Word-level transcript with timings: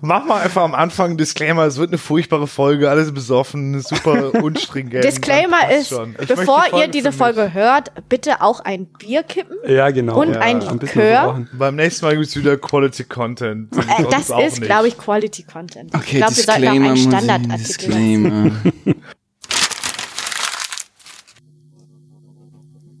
Mach 0.00 0.24
mal 0.24 0.40
einfach 0.42 0.62
am 0.62 0.74
Anfang 0.74 1.06
einen 1.10 1.16
Disclaimer, 1.18 1.64
es 1.64 1.76
wird 1.78 1.90
eine 1.90 1.98
furchtbare 1.98 2.46
Folge, 2.46 2.88
alles 2.90 3.12
besoffen, 3.12 3.80
super 3.80 4.34
unstringent. 4.42 5.04
Disclaimer 5.04 5.70
ist. 5.70 5.92
Ich 6.20 6.28
bevor 6.28 6.64
die 6.72 6.78
ihr 6.80 6.88
diese 6.88 7.10
Folge 7.12 7.52
hört, 7.52 7.90
bitte 8.08 8.40
auch 8.40 8.60
ein 8.60 8.86
Bier 8.86 9.22
kippen. 9.22 9.56
Ja, 9.66 9.90
genau. 9.90 10.20
Und 10.20 10.34
ja, 10.34 10.40
ein 10.40 10.60
Likör. 10.60 11.46
Beim 11.52 11.76
nächsten 11.76 12.06
Mal 12.06 12.16
gibt's 12.16 12.36
wieder 12.36 12.56
Quality 12.56 13.04
Content. 13.04 13.76
Äh, 13.76 14.04
das 14.10 14.30
ist, 14.30 14.62
glaube 14.62 14.88
ich, 14.88 14.96
Quality 14.98 15.42
Content. 15.44 15.90
ich 15.92 16.00
Okay, 16.00 16.16
glaube, 16.18 16.36
wir 16.36 16.42
sollten 16.44 16.68
auch 16.68 16.72
einen 16.72 16.94
ich- 16.94 17.02
Standardartikel 17.02 17.58
Disclaimer. 17.58 18.50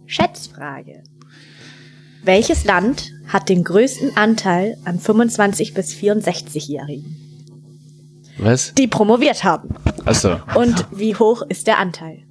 Schätzfrage. 0.06 1.02
Welches 2.22 2.64
Land 2.64 3.12
hat 3.28 3.48
den 3.48 3.62
größten 3.64 4.16
Anteil 4.16 4.76
an 4.84 4.98
25 4.98 5.74
bis 5.74 5.92
64-Jährigen, 5.94 7.16
Was? 8.38 8.74
die 8.74 8.86
promoviert 8.88 9.44
haben? 9.44 9.68
Achso. 10.04 10.36
Und 10.54 10.86
wie 10.92 11.14
hoch 11.14 11.42
ist 11.48 11.66
der 11.66 11.78
Anteil? 11.78 12.22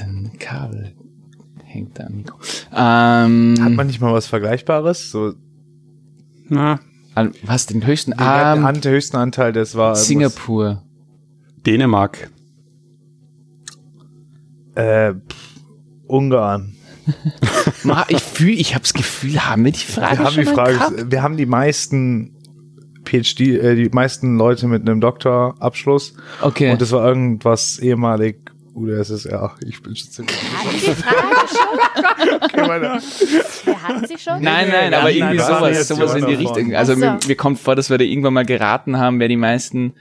Ein 0.00 0.32
Kabel 0.38 0.92
hängt 1.64 1.98
da 1.98 2.04
am 2.06 2.16
Mikro. 2.16 2.36
Ähm, 2.72 3.56
Hat 3.60 3.72
man 3.72 3.86
nicht 3.86 4.00
mal 4.00 4.12
was 4.12 4.26
Vergleichbares? 4.26 5.10
So, 5.10 5.32
Na, 6.48 6.80
an- 7.14 7.32
was, 7.42 7.66
den 7.66 7.84
höchsten? 7.86 8.10
den 8.12 8.20
Ähm, 8.20 8.64
an, 8.64 8.80
der 8.80 8.92
höchsten 8.92 9.16
Anteil, 9.16 9.52
das 9.52 9.74
war 9.74 9.96
Singapur. 9.96 10.82
Dänemark. 11.64 12.30
Äh, 14.74 15.14
Ungarn. 16.06 16.74
Ma, 17.84 18.04
ich 18.08 18.22
fühle, 18.22 18.52
ich 18.52 18.74
habe 18.74 18.82
das 18.82 18.94
Gefühl, 18.94 19.44
haben 19.46 19.64
wir 19.64 19.72
die 19.72 19.78
Frage 19.80 20.18
Wir 20.18 20.24
haben 20.24 20.32
schon 20.34 20.44
die 20.44 20.50
mal 20.50 20.54
Frage, 20.54 20.72
gehabt? 20.74 21.10
wir 21.12 21.22
haben 21.22 21.36
die 21.36 21.46
meisten 21.46 22.34
PhD, 23.04 23.40
äh, 23.40 23.74
die 23.74 23.88
meisten 23.90 24.36
Leute 24.38 24.66
mit 24.66 24.88
einem 24.88 25.00
Doktorabschluss. 25.00 26.14
Okay. 26.40 26.72
Und 26.72 26.80
das 26.80 26.92
war 26.92 27.06
irgendwas 27.06 27.78
ehemalig 27.78 28.36
UdSSR. 28.74 29.54
Ich 29.66 29.82
bin 29.82 29.94
schon 29.94 30.10
ziemlich 30.10 30.36
Hatten 30.36 30.78
Sie 30.78 30.86
die 30.86 30.94
Frage 30.94 31.48
schon? 31.48 32.40
okay, 32.42 32.66
meine, 32.66 32.84
Wir 33.64 33.82
hatten 33.82 34.06
sie 34.06 34.18
schon? 34.18 34.42
Nein, 34.42 34.68
nein, 34.70 34.94
aber 34.94 35.04
nein, 35.04 35.16
irgendwie 35.16 35.38
sowas, 35.38 35.88
sowas 35.88 36.14
in 36.14 36.26
die. 36.26 36.34
Richtung. 36.34 36.74
Also 36.74 36.92
Ach 36.94 36.96
so. 36.96 37.04
mir, 37.04 37.18
mir 37.28 37.36
kommt 37.36 37.60
vor, 37.60 37.76
dass 37.76 37.90
wir 37.90 37.98
da 37.98 38.04
irgendwann 38.04 38.34
mal 38.34 38.44
geraten 38.46 38.98
haben, 38.98 39.20
wer 39.20 39.28
die 39.28 39.36
meisten 39.36 39.92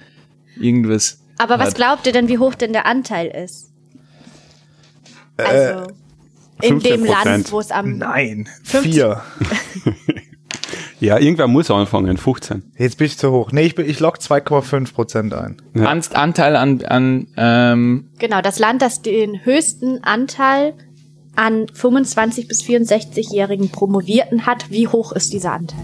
irgendwas. 0.59 1.19
Aber 1.37 1.59
was 1.59 1.73
glaubt 1.73 2.07
ihr 2.07 2.13
denn, 2.13 2.27
wie 2.29 2.37
hoch 2.37 2.55
denn 2.55 2.73
der 2.73 2.85
Anteil 2.85 3.27
ist? 3.27 3.69
Äh, 5.37 5.43
Also, 5.43 5.87
in 6.61 6.79
dem 6.79 7.03
15%. 7.03 7.07
Land, 7.07 7.51
wo 7.51 7.59
es 7.59 7.71
am... 7.71 7.97
nein, 7.97 8.47
50. 8.63 8.93
vier. 8.93 9.21
Ja, 11.03 11.19
irgendwer 11.19 11.47
muss 11.47 11.69
anfangen. 11.69 12.15
15. 12.15 12.63
Jetzt 12.77 12.97
bin 12.97 13.07
ich 13.07 13.17
zu 13.17 13.29
hoch. 13.29 13.51
Nee, 13.51 13.63
ich, 13.63 13.75
bin, 13.75 13.89
ich 13.89 13.99
lock 13.99 14.19
2,5 14.19 14.93
Prozent 14.93 15.33
ein. 15.33 15.57
Ja. 15.75 15.87
An, 15.87 16.01
Anteil 16.13 16.55
an, 16.55 16.81
an 16.85 17.27
ähm, 17.35 18.09
Genau, 18.19 18.39
das 18.39 18.57
Land, 18.57 18.81
das 18.81 19.01
den 19.01 19.43
höchsten 19.43 20.01
Anteil 20.01 20.75
an 21.35 21.67
25 21.67 22.47
bis 22.47 22.61
64-jährigen 22.63 23.69
Promovierten 23.69 24.45
hat, 24.45 24.71
wie 24.71 24.87
hoch 24.87 25.11
ist 25.11 25.33
dieser 25.33 25.51
Anteil? 25.51 25.83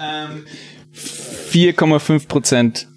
ähm, 0.00 0.44
4,5 0.92 2.26
Prozent. 2.26 2.88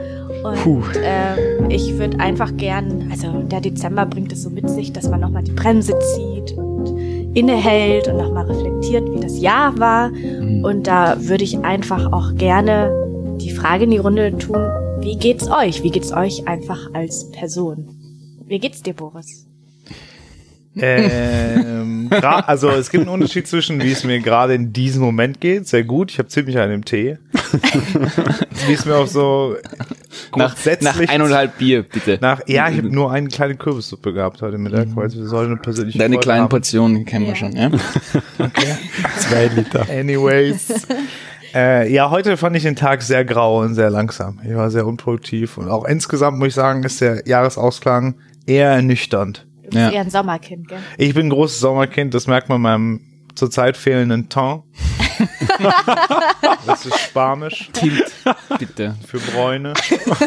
Und 0.46 0.84
ähm, 1.02 1.70
ich 1.70 1.98
würde 1.98 2.20
einfach 2.20 2.56
gern, 2.56 3.08
also 3.10 3.42
der 3.42 3.60
Dezember 3.60 4.06
bringt 4.06 4.32
es 4.32 4.42
so 4.42 4.50
mit 4.50 4.68
sich, 4.68 4.92
dass 4.92 5.08
man 5.08 5.20
nochmal 5.20 5.42
die 5.42 5.52
Bremse 5.52 5.94
zieht 6.14 6.56
und 6.56 6.96
innehält 7.36 8.08
und 8.08 8.16
nochmal 8.16 8.46
reflektiert, 8.46 9.08
wie 9.14 9.20
das 9.20 9.40
Jahr 9.40 9.78
war. 9.78 10.10
Und 10.10 10.86
da 10.86 11.16
würde 11.18 11.44
ich 11.44 11.58
einfach 11.58 12.12
auch 12.12 12.34
gerne 12.34 12.90
die 13.40 13.50
Frage 13.50 13.84
in 13.84 13.90
die 13.90 13.98
Runde 13.98 14.36
tun, 14.38 14.66
wie 15.00 15.16
geht's 15.16 15.48
euch? 15.50 15.82
Wie 15.82 15.90
geht's 15.90 16.12
euch 16.12 16.48
einfach 16.48 16.92
als 16.94 17.30
Person? 17.30 17.88
Wie 18.46 18.58
geht's 18.58 18.82
dir, 18.82 18.94
Boris? 18.94 19.46
ähm, 20.78 22.10
also 22.20 22.68
es 22.70 22.90
gibt 22.90 23.02
einen 23.02 23.14
Unterschied 23.14 23.46
zwischen, 23.46 23.82
wie 23.82 23.92
es 23.92 24.04
mir 24.04 24.20
gerade 24.20 24.54
in 24.54 24.72
diesem 24.72 25.02
Moment 25.02 25.40
geht, 25.40 25.66
sehr 25.66 25.84
gut. 25.84 26.10
Ich 26.10 26.18
habe 26.18 26.28
ziemlich 26.28 26.58
einen 26.58 26.72
im 26.72 26.84
Tee. 26.84 27.16
wie 28.66 28.72
es 28.72 28.84
mir 28.84 28.96
auch 28.96 29.06
so 29.06 29.56
nach, 30.36 30.56
nach 30.80 31.00
eineinhalb 31.08 31.58
Bier, 31.58 31.82
bitte. 31.82 32.18
nach 32.20 32.40
ja, 32.46 32.68
ich 32.68 32.78
habe 32.78 32.90
nur 32.90 33.10
eine 33.12 33.28
kleine 33.28 33.54
Kürbissuppe 33.56 34.12
gehabt 34.12 34.42
heute 34.42 34.58
Mittag, 34.58 34.88
weil 34.94 35.12
wir 35.12 35.26
sollen 35.26 35.48
eine 35.52 35.56
persönliche 35.56 35.98
Deine 35.98 36.14
Folge 36.14 36.24
kleinen 36.24 36.42
haben. 36.42 36.48
Portionen 36.50 37.04
kennen 37.04 37.24
wir 37.26 37.32
Ja. 37.32 37.36
schon, 37.36 37.52
ja? 37.56 37.70
Zwei 39.18 39.46
Liter. 39.48 39.86
Anyways. 39.90 40.86
äh, 41.54 41.92
ja, 41.92 42.10
heute 42.10 42.36
fand 42.36 42.56
ich 42.56 42.62
den 42.62 42.76
Tag 42.76 43.02
sehr 43.02 43.24
grau 43.24 43.60
und 43.60 43.74
sehr 43.74 43.90
langsam. 43.90 44.40
Ich 44.44 44.54
war 44.54 44.70
sehr 44.70 44.86
unproduktiv 44.86 45.58
und 45.58 45.68
auch 45.68 45.84
insgesamt 45.84 46.38
muss 46.38 46.48
ich 46.48 46.54
sagen, 46.54 46.82
ist 46.84 47.00
der 47.00 47.26
Jahresausklang 47.26 48.16
eher 48.46 48.70
ernüchternd. 48.70 49.46
Du 49.64 49.70
bist 49.70 49.76
Ja. 49.76 49.90
eher 49.90 50.00
ein 50.02 50.10
Sommerkind, 50.10 50.68
gell? 50.68 50.78
Ich 50.98 51.14
bin 51.14 51.26
ein 51.26 51.30
großes 51.30 51.60
Sommerkind, 51.60 52.14
das 52.14 52.26
merkt 52.26 52.48
man 52.48 52.60
meinem 52.60 53.00
zurzeit 53.34 53.76
fehlenden 53.76 54.28
Ton. 54.28 54.62
das 56.66 56.86
ist 56.86 56.98
Spanisch 56.98 57.70
Tint, 57.72 58.04
bitte. 58.58 58.96
für 59.06 59.18
Bräune, 59.18 59.74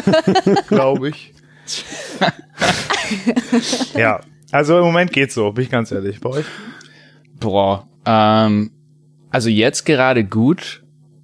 glaube 0.68 1.10
ich. 1.10 1.32
ja, 3.94 4.20
also 4.50 4.78
im 4.78 4.84
Moment 4.84 5.12
geht's 5.12 5.34
so, 5.34 5.52
bin 5.52 5.64
ich 5.64 5.70
ganz 5.70 5.92
ehrlich. 5.92 6.20
Bei 6.20 6.30
euch? 6.30 6.46
Boah, 7.38 7.88
ähm, 8.04 8.72
also 9.30 9.48
jetzt 9.48 9.86
gerade 9.86 10.24
gut, 10.24 10.82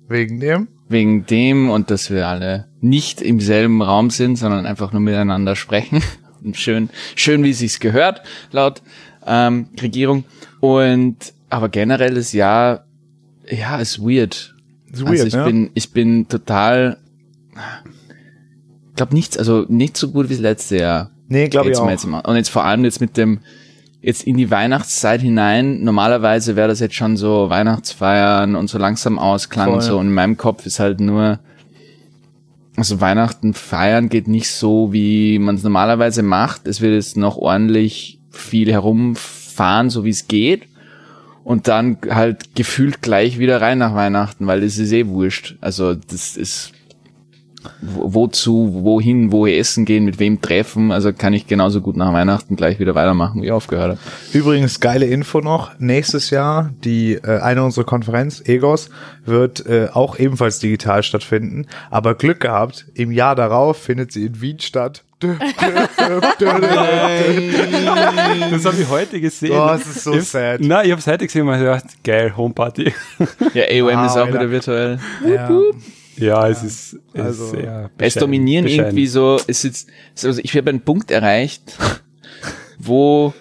Wegen 0.08 0.38
dem? 0.40 0.68
wegen 0.88 1.26
dem 1.26 1.70
und 1.70 1.90
dass 1.90 2.10
wir 2.10 2.28
alle 2.28 2.68
nicht 2.80 3.20
im 3.20 3.40
selben 3.40 3.82
Raum 3.82 4.10
sind, 4.10 4.36
sondern 4.36 4.66
einfach 4.66 4.92
nur 4.92 5.00
miteinander 5.00 5.56
sprechen. 5.56 6.02
Und 6.44 6.56
schön, 6.56 6.90
schön, 7.16 7.42
wie 7.42 7.50
es 7.50 7.58
sich 7.58 7.80
gehört, 7.80 8.22
laut 8.52 8.82
ähm, 9.26 9.68
Regierung. 9.80 10.24
Und 10.60 11.34
aber 11.48 11.68
generelles 11.68 12.32
Jahr, 12.32 12.85
ja, 13.48 13.78
ist 13.78 14.00
weird. 14.00 14.54
Ist 14.92 15.02
weird, 15.02 15.10
also 15.10 15.26
ich 15.26 15.34
ne? 15.34 15.44
bin, 15.44 15.70
ich 15.74 15.92
bin 15.92 16.28
total, 16.28 16.98
glaube 18.94 19.14
nichts, 19.14 19.36
also 19.36 19.64
nicht 19.68 19.96
so 19.96 20.10
gut 20.10 20.28
wie 20.28 20.34
das 20.34 20.40
letzte 20.40 20.78
Jahr. 20.78 21.10
Nee, 21.28 21.48
glaube 21.48 21.70
ich 21.70 21.76
auch. 21.76 21.88
Jetzt. 21.88 22.04
Und 22.04 22.36
jetzt 22.36 22.50
vor 22.50 22.64
allem 22.64 22.84
jetzt 22.84 23.00
mit 23.00 23.16
dem, 23.16 23.40
jetzt 24.00 24.24
in 24.24 24.36
die 24.36 24.50
Weihnachtszeit 24.50 25.20
hinein. 25.20 25.82
Normalerweise 25.82 26.54
wäre 26.56 26.68
das 26.68 26.80
jetzt 26.80 26.94
schon 26.94 27.16
so 27.16 27.50
Weihnachtsfeiern 27.50 28.54
und 28.54 28.68
so 28.68 28.78
langsam 28.78 29.18
Ausklang 29.18 29.68
und 29.72 29.80
Voll. 29.80 29.90
so. 29.90 29.98
Und 29.98 30.06
in 30.06 30.14
meinem 30.14 30.36
Kopf 30.36 30.64
ist 30.66 30.78
halt 30.78 31.00
nur, 31.00 31.40
also 32.76 33.00
Weihnachten 33.00 33.54
feiern 33.54 34.08
geht 34.08 34.28
nicht 34.28 34.50
so, 34.50 34.92
wie 34.92 35.38
man 35.38 35.56
es 35.56 35.64
normalerweise 35.64 36.22
macht. 36.22 36.68
Es 36.68 36.80
wird 36.80 36.94
jetzt 36.94 37.16
noch 37.16 37.36
ordentlich 37.36 38.20
viel 38.30 38.70
herumfahren, 38.70 39.90
so 39.90 40.04
wie 40.04 40.10
es 40.10 40.28
geht. 40.28 40.68
Und 41.46 41.68
dann 41.68 41.98
halt 42.10 42.56
gefühlt 42.56 43.02
gleich 43.02 43.38
wieder 43.38 43.60
rein 43.60 43.78
nach 43.78 43.94
Weihnachten, 43.94 44.48
weil 44.48 44.64
es 44.64 44.78
ist 44.78 44.90
eh 44.90 45.06
wurscht. 45.06 45.54
Also 45.60 45.94
das 45.94 46.36
ist 46.36 46.72
wozu, 47.80 48.70
wohin, 48.82 49.32
wo 49.32 49.46
essen 49.46 49.84
gehen, 49.84 50.04
mit 50.04 50.18
wem 50.18 50.40
treffen. 50.40 50.92
Also 50.92 51.12
kann 51.12 51.32
ich 51.32 51.46
genauso 51.46 51.80
gut 51.80 51.96
nach 51.96 52.12
Weihnachten 52.12 52.56
gleich 52.56 52.78
wieder 52.78 52.94
weitermachen, 52.94 53.42
wie 53.42 53.46
ich 53.46 53.52
aufgehört 53.52 53.90
habe. 53.92 53.98
Übrigens, 54.32 54.80
geile 54.80 55.06
Info 55.06 55.40
noch. 55.40 55.70
Nächstes 55.78 56.30
Jahr, 56.30 56.70
die 56.84 57.14
äh, 57.14 57.40
eine 57.40 57.62
unserer 57.64 57.84
Konferenz, 57.84 58.42
EGOS, 58.44 58.90
wird 59.24 59.66
äh, 59.66 59.88
auch 59.92 60.18
ebenfalls 60.18 60.58
digital 60.58 61.02
stattfinden. 61.02 61.66
Aber 61.90 62.14
Glück 62.14 62.40
gehabt, 62.40 62.86
im 62.94 63.10
Jahr 63.12 63.34
darauf 63.34 63.76
findet 63.78 64.12
sie 64.12 64.26
in 64.26 64.40
Wien 64.40 64.60
statt. 64.60 65.02
Das 68.50 68.64
habe 68.64 68.76
ich 68.80 68.88
heute 68.88 69.20
gesehen. 69.20 69.52
Oh, 69.52 69.70
es 69.74 69.86
ist 69.86 70.04
so 70.04 70.14
Ich 70.14 70.28
sad. 70.28 70.60
Nein, 70.60 70.86
ich 70.86 70.92
habe 70.92 71.00
es 71.00 71.06
heute 71.06 71.26
gesehen 71.26 71.42
und 71.42 71.48
mir 71.48 71.58
gedacht, 71.58 71.84
geil, 72.04 72.36
Homeparty. 72.36 72.92
Ja, 73.54 73.64
AOM 73.64 73.96
Wow, 73.98 74.06
ist 74.06 74.12
auch 74.12 74.16
Alter. 74.18 74.34
wieder 74.34 74.50
virtuell. 74.50 74.98
ja. 75.26 75.50
Ja, 76.16 76.48
es 76.48 76.62
ist, 76.62 76.96
es 77.14 77.20
Also, 77.20 77.44
ist 77.44 77.50
sehr 77.50 77.90
Es 77.98 78.14
dominieren 78.14 78.64
bescheiden. 78.64 78.86
irgendwie 78.86 79.06
so, 79.06 79.38
es 79.46 79.64
ist, 79.64 79.88
also 80.24 80.40
ich 80.42 80.56
habe 80.56 80.70
einen 80.70 80.80
Punkt 80.80 81.10
erreicht, 81.10 81.62
wo 82.78 83.34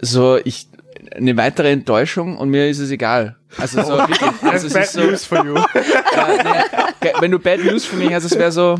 so 0.00 0.38
ich 0.44 0.68
eine 1.16 1.36
weitere 1.36 1.70
Enttäuschung 1.72 2.36
und 2.36 2.50
mir 2.50 2.68
ist 2.68 2.78
es 2.78 2.90
egal. 2.90 3.36
Also 3.56 3.82
so 3.82 3.92
wirklich, 3.98 4.20
also 4.42 4.66
es 4.66 4.72
Bad 4.74 4.84
ist 4.84 4.92
so, 4.92 5.00
news 5.00 5.24
for 5.24 5.44
you. 5.44 5.54
nee, 5.74 6.84
ge- 7.00 7.12
wenn 7.20 7.30
du 7.30 7.38
Bad 7.38 7.64
News 7.64 7.84
für 7.84 7.96
mich 7.96 8.12
hast, 8.12 8.24
es 8.24 8.38
wäre 8.38 8.52
so, 8.52 8.78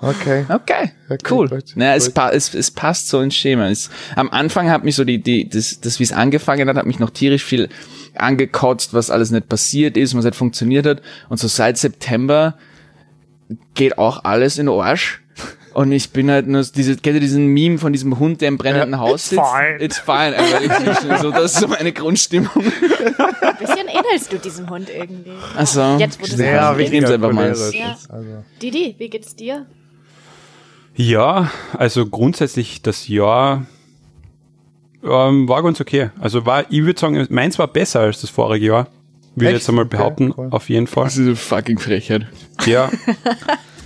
Okay. 0.00 0.44
okay, 0.48 0.92
Okay, 1.10 1.24
cool. 1.34 1.48
gut, 1.48 1.72
Naja, 1.74 1.96
es, 1.96 2.10
pa 2.10 2.30
es, 2.30 2.54
es 2.54 2.70
passt 2.70 3.08
so 3.08 3.20
ins 3.20 3.34
Schema. 3.34 3.68
Es, 3.68 3.90
am 4.14 4.30
Anfang 4.30 4.70
hat 4.70 4.84
mich 4.84 4.94
so 4.94 5.04
die, 5.04 5.20
die, 5.20 5.48
das, 5.48 5.80
das 5.80 5.98
wie 5.98 6.04
es 6.04 6.12
angefangen 6.12 6.68
hat, 6.68 6.76
hat 6.76 6.86
mich 6.86 7.00
noch 7.00 7.10
tierisch 7.10 7.42
viel 7.42 7.68
angekotzt, 8.20 8.94
was 8.94 9.10
alles 9.10 9.30
nicht 9.30 9.48
passiert 9.48 9.96
ist, 9.96 10.16
was 10.16 10.24
nicht 10.24 10.36
funktioniert 10.36 10.86
hat. 10.86 11.02
Und 11.28 11.38
so 11.38 11.48
seit 11.48 11.78
September 11.78 12.56
geht 13.74 13.98
auch 13.98 14.24
alles 14.24 14.58
in 14.58 14.66
den 14.66 14.74
Arsch. 14.74 15.22
Und 15.74 15.92
ich 15.92 16.10
bin 16.10 16.28
halt 16.30 16.48
nur 16.48 16.62
diese, 16.62 16.96
kennt 16.96 17.14
ihr 17.14 17.20
diesen 17.20 17.46
Meme 17.48 17.78
von 17.78 17.92
diesem 17.92 18.18
Hund, 18.18 18.40
der 18.40 18.48
im 18.48 18.58
brennenden 18.58 18.92
Ja, 18.92 18.98
Haus 18.98 19.20
it's 19.20 19.28
sitzt? 19.30 19.42
fine. 19.42 19.82
It's 19.84 19.98
fine. 19.98 20.36
Aber 20.36 20.60
ich, 20.62 21.20
so, 21.20 21.30
das 21.30 21.52
ist 21.54 21.60
so 21.60 21.68
meine 21.68 21.92
Grundstimmung. 21.92 22.50
Ein 22.56 23.56
bisschen 23.58 23.86
ähnelst 23.86 24.32
du 24.32 24.38
diesem 24.38 24.68
Hund 24.68 24.88
irgendwie. 24.90 25.30
Also, 25.56 25.96
Jetzt, 25.98 26.20
wo 26.20 26.24
du 26.26 26.32
Sehr 26.32 26.60
sagst. 26.62 26.80
ich 26.80 26.90
nehm's 26.90 27.10
einfach 27.10 27.32
mal. 27.32 27.54
Ja. 27.72 27.96
Also. 28.08 28.44
Didi, 28.60 28.96
wie 28.98 29.08
geht's 29.08 29.36
dir? 29.36 29.66
Ja, 30.96 31.50
also 31.74 32.06
grundsätzlich 32.06 32.82
das 32.82 33.06
Jahr 33.06 33.66
ähm, 35.04 35.48
war 35.48 35.62
ganz 35.62 35.80
okay. 35.80 36.10
Also 36.20 36.44
war, 36.46 36.64
ich 36.70 36.82
würde 36.82 36.98
sagen, 36.98 37.26
meins 37.30 37.58
war 37.58 37.66
besser 37.68 38.00
als 38.00 38.20
das 38.20 38.30
vorige 38.30 38.66
Jahr. 38.66 38.86
Würde 39.34 39.50
Echt? 39.50 39.58
jetzt 39.60 39.68
einmal 39.68 39.84
Okay, 39.84 39.96
behaupten, 39.96 40.34
cool. 40.36 40.48
auf 40.50 40.68
jeden 40.68 40.86
Fall. 40.88 41.04
Das 41.04 41.16
ist 41.16 41.26
eine 41.26 41.36
fucking 41.36 41.78
Frechheit. 41.78 42.26
Ja. 42.66 42.90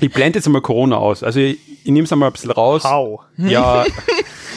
Ich 0.00 0.11
blende 0.12 0.41
jetzt 0.41 0.47
einmal 0.47 0.62
Corona 0.62 0.97
aus. 0.97 1.23
Also 1.23 1.38
ich, 1.38 1.59
ich 1.85 1.91
nehme 1.93 2.06
es 2.06 2.12
einmal 2.12 2.29
ein 2.29 2.32
bisschen 2.32 2.50
raus. 2.50 2.82
How? 2.82 3.20
Ja. 3.37 3.85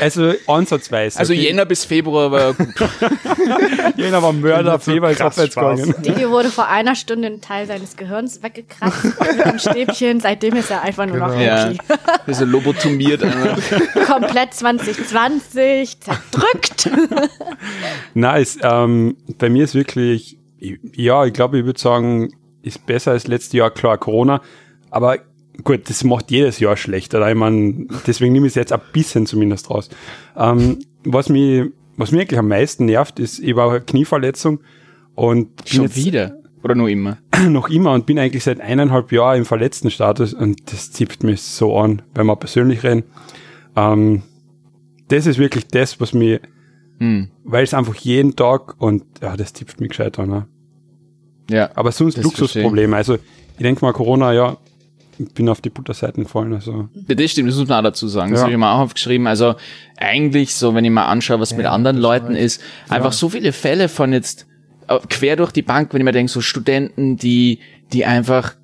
also 0.00 0.32
ansatzweise. 0.46 1.18
Also 1.18 1.32
Okay. 1.32 1.42
Jänner 1.42 1.64
bis 1.66 1.84
Februar 1.84 2.30
war 2.30 2.54
gut. 2.54 2.68
Jänner 3.96 4.22
war 4.22 4.32
Mörder, 4.32 4.78
Feber 4.78 5.10
ist 5.10 5.18
Spaß. 5.18 5.36
gegangen. 5.36 5.94
Didi 6.02 6.28
wurde 6.28 6.50
vor 6.50 6.68
einer 6.68 6.94
Stunde 6.94 7.28
ein 7.28 7.40
Teil 7.40 7.66
seines 7.66 7.96
Gehirns 7.96 8.42
weggekratzt 8.42 9.04
mit 9.20 9.42
einem 9.42 9.58
Stäbchen. 9.58 10.20
Seitdem 10.20 10.56
ist 10.56 10.70
er 10.70 10.82
einfach 10.82 11.06
nur 11.06 11.16
noch 11.18 11.28
Genau. 11.30 11.40
Ja, 11.40 11.66
Monkey. 11.66 11.78
ist 12.26 12.40
er 12.40 12.46
lobotomiert. 12.46 13.22
einfach. 13.22 14.06
Komplett 14.06 14.54
2020 14.54 16.00
zerdrückt. 16.00 16.90
Nice. 18.14 18.58
Ähm, 18.62 19.16
bei 19.38 19.48
mir 19.50 19.64
ist 19.64 19.74
wirklich, 19.74 20.38
ja, 20.94 21.24
ich 21.24 21.32
glaube, 21.32 21.58
ich 21.58 21.64
würde 21.64 21.80
sagen, 21.80 22.32
ist 22.62 22.86
besser 22.86 23.12
als 23.12 23.26
letztes 23.26 23.52
Jahr, 23.52 23.70
klar, 23.70 23.98
Corona. 23.98 24.40
Aber 24.90 25.18
gut, 25.64 25.88
das 25.88 26.04
macht 26.04 26.30
jedes 26.30 26.60
Jahr 26.60 26.76
schlechter. 26.76 27.28
Ich 27.28 27.34
mein, 27.36 27.88
deswegen 28.06 28.32
nehme 28.32 28.46
ich 28.46 28.52
es 28.52 28.54
jetzt 28.56 28.72
ein 28.72 28.80
bisschen 28.92 29.26
zumindest 29.26 29.70
raus. 29.70 29.88
Ähm, 30.36 30.78
was 31.04 31.28
mich, 31.28 31.64
was 31.96 32.12
mich 32.12 32.20
eigentlich 32.20 32.38
am 32.38 32.48
meisten 32.48 32.86
nervt, 32.86 33.18
ist, 33.18 33.38
ich 33.38 33.56
war 33.56 33.70
eine 33.70 33.80
Knieverletzung 33.80 34.60
und 35.14 35.48
Schon 35.68 35.82
jetzt 35.82 35.96
wieder. 35.96 36.36
Oder 36.62 36.74
nur 36.74 36.88
immer. 36.88 37.18
noch 37.48 37.68
immer 37.68 37.92
und 37.92 38.06
bin 38.06 38.18
eigentlich 38.18 38.44
seit 38.44 38.60
eineinhalb 38.60 39.12
Jahren 39.12 39.38
im 39.38 39.44
verletzten 39.44 39.90
Status 39.90 40.34
und 40.34 40.72
das 40.72 40.92
zippt 40.92 41.22
mich 41.22 41.42
so 41.42 41.78
an, 41.78 42.02
wenn 42.14 42.26
wir 42.26 42.36
persönlich 42.36 42.82
reden. 42.82 43.04
Ähm, 43.76 44.22
das 45.08 45.26
ist 45.26 45.38
wirklich 45.38 45.66
das, 45.68 46.00
was 46.00 46.12
mir, 46.12 46.40
Hm. 46.98 47.28
weil 47.44 47.62
es 47.62 47.74
einfach 47.74 47.94
jeden 47.94 48.36
Tag 48.36 48.74
und 48.78 49.04
ja, 49.20 49.36
das 49.36 49.52
zipft 49.52 49.80
mich 49.80 49.90
gescheit 49.90 50.18
an. 50.18 50.30
Ne? 50.30 50.48
Ja. 51.50 51.70
Aber 51.74 51.92
sonst 51.92 52.16
Luxusprobleme. 52.22 52.96
Also 52.96 53.14
ich 53.14 53.62
denke 53.62 53.84
mal, 53.84 53.92
Corona, 53.92 54.32
ja, 54.32 54.56
bin 55.18 55.48
auf 55.48 55.60
die 55.60 55.70
Butterseiten 55.70 56.24
gefallen. 56.24 56.52
Also 56.52 56.88
Ja, 57.08 57.14
Das 57.14 57.30
stimmt, 57.30 57.48
das 57.48 57.56
muss 57.56 57.68
man 57.68 57.78
auch 57.78 57.82
dazu 57.88 58.08
sagen. 58.08 58.30
Das 58.32 58.40
Ja. 58.40 58.44
habe 58.44 58.52
ich 58.52 58.58
mir 58.58 58.70
auch 58.70 58.80
aufgeschrieben. 58.80 59.26
Also 59.26 59.54
eigentlich 59.96 60.54
so, 60.54 60.74
wenn 60.74 60.84
ich 60.84 60.90
mal 60.90 61.06
anschaue, 61.06 61.40
was 61.40 61.56
mit 61.56 61.66
anderen 61.66 61.96
Leuten 61.96 62.34
ist, 62.34 62.60
einfach 62.88 63.12
so 63.12 63.28
viele 63.28 63.52
Fälle 63.52 63.88
von 63.88 64.12
jetzt 64.12 64.46
äh, 64.88 64.98
quer 65.08 65.36
durch 65.36 65.52
die 65.52 65.62
Bank, 65.62 65.92
wenn 65.92 66.00
ich 66.00 66.04
mir 66.04 66.12
denke, 66.12 66.30
so 66.30 66.40
Studenten, 66.40 67.16
die, 67.16 67.58
die 67.92 68.04
einfach 68.04 68.54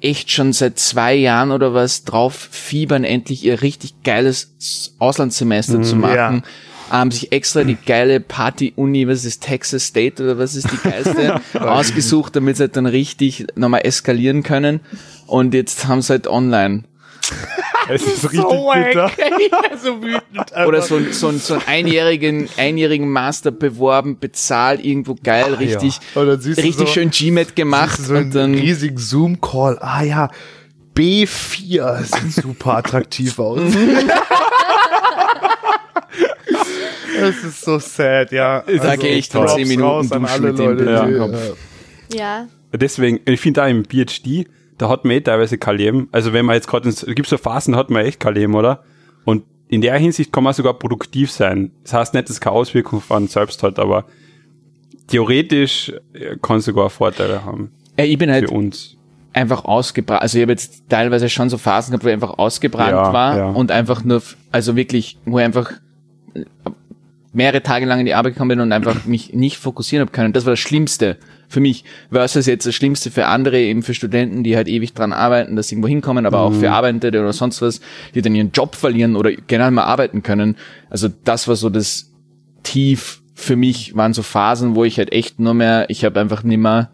echt 0.00 0.30
schon 0.30 0.52
seit 0.52 0.78
zwei 0.78 1.14
Jahren 1.14 1.50
oder 1.50 1.72
was 1.74 2.04
drauf 2.04 2.34
fiebern, 2.34 3.02
endlich 3.04 3.44
ihr 3.44 3.62
richtig 3.62 4.02
geiles 4.04 4.94
Auslandssemester 4.98 5.82
zu 5.82 5.96
machen. 5.96 6.42
Haben 6.90 7.10
sich 7.10 7.32
extra 7.32 7.64
die 7.64 7.76
geile 7.84 8.20
Party-Uni, 8.20 9.08
was 9.08 9.24
ist 9.24 9.42
Texas 9.42 9.86
State 9.86 10.22
oder 10.22 10.38
was 10.38 10.54
ist 10.54 10.68
die 10.70 10.88
geilste, 10.88 11.40
ausgesucht, 11.60 12.36
damit 12.36 12.56
sie 12.56 12.64
halt 12.64 12.76
dann 12.76 12.86
richtig 12.86 13.46
nochmal 13.56 13.80
eskalieren 13.84 14.42
können. 14.42 14.80
Und 15.26 15.52
jetzt 15.54 15.86
haben 15.88 16.00
sie 16.02 16.10
halt 16.12 16.26
online 16.28 16.84
es 17.88 18.02
ist 18.06 18.24
richtig 18.24 18.44
wack. 18.44 19.10
so 19.82 20.00
wütend. 20.00 20.52
oder 20.66 20.80
so, 20.80 20.94
ein- 20.96 21.12
so, 21.12 21.26
ein- 21.28 21.40
so 21.40 21.54
einen 21.54 21.62
einjährigen, 21.66 22.48
einjährigen 22.56 23.08
Master 23.08 23.50
beworben, 23.50 24.18
bezahlt, 24.20 24.84
irgendwo 24.84 25.16
geil, 25.20 25.54
richtig, 25.54 25.98
Und 26.14 26.26
dann 26.28 26.40
siehst 26.40 26.58
du 26.58 26.62
richtig 26.62 26.86
so- 26.88 26.94
schön 26.94 27.10
GMAT 27.10 27.56
gemacht 27.56 27.98
so 28.00 28.14
einen 28.14 28.24
und 28.26 28.34
dann, 28.36 28.54
riesigen 28.54 28.96
Zoom-Call. 28.98 29.78
Ah 29.80 30.02
ja, 30.04 30.30
B4 30.96 32.02
sieht 32.04 32.44
super 32.44 32.76
attraktiv 32.78 33.38
aus. 33.40 33.60
Es 37.22 37.44
ist 37.44 37.60
so 37.62 37.78
sad, 37.78 38.32
ja. 38.32 38.62
Also, 38.66 38.82
Da 38.82 38.96
geh 38.96 39.08
ich 39.14 39.28
dann 39.28 39.42
Props 39.42 39.54
10 39.56 39.68
Minuten 39.68 39.82
raus 39.88 40.12
an 40.12 40.22
duschen 40.22 40.34
alle 40.44 40.52
mit 40.52 40.58
dem 40.58 40.86
Leute, 40.86 41.18
Kopf. 41.18 41.56
äh, 42.12 42.16
Ja. 42.18 42.46
Deswegen, 42.72 43.20
ich 43.24 43.40
finde 43.40 43.60
da 43.60 43.66
im 43.68 43.84
PhD, 43.84 44.46
da 44.78 44.88
hat 44.88 45.04
man 45.04 45.16
eh 45.16 45.20
teilweise 45.20 45.56
kein 45.58 45.76
Leben. 45.76 46.08
Also 46.12 46.32
wenn 46.32 46.44
man 46.44 46.54
jetzt 46.56 46.68
gerade, 46.68 46.88
ins- 46.88 47.06
gibt 47.06 47.26
so 47.28 47.38
Phasen, 47.38 47.72
da 47.72 47.78
hat 47.78 47.90
man 47.90 48.04
echt 48.04 48.20
kein 48.20 48.34
Leben, 48.34 48.54
oder? 48.54 48.82
Und 49.24 49.44
in 49.68 49.80
der 49.80 49.96
Hinsicht 49.98 50.32
kann 50.32 50.44
man 50.44 50.52
sogar 50.52 50.74
produktiv 50.74 51.30
sein. 51.30 51.72
Das 51.82 51.92
heißt 51.94 52.14
nicht, 52.14 52.24
dass 52.28 52.36
es 52.36 52.40
keine 52.40 52.54
Auswirkung 52.56 52.98
auf 52.98 53.10
einen 53.10 53.28
selbst 53.28 53.62
hat, 53.62 53.78
aber 53.78 54.04
theoretisch 55.08 55.92
äh, 56.12 56.36
kann 56.42 56.58
es 56.58 56.64
sogar 56.64 56.90
Vorteile 56.90 57.44
haben 57.44 57.72
ja, 57.98 58.04
ich 58.04 58.18
bin 58.18 58.30
halt 58.30 58.48
für 58.50 58.54
uns. 58.54 58.94
einfach 59.32 59.64
ausgebrannt, 59.64 60.20
also 60.20 60.36
ich 60.36 60.42
habe 60.42 60.52
jetzt 60.52 60.82
teilweise 60.90 61.30
schon 61.30 61.48
so 61.48 61.56
Phasen 61.56 61.92
gehabt, 61.92 62.04
wo 62.04 62.08
ich 62.08 62.12
einfach 62.14 62.36
ausgebrannt 62.38 62.90
Ja, 62.90 63.10
war 63.12 63.36
ja. 63.38 63.48
und 63.48 63.70
einfach 63.70 64.04
nur, 64.04 64.22
also 64.52 64.76
wirklich, 64.76 65.16
wo 65.24 65.38
ich 65.38 65.44
einfach 65.46 65.72
mehrere 67.36 67.62
Tage 67.62 67.84
lang 67.84 68.00
in 68.00 68.06
die 68.06 68.14
Arbeit 68.14 68.32
gekommen 68.32 68.48
bin 68.48 68.60
und 68.60 68.72
einfach 68.72 69.04
mich 69.04 69.34
nicht 69.34 69.58
fokussieren 69.58 70.00
habe 70.00 70.10
können. 70.10 70.32
Das 70.32 70.46
war 70.46 70.52
das 70.52 70.58
Schlimmste 70.58 71.18
für 71.48 71.60
mich, 71.60 71.84
versus 72.10 72.46
jetzt 72.46 72.66
das 72.66 72.74
Schlimmste 72.74 73.10
für 73.10 73.26
andere, 73.26 73.60
eben 73.60 73.82
für 73.82 73.94
Studenten, 73.94 74.42
die 74.42 74.56
halt 74.56 74.68
ewig 74.68 74.94
dran 74.94 75.12
arbeiten, 75.12 75.54
dass 75.54 75.68
sie 75.68 75.74
irgendwo 75.74 75.88
hinkommen, 75.88 76.24
aber 76.26 76.40
auch 76.40 76.50
Mhm. 76.50 76.60
für 76.60 76.70
Arbeitende 76.72 77.08
oder 77.08 77.32
sonst 77.32 77.60
was, 77.62 77.80
die 78.14 78.22
dann 78.22 78.34
ihren 78.34 78.52
Job 78.52 78.74
verlieren 78.74 79.16
oder 79.16 79.30
generell 79.32 79.70
mal 79.70 79.84
arbeiten 79.84 80.22
können. 80.22 80.56
Also 80.88 81.08
das 81.24 81.46
war 81.46 81.56
so 81.56 81.68
das 81.68 82.10
Tief 82.62 83.22
für 83.34 83.54
mich, 83.54 83.94
waren 83.94 84.14
so 84.14 84.22
Phasen, 84.22 84.74
wo 84.74 84.84
ich 84.84 84.96
halt 84.98 85.12
echt 85.12 85.38
nur 85.38 85.54
mehr, 85.54 85.90
ich 85.90 86.04
habe 86.04 86.18
einfach 86.18 86.42
nimmer, 86.42 86.90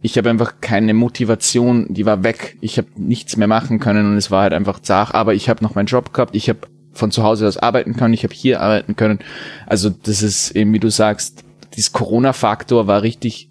ich 0.00 0.16
habe 0.16 0.30
einfach 0.30 0.54
keine 0.60 0.94
Motivation, 0.94 1.92
die 1.92 2.06
war 2.06 2.22
weg. 2.22 2.56
Ich 2.60 2.78
habe 2.78 2.86
nichts 2.96 3.36
mehr 3.36 3.48
machen 3.48 3.80
können 3.80 4.06
und 4.06 4.16
es 4.16 4.30
war 4.30 4.42
halt 4.42 4.52
einfach 4.54 4.78
zart, 4.78 5.12
aber 5.14 5.34
ich 5.34 5.48
habe 5.48 5.64
noch 5.64 5.74
meinen 5.74 5.86
Job 5.86 6.14
gehabt, 6.14 6.36
ich 6.36 6.48
habe 6.48 6.60
von 6.96 7.10
zu 7.10 7.22
Hause 7.22 7.46
aus 7.46 7.56
arbeiten 7.56 7.94
können, 7.96 8.14
ich 8.14 8.24
habe 8.24 8.34
hier 8.34 8.60
arbeiten 8.60 8.96
können. 8.96 9.18
Also 9.66 9.90
das 9.90 10.22
ist 10.22 10.50
eben, 10.52 10.72
wie 10.72 10.78
du 10.78 10.90
sagst, 10.90 11.44
dieses 11.74 11.92
Corona-Faktor 11.92 12.86
war 12.86 13.02
richtig 13.02 13.48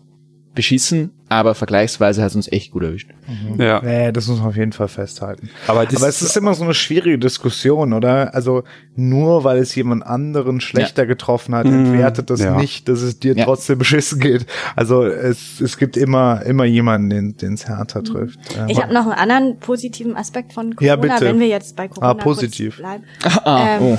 beschissen, 0.54 1.12
aber 1.28 1.56
vergleichsweise 1.56 2.22
hat 2.22 2.30
es 2.30 2.36
uns 2.36 2.52
echt 2.52 2.72
gut 2.72 2.84
erwischt. 2.84 3.10
Ja. 3.58 3.82
Nee, 3.84 4.12
das 4.12 4.28
muss 4.28 4.40
man 4.40 4.50
auf 4.50 4.56
jeden 4.58 4.72
Fall 4.74 4.88
festhalten. 4.88 5.50
Aber 5.68 5.86
das 5.86 5.96
Aber 5.98 6.08
es 6.08 6.22
ist 6.22 6.38
immer 6.38 6.54
so 6.54 6.64
eine 6.64 6.74
schwierige 6.74 7.18
Diskussion, 7.18 7.94
oder? 7.94 8.34
Also 8.36 8.64
nur 8.96 9.44
weil 9.44 9.58
es 9.58 9.74
jemand 9.76 10.06
anderen 10.06 10.62
schlechter 10.62 11.06
getroffen 11.06 11.56
hat, 11.56 11.66
entwertet 11.66 12.30
das 12.30 12.42
ja. 12.42 12.56
nicht, 12.56 12.88
dass 12.88 13.02
es 13.02 13.20
dir 13.20 13.36
Ja. 13.36 13.46
trotzdem 13.46 13.78
beschissen 13.80 14.20
geht. 14.20 14.46
Also 14.76 15.04
es, 15.04 15.60
es 15.62 15.78
gibt 15.78 15.98
immer 15.98 16.44
immer 16.44 16.66
jemanden, 16.66 17.36
den 17.36 17.54
es 17.54 17.68
härter 17.68 18.04
trifft. 18.04 18.40
Ja. 18.56 18.68
Ich 18.68 18.82
habe 18.82 18.94
noch 18.94 19.06
einen 19.08 19.14
anderen 19.32 19.60
positiven 19.60 20.16
Aspekt 20.16 20.54
von 20.54 20.76
Corona, 20.76 20.88
Ja, 20.88 20.96
bitte. 20.96 21.22
wenn 21.26 21.40
wir 21.40 21.48
jetzt 21.48 21.76
bei 21.76 21.88
Corona 21.88 22.12
Ah, 22.12 22.14
positiv. 22.14 22.76
kurz 22.78 22.88
bleiben. 22.88 23.04
Ah, 23.46 23.78
Ähm, 23.78 23.82
oh. 23.82 23.98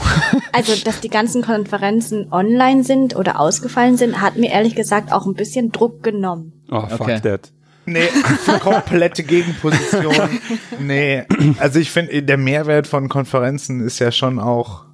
Also, 0.52 0.72
dass 0.84 1.00
die 1.00 1.08
ganzen 1.10 1.42
Konferenzen 1.42 2.28
online 2.32 2.84
sind 2.84 3.16
oder 3.16 3.38
ausgefallen 3.40 3.96
sind, 3.96 4.20
hat 4.20 4.36
mir 4.36 4.50
ehrlich 4.50 4.74
gesagt 4.74 5.12
auch 5.12 5.26
ein 5.26 5.34
bisschen 5.34 5.72
Druck 5.72 6.02
genommen. 6.02 6.52
Oh, 6.70 6.86
fuck 6.88 7.00
Okay. 7.02 7.20
that. 7.20 7.52
Nee, 7.88 8.08
komplette 8.60 9.22
Gegenposition. 9.22 10.12
Nee, 10.80 11.22
also 11.58 11.78
ich 11.78 11.90
finde, 11.92 12.20
der 12.22 12.36
Mehrwert 12.36 12.88
von 12.88 13.08
Konferenzen 13.08 13.80
ist 13.80 14.00
ja 14.00 14.10
schon 14.10 14.40
auch 14.40 14.86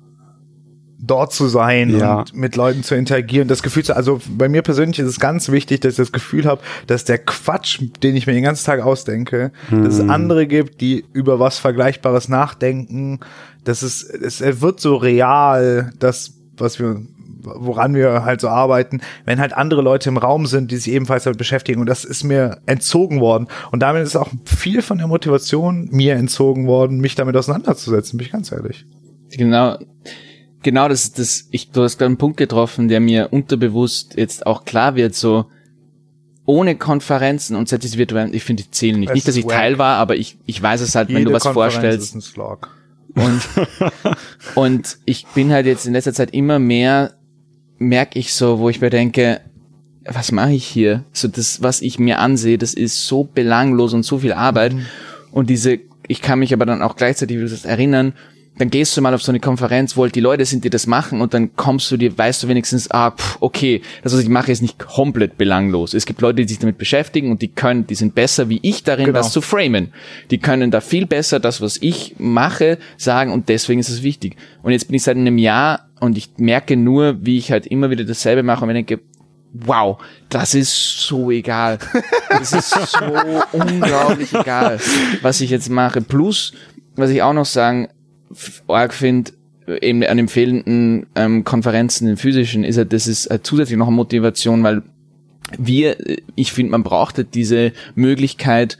dort 0.98 1.32
zu 1.32 1.48
sein 1.48 1.98
Ja. 1.98 2.20
und 2.20 2.34
mit 2.34 2.54
Leuten 2.54 2.82
zu 2.84 2.94
interagieren. 2.94 3.48
Das 3.48 3.62
Gefühl 3.62 3.82
zu, 3.82 3.96
also 3.96 4.20
bei 4.28 4.48
mir 4.48 4.60
persönlich 4.62 4.98
ist 4.98 5.08
es 5.08 5.18
ganz 5.18 5.50
wichtig, 5.50 5.80
dass 5.80 5.92
ich 5.94 5.96
das 5.96 6.12
Gefühl 6.12 6.44
habe, 6.44 6.60
dass 6.86 7.04
der 7.04 7.18
Quatsch, 7.18 7.80
den 8.02 8.14
ich 8.14 8.26
mir 8.26 8.34
den 8.34 8.44
ganzen 8.44 8.66
Tag 8.66 8.80
ausdenke, 8.82 9.52
dass 9.70 9.94
es 9.98 10.08
andere 10.08 10.46
gibt, 10.46 10.80
die 10.80 11.04
über 11.14 11.40
was 11.40 11.58
Vergleichbares 11.58 12.28
nachdenken. 12.28 13.18
Das 13.64 13.82
ist, 13.82 14.02
es 14.04 14.60
wird 14.60 14.80
so 14.80 14.96
real, 14.96 15.92
das, 15.98 16.34
was 16.56 16.78
wir 16.78 17.00
woran 17.42 17.94
wir 17.94 18.24
halt 18.24 18.40
so 18.40 18.48
arbeiten, 18.48 19.00
wenn 19.24 19.40
halt 19.40 19.52
andere 19.52 19.82
Leute 19.82 20.08
im 20.08 20.16
Raum 20.16 20.46
sind, 20.46 20.70
die 20.70 20.76
sich 20.76 20.92
ebenfalls 20.92 21.24
damit 21.24 21.38
beschäftigen. 21.38 21.80
Und 21.80 21.88
das 21.88 22.04
ist 22.04 22.24
mir 22.24 22.58
entzogen 22.66 23.20
worden. 23.20 23.48
Und 23.70 23.80
damit 23.80 24.02
ist 24.02 24.16
auch 24.16 24.30
viel 24.44 24.82
von 24.82 24.98
der 24.98 25.06
Motivation 25.06 25.88
mir 25.90 26.14
entzogen 26.14 26.66
worden, 26.66 27.00
mich 27.00 27.14
damit 27.14 27.36
auseinanderzusetzen, 27.36 28.18
bin 28.18 28.26
ich 28.26 28.32
ganz 28.32 28.52
ehrlich. 28.52 28.86
Genau, 29.30 29.78
genau 30.62 30.88
das, 30.88 31.12
das, 31.12 31.48
ich, 31.50 31.70
du 31.70 31.82
hast 31.82 31.98
gerade 31.98 32.08
einen 32.08 32.18
Punkt 32.18 32.36
getroffen, 32.36 32.88
der 32.88 33.00
mir 33.00 33.28
unterbewusst 33.32 34.14
jetzt 34.16 34.46
auch 34.46 34.64
klar 34.64 34.94
wird, 34.96 35.14
so, 35.14 35.46
ohne 36.44 36.76
Konferenzen 36.76 37.56
und 37.56 37.68
seit 37.68 37.82
diese 37.82 37.98
virtuellen, 37.98 38.34
ich 38.34 38.44
finde, 38.44 38.64
die 38.64 38.70
zählen 38.70 38.98
nicht. 38.98 39.10
Es 39.10 39.14
nicht, 39.14 39.28
dass 39.28 39.36
ich 39.36 39.44
wack. 39.44 39.52
Teil 39.52 39.78
war, 39.78 39.98
aber 39.98 40.16
ich, 40.16 40.38
ich 40.46 40.60
weiß 40.60 40.80
es 40.80 40.94
halt, 40.94 41.08
wenn 41.08 41.18
Jede 41.18 41.30
du 41.30 41.34
was 41.34 41.44
Konferenz 41.44 41.74
vorstellst. 41.74 42.14
Und, 43.14 43.42
und 44.54 44.98
ich 45.04 45.26
bin 45.28 45.52
halt 45.52 45.66
jetzt 45.66 45.86
in 45.86 45.92
letzter 45.92 46.12
Zeit 46.12 46.32
immer 46.32 46.58
mehr, 46.58 47.14
merke 47.88 48.18
ich 48.18 48.32
so, 48.32 48.58
wo 48.58 48.68
ich 48.68 48.80
mir 48.80 48.90
denke, 48.90 49.40
was 50.04 50.32
mache 50.32 50.52
ich 50.52 50.66
hier? 50.66 51.04
So 51.12 51.28
das, 51.28 51.62
was 51.62 51.82
ich 51.82 51.98
mir 51.98 52.18
ansehe, 52.18 52.58
das 52.58 52.74
ist 52.74 53.06
so 53.06 53.24
belanglos 53.24 53.92
und 53.94 54.04
so 54.04 54.18
viel 54.18 54.32
Arbeit. 54.32 54.74
Und 55.30 55.50
diese, 55.50 55.78
ich 56.08 56.22
kann 56.22 56.40
mich 56.40 56.52
aber 56.52 56.66
dann 56.66 56.82
auch 56.82 56.96
gleichzeitig 56.96 57.36
wie 57.36 57.42
du 57.42 57.48
sagst, 57.48 57.66
erinnern, 57.66 58.14
dann 58.58 58.68
gehst 58.68 58.96
du 58.96 59.00
mal 59.00 59.14
auf 59.14 59.22
so 59.22 59.32
eine 59.32 59.40
Konferenz, 59.40 59.96
wo 59.96 60.02
halt 60.02 60.14
die 60.14 60.20
Leute 60.20 60.44
sind, 60.44 60.62
die 60.64 60.70
das 60.70 60.86
machen 60.86 61.20
und 61.22 61.32
dann 61.32 61.56
kommst 61.56 61.90
du 61.90 61.96
dir, 61.96 62.16
weißt 62.16 62.42
du 62.42 62.48
wenigstens, 62.48 62.90
ah, 62.90 63.10
pff, 63.12 63.38
okay, 63.40 63.80
das, 64.02 64.12
was 64.12 64.20
ich 64.20 64.28
mache, 64.28 64.52
ist 64.52 64.60
nicht 64.60 64.78
komplett 64.78 65.38
belanglos. 65.38 65.94
Es 65.94 66.04
gibt 66.04 66.20
Leute, 66.20 66.42
die 66.42 66.48
sich 66.48 66.58
damit 66.58 66.76
beschäftigen 66.76 67.30
und 67.30 67.40
die 67.40 67.48
können, 67.48 67.86
die 67.86 67.94
sind 67.94 68.14
besser 68.14 68.48
wie 68.50 68.60
ich 68.62 68.84
darin, 68.84 69.06
Genau. 69.06 69.18
das 69.18 69.32
zu 69.32 69.40
framen. 69.40 69.92
Die 70.30 70.38
können 70.38 70.70
da 70.70 70.80
viel 70.82 71.06
besser 71.06 71.40
das, 71.40 71.60
was 71.62 71.78
ich 71.80 72.16
mache, 72.18 72.78
sagen 72.98 73.32
und 73.32 73.48
deswegen 73.48 73.80
ist 73.80 73.88
es 73.88 74.02
wichtig. 74.02 74.36
Und 74.62 74.72
jetzt 74.72 74.86
bin 74.86 74.96
ich 74.96 75.02
seit 75.02 75.16
einem 75.16 75.38
Jahr 75.38 75.88
und 76.00 76.18
ich 76.18 76.30
merke 76.36 76.76
nur, 76.76 77.24
wie 77.24 77.38
ich 77.38 77.50
halt 77.52 77.66
immer 77.66 77.88
wieder 77.90 78.04
dasselbe 78.04 78.42
mache 78.42 78.62
und 78.62 78.68
mir 78.68 78.74
denke, 78.74 79.00
wow, 79.54 79.98
das 80.28 80.54
ist 80.54 81.00
so 81.00 81.30
egal. 81.30 81.78
Das 82.28 82.52
ist 82.52 82.70
so 82.70 82.98
unglaublich 83.52 84.32
egal, 84.34 84.78
was 85.22 85.40
ich 85.40 85.50
jetzt 85.50 85.70
mache. 85.70 86.00
Plus, 86.00 86.52
was 86.96 87.10
ich 87.10 87.22
auch 87.22 87.32
noch 87.32 87.46
sagen, 87.46 87.88
arg 88.68 88.94
finde, 88.94 89.32
eben 89.80 90.02
an 90.04 90.16
den 90.16 90.28
fehlenden 90.28 91.06
ähm, 91.14 91.44
Konferenzen, 91.44 92.06
den 92.06 92.16
physischen, 92.16 92.64
ist 92.64 92.78
halt, 92.78 92.92
das 92.92 93.06
ist 93.06 93.26
äh, 93.26 93.40
zusätzlich 93.42 93.78
noch 93.78 93.86
eine 93.86 93.96
Motivation, 93.96 94.62
weil 94.62 94.82
wir, 95.58 96.00
äh, 96.08 96.16
ich 96.34 96.52
finde, 96.52 96.72
man 96.72 96.82
braucht 96.82 97.16
halt 97.16 97.34
diese 97.34 97.72
Möglichkeit, 97.94 98.78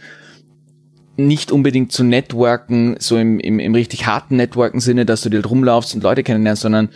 nicht 1.16 1.52
unbedingt 1.52 1.92
zu 1.92 2.04
networken, 2.04 2.96
so 2.98 3.18
im, 3.18 3.38
im, 3.38 3.58
im 3.58 3.74
richtig 3.74 4.06
harten 4.06 4.36
Networken-Sinne, 4.36 5.04
dass 5.04 5.22
du 5.22 5.28
dir 5.28 5.36
halt 5.36 5.50
rumlaufst 5.50 5.94
und 5.94 6.02
Leute 6.02 6.22
kennenlernst, 6.22 6.62
sondern 6.62 6.88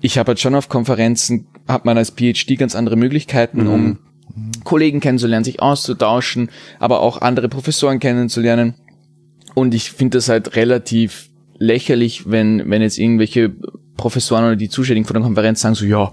ich 0.00 0.16
habe 0.16 0.28
halt 0.28 0.40
schon 0.40 0.54
auf 0.54 0.68
Konferenzen, 0.68 1.46
hat 1.66 1.84
man 1.84 1.98
als 1.98 2.10
PhD 2.10 2.56
ganz 2.56 2.76
andere 2.76 2.96
Möglichkeiten, 2.96 3.66
um 3.66 3.98
Kollegen 4.62 5.00
kennenzulernen, 5.00 5.44
sich 5.44 5.60
auszutauschen, 5.60 6.50
aber 6.78 7.00
auch 7.00 7.20
andere 7.20 7.48
Professoren 7.48 7.98
kennenzulernen. 7.98 8.74
Und 9.54 9.74
ich 9.74 9.90
finde 9.90 10.18
das 10.18 10.28
halt 10.28 10.54
relativ 10.54 11.27
lächerlich, 11.58 12.30
wenn, 12.30 12.70
wenn 12.70 12.82
jetzt 12.82 12.98
irgendwelche 12.98 13.52
Professoren 13.96 14.44
oder 14.44 14.56
die 14.56 14.68
Zuständigen 14.68 15.06
von 15.06 15.14
der 15.14 15.22
Konferenz 15.22 15.60
sagen 15.60 15.74
so, 15.74 15.84
ja, 15.84 16.12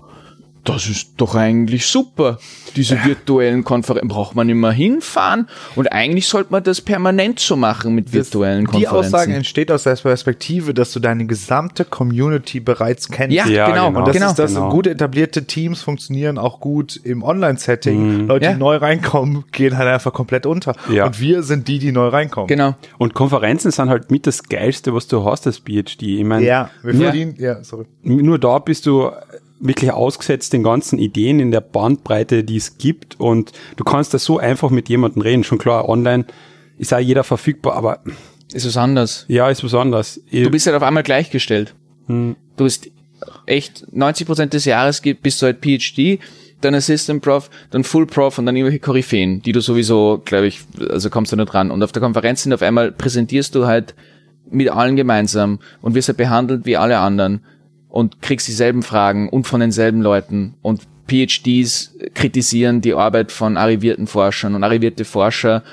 das 0.65 0.89
ist 0.89 1.11
doch 1.17 1.35
eigentlich 1.35 1.85
super. 1.85 2.39
Diese 2.75 3.01
virtuellen 3.05 3.63
Konferenzen 3.63 4.09
braucht 4.09 4.35
man 4.35 4.49
immer 4.49 4.71
hinfahren 4.71 5.47
und 5.77 5.91
eigentlich 5.93 6.27
sollte 6.27 6.51
man 6.51 6.61
das 6.63 6.81
permanent 6.81 7.39
so 7.39 7.55
machen 7.55 7.95
mit 7.95 8.11
virtuellen 8.11 8.65
Die 8.65 8.71
Konferenzen. 8.83 8.97
Aussage 9.15 9.33
entsteht 9.33 9.71
aus 9.71 9.83
der 9.83 9.95
Perspektive, 9.95 10.73
dass 10.73 10.91
du 10.91 10.99
deine 10.99 11.25
gesamte 11.25 11.85
Community 11.85 12.59
bereits 12.59 13.07
kennst. 13.09 13.33
ja, 13.35 13.47
Ja, 13.47 13.69
genau, 13.69 13.87
genau. 13.87 13.99
Und 13.99 14.07
das 14.07 14.15
genau. 14.15 14.29
ist 14.31 14.39
das, 14.39 14.53
genau. 14.55 14.69
gut 14.69 14.87
etablierte 14.87 15.45
Teams 15.45 15.81
funktionieren 15.81 16.37
auch 16.37 16.59
gut 16.59 16.99
im 17.03 17.23
Online-Setting. 17.23 18.27
Leute, 18.27 18.45
Ja. 18.45 18.53
die 18.53 18.59
neu 18.59 18.75
reinkommen, 18.77 19.45
gehen 19.51 19.77
halt 19.77 19.87
einfach 19.87 20.11
komplett 20.13 20.45
unter. 20.45 20.75
Ja. 20.91 21.05
Und 21.05 21.19
wir 21.21 21.43
sind 21.43 21.67
die, 21.67 21.79
die 21.79 21.91
neu 21.91 22.07
reinkommen. 22.07 22.47
genau. 22.47 22.75
Und 22.97 23.13
Konferenzen 23.13 23.71
sind 23.71 23.89
halt 23.89 24.11
mit 24.11 24.27
das 24.27 24.43
Geilste, 24.43 24.93
was 24.93 25.07
du 25.07 25.23
hast 25.23 25.47
als 25.47 25.59
PhD. 25.59 26.01
Ich 26.01 26.23
meine, 26.25 26.45
Ja, 26.45 26.69
wir 26.83 26.93
Ja. 26.93 26.99
verdienen, 27.03 27.35
ja, 27.37 27.63
sorry. 27.63 27.85
nur 28.03 28.39
da 28.39 28.59
bist 28.59 28.85
du 28.85 29.11
wirklich 29.59 29.91
ausgesetzt 29.91 30.53
den 30.53 30.63
ganzen 30.63 30.99
Ideen 30.99 31.39
in 31.39 31.51
der 31.51 31.61
Bandbreite, 31.61 32.43
die 32.43 32.57
es 32.57 32.77
gibt 32.77 33.19
und 33.19 33.51
du 33.77 33.83
kannst 33.83 34.13
da 34.13 34.19
so 34.19 34.37
einfach 34.37 34.69
mit 34.69 34.89
jemandem 34.89 35.21
reden. 35.21 35.43
Schon 35.43 35.57
klar, 35.57 35.87
online 35.87 36.25
ist 36.77 36.93
auch 36.93 36.99
jeder 36.99 37.23
verfügbar, 37.23 37.75
aber 37.75 37.99
Ist 38.53 38.65
was 38.65 38.77
anderes. 38.77 39.25
ja, 39.27 39.49
ist 39.49 39.63
was 39.63 39.73
anderes. 39.73 40.21
Du 40.31 40.49
bist 40.49 40.65
halt 40.65 40.75
auf 40.75 40.83
einmal 40.83 41.03
gleichgestellt. 41.03 41.73
Hm. 42.07 42.35
Du 42.57 42.65
bist 42.65 42.89
echt 43.45 43.85
90 43.91 44.27
Prozent 44.27 44.53
des 44.53 44.65
Jahres 44.65 45.01
bist 45.21 45.41
du 45.41 45.45
halt 45.45 45.63
PhD, 45.63 46.19
dann 46.61 46.75
Assistant 46.75 47.21
Prof, 47.21 47.49
dann 47.71 47.83
Full 47.83 48.07
Prof 48.07 48.37
und 48.37 48.45
dann 48.45 48.55
irgendwelche 48.55 48.79
Koryphäen, 48.79 49.41
die 49.41 49.51
du 49.51 49.61
sowieso, 49.61 50.21
glaube 50.23 50.47
ich, 50.47 50.61
also 50.89 51.09
kommst 51.09 51.31
du 51.31 51.35
nicht 51.35 51.51
dran. 51.51 51.71
Und 51.71 51.83
auf 51.83 51.91
der 51.91 52.01
Konferenz 52.01 52.43
sind 52.43 52.53
auf 52.53 52.61
einmal 52.61 52.91
präsentierst 52.91 53.55
du 53.55 53.65
halt 53.65 53.95
mit 54.49 54.69
allen 54.69 54.95
gemeinsam 54.95 55.59
und 55.81 55.95
wirst 55.95 56.07
halt 56.07 56.17
behandelt 56.17 56.65
wie 56.65 56.77
alle 56.77 56.99
anderen 56.99 57.43
und 57.95 58.21
kriegst 58.21 58.45
dieselben 58.49 58.83
Fragen 58.83 59.29
und 59.29 59.47
von 59.47 59.61
denselben 59.61 60.01
Leuten 60.01 60.55
und 60.61 60.81
PhDs 61.07 61.95
kritisieren 62.13 62.81
die 62.81 62.93
Arbeit 62.93 63.31
von 63.31 63.55
arrivierten 63.55 64.05
Forschern 64.05 64.53
und 64.53 64.65
arrivierte 64.65 65.05
Forscher 65.05 65.63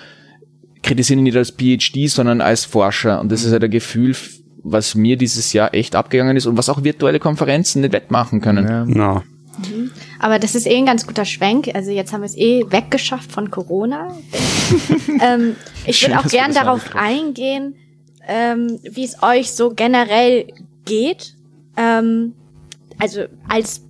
kritisieren 0.85 1.19
ihn 1.19 1.25
nicht 1.25 1.37
als 1.37 1.51
PhD, 1.51 2.09
sondern 2.09 2.41
als 2.41 2.65
Forscher. 2.65 3.21
Und 3.21 3.33
das 3.33 3.43
ist 3.43 3.51
halt 3.51 3.65
ein 3.65 3.73
Gefühl, 3.73 4.15
was 4.63 4.95
mir 4.95 5.17
dieses 5.17 5.53
Jahr 5.53 5.75
echt 5.75 5.97
abgegangen 5.97 6.37
ist 6.37 6.47
und 6.47 6.57
was 6.57 6.69
auch 6.69 6.85
virtuelle 6.85 7.19
Konferenzen 7.19 7.81
nicht 7.81 7.93
wettmachen 7.93 8.41
können. 8.41 8.69
Ja. 8.69 8.85
na, 8.87 9.25
Aber 10.21 10.39
das 10.39 10.55
ist 10.55 10.67
eh 10.67 10.77
ein 10.77 10.87
ganz 10.87 11.09
guter 11.09 11.25
Schwenk. 11.25 11.75
Also 11.75 11.91
jetzt 11.91 12.13
haben 12.13 12.21
wir 12.21 12.27
es 12.27 12.37
eh 12.37 12.65
weggeschafft 12.69 13.33
von 13.33 13.51
Corona. 13.51 14.15
ähm, 15.21 15.57
ich 15.87 16.07
würde 16.07 16.21
auch 16.21 16.29
gern 16.29 16.55
darauf 16.55 16.95
eingehen, 16.95 17.75
ähm, 18.29 18.79
wie 18.89 19.05
es 19.05 19.21
euch 19.25 19.51
so 19.51 19.75
generell 19.75 20.47
geht. 20.85 21.35
Ähm, 21.77 22.35
also 22.99 23.23
als 23.49 23.83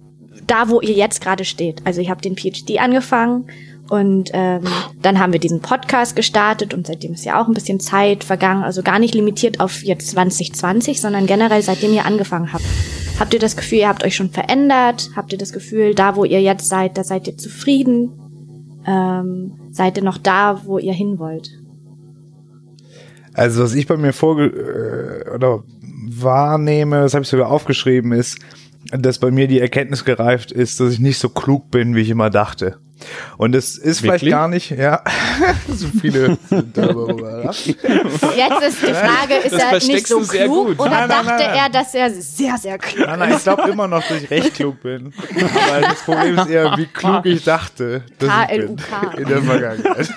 da, 0.46 0.68
wo 0.68 0.80
ihr 0.80 0.94
jetzt 0.94 1.20
gerade 1.20 1.44
steht. 1.44 1.84
Also 1.84 2.00
ich 2.00 2.10
habe 2.10 2.20
den 2.20 2.36
PhD 2.36 2.78
angefangen 2.80 3.46
und 3.88 4.30
ähm, 4.32 4.62
dann 5.02 5.18
haben 5.18 5.32
wir 5.32 5.40
diesen 5.40 5.60
Podcast 5.60 6.16
gestartet 6.16 6.72
und 6.72 6.86
seitdem 6.86 7.12
ist 7.12 7.24
ja 7.24 7.40
auch 7.40 7.48
ein 7.48 7.54
bisschen 7.54 7.80
Zeit 7.80 8.24
vergangen. 8.24 8.62
Also 8.62 8.82
gar 8.82 8.98
nicht 8.98 9.14
limitiert 9.14 9.60
auf 9.60 9.82
jetzt 9.82 10.10
2020, 10.10 11.00
sondern 11.00 11.26
generell 11.26 11.62
seitdem 11.62 11.92
ihr 11.92 12.06
angefangen 12.06 12.52
habt. 12.52 12.64
Habt 13.20 13.34
ihr 13.34 13.40
das 13.40 13.56
Gefühl, 13.56 13.78
ihr 13.78 13.88
habt 13.88 14.04
euch 14.04 14.16
schon 14.16 14.30
verändert? 14.30 15.10
Habt 15.14 15.32
ihr 15.32 15.38
das 15.38 15.52
Gefühl, 15.52 15.94
da 15.94 16.16
wo 16.16 16.24
ihr 16.24 16.40
jetzt 16.40 16.68
seid, 16.68 16.96
da 16.96 17.04
seid 17.04 17.26
ihr 17.26 17.36
zufrieden? 17.36 18.12
Ähm, 18.86 19.60
seid 19.70 19.96
ihr 19.96 20.04
noch 20.04 20.18
da, 20.18 20.62
wo 20.64 20.78
ihr 20.78 20.94
hin 20.94 21.18
wollt? 21.18 21.50
Also 23.34 23.62
was 23.62 23.74
ich 23.74 23.86
bei 23.86 23.96
mir 23.96 24.12
vorge 24.12 24.46
äh, 24.46 25.34
oder 25.34 25.64
wahrnehme, 26.02 27.00
das 27.00 27.14
habe 27.14 27.23
ich 27.23 27.28
sogar 27.28 27.50
aufgeschrieben, 27.50 28.12
ist, 28.12 28.38
dass 28.90 29.18
bei 29.18 29.30
mir 29.30 29.47
die 29.49 29.61
Erkenntnis 29.61 30.04
gereift 30.04 30.52
ist, 30.52 30.80
dass 30.80 30.92
ich 30.92 31.00
nicht 31.00 31.18
so 31.18 31.28
klug 31.28 31.71
bin, 31.71 31.94
wie 31.94 32.00
ich 32.00 32.11
immer 32.11 32.30
dachte. 32.30 32.78
Und 33.37 33.54
es 33.54 33.76
ist 33.78 34.00
vielleicht 34.00 34.23
Wirklich? 34.23 34.30
gar 34.32 34.49
nicht, 34.49 34.71
ja, 34.71 35.02
so 35.68 35.87
viele 36.00 36.38
sind 36.49 36.76
darüber 36.76 37.12
überrascht. 37.12 37.66
Jetzt 37.66 38.62
ist 38.68 38.82
die 38.82 38.92
Frage, 38.92 39.35
ist 39.44 39.52
Das 39.52 39.62
er 39.62 39.92
nicht 39.94 40.06
so 40.06 40.21
klug 40.21 40.49
gut. 40.49 40.80
oder 40.80 40.90
Nein, 40.90 41.09
nein, 41.09 41.26
dachte 41.26 41.44
nein. 41.44 41.56
er, 41.56 41.68
dass 41.71 41.94
er 41.94 42.11
sehr, 42.11 42.56
sehr 42.59 42.78
klug 42.78 43.06
Nein, 43.06 43.18
nein, 43.18 43.35
ich 43.37 43.42
glaube 43.42 43.71
immer 43.71 43.88
noch, 43.88 44.06
dass 44.06 44.23
ich 44.23 44.30
recht 44.30 44.54
klug 44.54 44.80
bin. 44.82 45.12
Aber 45.68 45.80
das 45.80 46.02
Problem 46.04 46.38
ist 46.38 46.49
eher, 46.49 46.76
wie 46.76 46.87
klug 46.87 47.26
ich 47.26 47.44
dachte, 47.44 48.02
dass 48.18 48.30
ich 48.50 48.59
bin 48.59 48.76
in 49.18 49.28
der 49.28 49.42
Vergangenheit. 49.42 50.09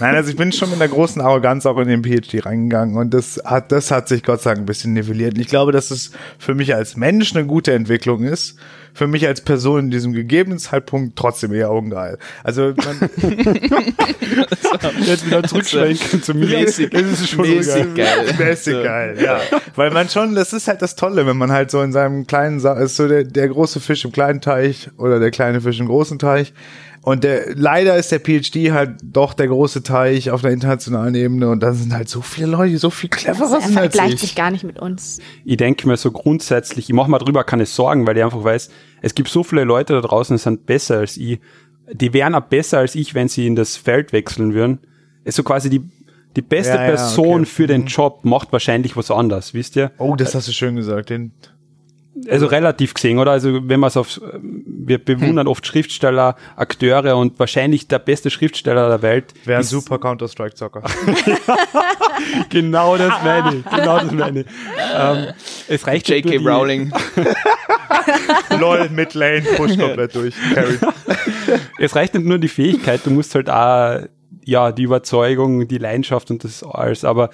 nein, 0.00 0.14
also 0.14 0.30
ich 0.30 0.36
bin 0.36 0.52
schon 0.52 0.70
mit 0.70 0.80
einer 0.80 0.90
großen 0.90 1.20
Arroganz 1.22 1.66
auch 1.66 1.78
in 1.78 1.88
den 1.88 2.02
PhD 2.02 2.44
reingegangen 2.44 2.96
und 2.96 3.12
das 3.12 3.40
hat, 3.44 3.72
das 3.72 3.90
hat 3.90 4.08
sich 4.08 4.22
Gott 4.22 4.42
sei 4.42 4.50
Dank 4.50 4.62
ein 4.62 4.66
bisschen 4.66 4.92
nivelliert. 4.92 5.34
Und 5.34 5.40
ich 5.40 5.48
glaube, 5.48 5.72
dass 5.72 5.90
es 5.90 6.12
für 6.38 6.54
mich 6.54 6.74
als 6.74 6.96
Mensch 6.96 7.34
eine 7.34 7.46
gute 7.46 7.72
Entwicklung 7.72 8.22
ist. 8.24 8.56
Für 8.98 9.06
mich 9.06 9.28
als 9.28 9.42
Person 9.42 9.78
in 9.78 9.90
diesem 9.92 10.12
gegebenen 10.12 10.58
Zeitpunkt 10.58 11.14
trotzdem 11.14 11.54
eher 11.54 11.70
ungeil. 11.70 12.18
Also 12.42 12.74
man, 12.76 13.08
jetzt 15.06 15.24
wieder 15.24 15.44
zurückschwenken 15.44 16.20
zu 16.20 16.34
mir. 16.34 16.46
Mäßig. 16.46 16.90
Das 16.90 17.02
ist 17.02 17.28
schon 17.28 17.48
Mäßig 17.48 17.84
so 17.84 17.94
geil. 17.94 18.34
Mäßig 18.36 18.74
So. 18.74 18.82
geil, 18.82 19.16
ja. 19.22 19.38
Weil 19.76 19.92
man 19.92 20.08
schon, 20.08 20.34
das 20.34 20.52
ist 20.52 20.66
halt 20.66 20.82
das 20.82 20.96
Tolle, 20.96 21.26
wenn 21.26 21.36
man 21.36 21.52
halt 21.52 21.70
so 21.70 21.80
in 21.80 21.92
seinem 21.92 22.26
kleinen, 22.26 22.58
Sa 22.58 22.72
ist 22.72 22.96
so 22.96 23.06
der, 23.06 23.22
der 23.22 23.46
große 23.46 23.78
Fisch 23.78 24.04
im 24.04 24.10
kleinen 24.10 24.40
Teich 24.40 24.90
oder 24.98 25.20
der 25.20 25.30
kleine 25.30 25.60
Fisch 25.60 25.78
im 25.78 25.86
großen 25.86 26.18
Teich. 26.18 26.52
Und 27.02 27.24
der, 27.24 27.54
leider 27.54 27.96
ist 27.96 28.12
der 28.12 28.18
PhD 28.18 28.72
halt 28.72 28.96
doch 29.02 29.32
der 29.32 29.46
große 29.48 29.82
Teich 29.82 30.30
auf 30.30 30.42
der 30.42 30.50
internationalen 30.50 31.14
Ebene 31.14 31.48
und 31.48 31.62
da 31.62 31.72
sind 31.72 31.94
halt 31.94 32.08
so 32.08 32.20
viele 32.20 32.48
Leute, 32.48 32.76
so 32.78 32.90
viel 32.90 33.08
cleverer 33.08 33.54
er 33.54 33.60
sind 33.62 33.78
als 33.78 33.94
vergleicht 33.94 34.18
sich 34.18 34.30
ich. 34.30 34.36
gar 34.36 34.50
nicht 34.50 34.64
mit 34.64 34.78
uns. 34.78 35.18
ich 35.44 35.56
denke 35.56 35.86
mir 35.86 35.96
so 35.96 36.10
grundsätzlich, 36.10 36.90
ich 36.90 36.94
mache 36.94 37.10
mal 37.10 37.18
drüber 37.18 37.44
keine 37.44 37.66
Sorgen, 37.66 38.06
weil 38.06 38.16
ich 38.16 38.24
einfach 38.24 38.42
weiß, 38.42 38.68
es 39.02 39.14
gibt 39.14 39.28
so 39.28 39.42
viele 39.44 39.64
Leute 39.64 39.94
da 39.94 40.00
draußen, 40.00 40.36
die 40.36 40.42
sind 40.42 40.66
besser 40.66 40.98
als 40.98 41.16
ich. 41.16 41.40
Die 41.92 42.12
wären 42.12 42.34
auch 42.34 42.42
besser 42.42 42.78
als 42.78 42.94
ich, 42.94 43.14
wenn 43.14 43.28
sie 43.28 43.46
in 43.46 43.56
das 43.56 43.76
Feld 43.76 44.12
wechseln 44.12 44.52
würden. 44.54 44.78
Es 45.24 45.30
ist 45.30 45.36
so 45.36 45.42
quasi 45.42 45.70
die, 45.70 45.82
die 46.36 46.42
beste 46.42 46.74
Ja, 46.74 46.82
ja, 46.82 46.88
Person 46.88 47.40
okay. 47.42 47.44
für 47.46 47.66
den 47.66 47.86
Job 47.86 48.24
macht 48.24 48.52
wahrscheinlich 48.52 48.96
was 48.96 49.10
anderes, 49.10 49.54
wisst 49.54 49.76
ihr? 49.76 49.90
Oh, 49.98 50.14
das 50.16 50.34
hast 50.34 50.48
du 50.48 50.52
schön 50.52 50.76
gesagt. 50.76 51.08
Den, 51.10 51.32
Also 52.30 52.46
relativ 52.46 52.92
gesehen, 52.94 53.18
oder? 53.18 53.30
Also 53.32 53.60
wenn 53.68 53.80
man 53.80 53.88
es 53.88 53.96
auf, 53.96 54.20
wir 54.42 54.98
bewundern 55.02 55.46
oft 55.48 55.66
Schriftsteller, 55.66 56.36
Akteure 56.56 57.16
und 57.16 57.38
wahrscheinlich 57.38 57.88
der 57.88 58.00
beste 58.00 58.28
Schriftsteller 58.30 58.88
der 58.88 59.02
Welt. 59.02 59.32
wäre 59.44 59.58
ein 59.60 59.64
super 59.64 59.98
Counter-Strike-Zocker. 59.98 60.82
Genau 62.50 62.96
das 62.96 63.12
meine 63.24 63.56
ich. 63.56 63.64
Genau 63.64 63.98
das 64.00 64.12
meine 64.12 64.40
ich. 64.40 64.46
Ähm, 65.00 65.26
es 65.68 65.86
reicht 65.86 66.08
J.K. 66.08 66.38
Rowling. 66.38 66.92
LOL, 68.58 68.88
Midlane, 68.90 69.42
push 69.56 69.78
komplett 69.78 70.14
durch. 70.14 70.34
Carry. 70.54 70.78
Es 71.78 71.94
reicht 71.96 72.14
nicht 72.14 72.26
nur 72.26 72.38
die 72.38 72.48
Fähigkeit, 72.48 73.00
du 73.04 73.10
musst 73.10 73.34
halt 73.34 73.48
auch, 73.48 74.02
ja, 74.44 74.72
die 74.72 74.82
Überzeugung, 74.82 75.66
die 75.66 75.78
Leidenschaft 75.78 76.30
und 76.30 76.44
das 76.44 76.62
alles, 76.62 77.04
aber 77.04 77.30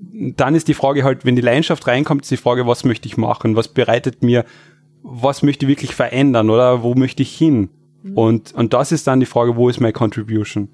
dann 0.00 0.54
ist 0.54 0.68
die 0.68 0.74
Frage 0.74 1.04
halt, 1.04 1.24
wenn 1.24 1.36
die 1.36 1.42
Leidenschaft 1.42 1.86
reinkommt, 1.86 2.22
ist 2.22 2.30
die 2.30 2.36
Frage, 2.36 2.66
was 2.66 2.84
möchte 2.84 3.08
ich 3.08 3.16
machen? 3.16 3.56
Was 3.56 3.68
bereitet 3.68 4.22
mir, 4.22 4.44
was 5.02 5.42
möchte 5.42 5.66
ich 5.66 5.70
wirklich 5.70 5.94
verändern 5.94 6.50
oder 6.50 6.82
wo 6.82 6.94
möchte 6.94 7.22
ich 7.22 7.36
hin? 7.36 7.70
Und, 8.14 8.54
und 8.54 8.72
das 8.72 8.92
ist 8.92 9.06
dann 9.06 9.20
die 9.20 9.26
Frage, 9.26 9.56
wo 9.56 9.68
ist 9.68 9.80
meine 9.80 9.92
Contribution? 9.92 10.68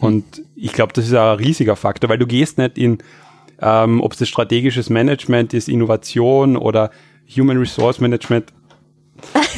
Und 0.00 0.42
ich 0.56 0.72
glaube, 0.72 0.92
das 0.92 1.06
ist 1.06 1.14
ein 1.14 1.36
riesiger 1.36 1.76
Faktor, 1.76 2.10
weil 2.10 2.18
du 2.18 2.26
gehst 2.26 2.58
nicht 2.58 2.76
in, 2.76 2.98
ähm, 3.60 4.00
ob 4.00 4.12
es 4.12 4.18
das 4.18 4.28
strategisches 4.28 4.90
Management 4.90 5.54
ist, 5.54 5.68
Innovation 5.68 6.56
oder 6.56 6.90
Human 7.36 7.58
Resource 7.58 8.00
Management, 8.00 8.52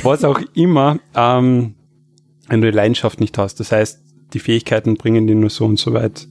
was 0.02 0.24
auch 0.24 0.40
immer, 0.54 0.98
ähm, 1.14 1.74
wenn 2.48 2.60
du 2.60 2.70
die 2.70 2.76
Leidenschaft 2.76 3.20
nicht 3.20 3.36
hast. 3.38 3.60
Das 3.60 3.72
heißt, 3.72 4.00
die 4.32 4.38
Fähigkeiten 4.38 4.96
bringen 4.96 5.26
dir 5.26 5.34
nur 5.34 5.50
so 5.50 5.64
und 5.64 5.78
so 5.78 5.92
weit. 5.92 6.26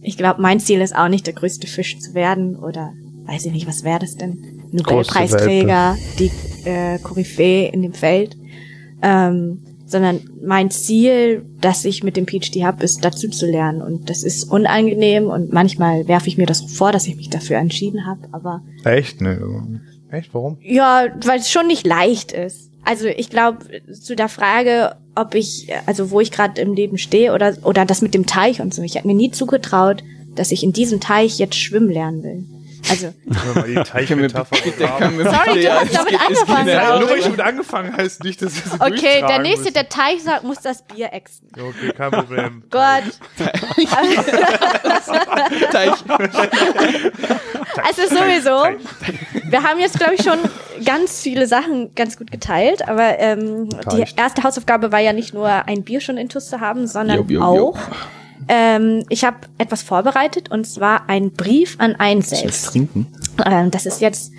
Ich 0.00 0.16
glaube, 0.16 0.40
mein 0.40 0.60
Ziel 0.60 0.80
ist 0.80 0.96
auch 0.96 1.08
nicht, 1.08 1.26
der 1.26 1.34
größte 1.34 1.66
Fisch 1.66 1.98
zu 1.98 2.14
werden 2.14 2.56
oder 2.56 2.92
weiß 3.26 3.46
ich 3.46 3.52
nicht, 3.52 3.66
was 3.66 3.84
wäre 3.84 4.00
das 4.00 4.16
denn? 4.16 4.62
Nobelpreisträger, 4.72 5.96
die 6.18 6.30
äh, 6.64 6.98
Koryphäe 6.98 7.68
in 7.68 7.82
dem 7.82 7.92
Feld. 7.92 8.36
Ähm, 9.00 9.62
sondern 9.92 10.20
mein 10.42 10.70
Ziel, 10.70 11.44
das 11.60 11.84
ich 11.84 12.02
mit 12.02 12.16
dem 12.16 12.26
PhD 12.26 12.64
habe, 12.64 12.82
ist 12.82 13.04
dazu 13.04 13.28
zu 13.28 13.46
lernen. 13.46 13.82
Und 13.82 14.10
das 14.10 14.24
ist 14.24 14.44
unangenehm 14.44 15.26
und 15.26 15.52
manchmal 15.52 16.08
werfe 16.08 16.28
ich 16.28 16.38
mir 16.38 16.46
das 16.46 16.62
vor, 16.62 16.92
dass 16.92 17.06
ich 17.06 17.16
mich 17.16 17.28
dafür 17.28 17.58
entschieden 17.58 18.06
habe. 18.06 18.22
Aber 18.32 18.62
Echt? 18.84 19.20
Ne. 19.20 19.80
Echt? 20.12 20.32
Warum? 20.34 20.58
ja, 20.62 21.06
weil 21.24 21.40
es 21.40 21.50
schon 21.50 21.66
nicht 21.66 21.86
leicht 21.86 22.32
ist. 22.32 22.70
Also 22.84 23.06
ich 23.06 23.30
glaube, 23.30 23.58
zu 23.92 24.14
der 24.14 24.28
Frage, 24.28 24.96
ob 25.14 25.34
ich, 25.34 25.68
also 25.86 26.10
wo 26.10 26.20
ich 26.20 26.30
gerade 26.30 26.60
im 26.60 26.74
Leben 26.74 26.98
stehe 26.98 27.32
oder, 27.32 27.56
oder 27.62 27.84
das 27.84 28.02
mit 28.02 28.12
dem 28.12 28.26
Teich 28.26 28.60
und 28.60 28.74
so, 28.74 28.82
ich 28.82 28.96
hätte 28.96 29.06
mir 29.06 29.14
nie 29.14 29.30
zugetraut, 29.30 30.02
dass 30.34 30.52
ich 30.52 30.62
in 30.62 30.72
diesem 30.72 31.00
Teich 31.00 31.38
jetzt 31.38 31.54
schwimmen 31.54 31.90
lernen 31.90 32.22
will. 32.22 32.44
Also, 32.90 33.14
die 33.66 33.74
Teichmetapher 33.74 34.56
Sorry, 34.56 34.72
du 34.74 35.62
ja, 35.62 35.80
hast 35.80 35.86
es 35.86 35.92
damit 35.92 36.14
es 36.14 36.20
angefangen, 36.20 36.68
raus. 36.70 37.00
Nur 37.00 37.10
weil 37.10 37.18
ich 37.18 37.24
damit 37.24 37.40
angefangen 37.40 37.96
heißt 37.96 38.24
nicht, 38.24 38.42
dass 38.42 38.54
sie 38.54 38.62
okay, 38.80 39.20
der 39.20 39.38
nächste, 39.38 39.60
müssen. 39.60 39.74
der 39.74 39.88
Teich 39.88 40.22
sagt, 40.22 40.42
muss 40.42 40.60
das 40.60 40.82
Bier 40.82 41.10
ächzen. 41.12 41.48
Okay, 41.52 41.92
kein 41.96 42.10
Problem. 42.10 42.64
Gott. 42.70 43.04
Teich. 45.70 45.92
Also 47.84 48.02
sowieso. 48.02 48.64
Wir 49.52 49.62
haben 49.62 49.78
jetzt, 49.78 49.98
glaube 49.98 50.14
ich, 50.14 50.22
schon 50.22 50.38
ganz 50.84 51.20
viele 51.20 51.46
Sachen 51.46 51.94
ganz 51.94 52.16
gut 52.16 52.30
geteilt, 52.32 52.88
aber 52.88 53.18
ähm, 53.18 53.68
die 53.92 54.04
erste 54.16 54.42
Hausaufgabe 54.42 54.90
war 54.92 55.00
ja 55.00 55.12
nicht 55.12 55.34
nur 55.34 55.48
ein 55.48 55.82
Bier 55.84 56.00
schon 56.00 56.16
intus 56.16 56.48
zu 56.48 56.60
haben, 56.60 56.86
sondern 56.86 57.18
Jo, 57.18 57.24
jo, 57.28 57.38
jo. 57.38 57.68
auch 57.70 57.78
ähm, 58.48 59.04
ich 59.08 59.24
habe 59.24 59.36
etwas 59.58 59.82
vorbereitet 59.82 60.50
und 60.50 60.66
zwar 60.66 61.08
einen 61.08 61.32
Brief 61.32 61.76
an 61.78 61.94
einen 61.96 62.22
selbst. 62.22 62.66
trinken? 62.66 63.06
Ähm, 63.46 63.70
das 63.70 63.86
ist 63.86 64.00
jetzt 64.00 64.32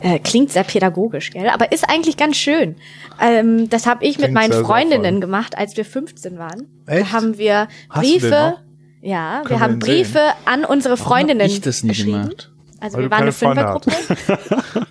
äh, 0.00 0.18
klingt 0.18 0.50
sehr 0.50 0.64
pädagogisch, 0.64 1.30
gell? 1.30 1.48
Aber 1.48 1.72
ist 1.72 1.88
eigentlich 1.88 2.16
ganz 2.16 2.36
schön. 2.36 2.76
Ähm, 3.20 3.70
das 3.70 3.86
habe 3.86 4.04
ich 4.04 4.16
mit 4.18 4.26
Klingt 4.26 4.34
meinen 4.34 4.52
sehr, 4.52 4.58
sehr 4.60 4.66
Freundinnen 4.66 5.20
gemacht, 5.20 5.56
als 5.56 5.76
wir 5.76 5.84
15 5.84 6.38
waren. 6.38 6.66
Echt? 6.86 7.02
Da 7.06 7.12
haben 7.12 7.38
wir 7.38 7.68
Briefe. 7.88 8.56
Ja, 9.00 9.42
Können 9.44 9.50
wir 9.50 9.60
haben 9.60 9.78
den 9.78 9.82
sehen? 9.82 9.94
Briefe 10.02 10.20
an 10.44 10.64
unsere 10.64 10.96
Freundinnen 10.96 11.40
hab 11.42 11.48
ich 11.48 11.60
das 11.60 11.82
nie 11.82 11.90
geschrieben. 11.90 12.22
gemacht? 12.22 12.52
Also 12.80 12.96
Weil 12.96 13.04
wir 13.04 13.10
waren 13.10 13.22
eine 13.22 13.32
Fünfergruppe. 13.32 13.92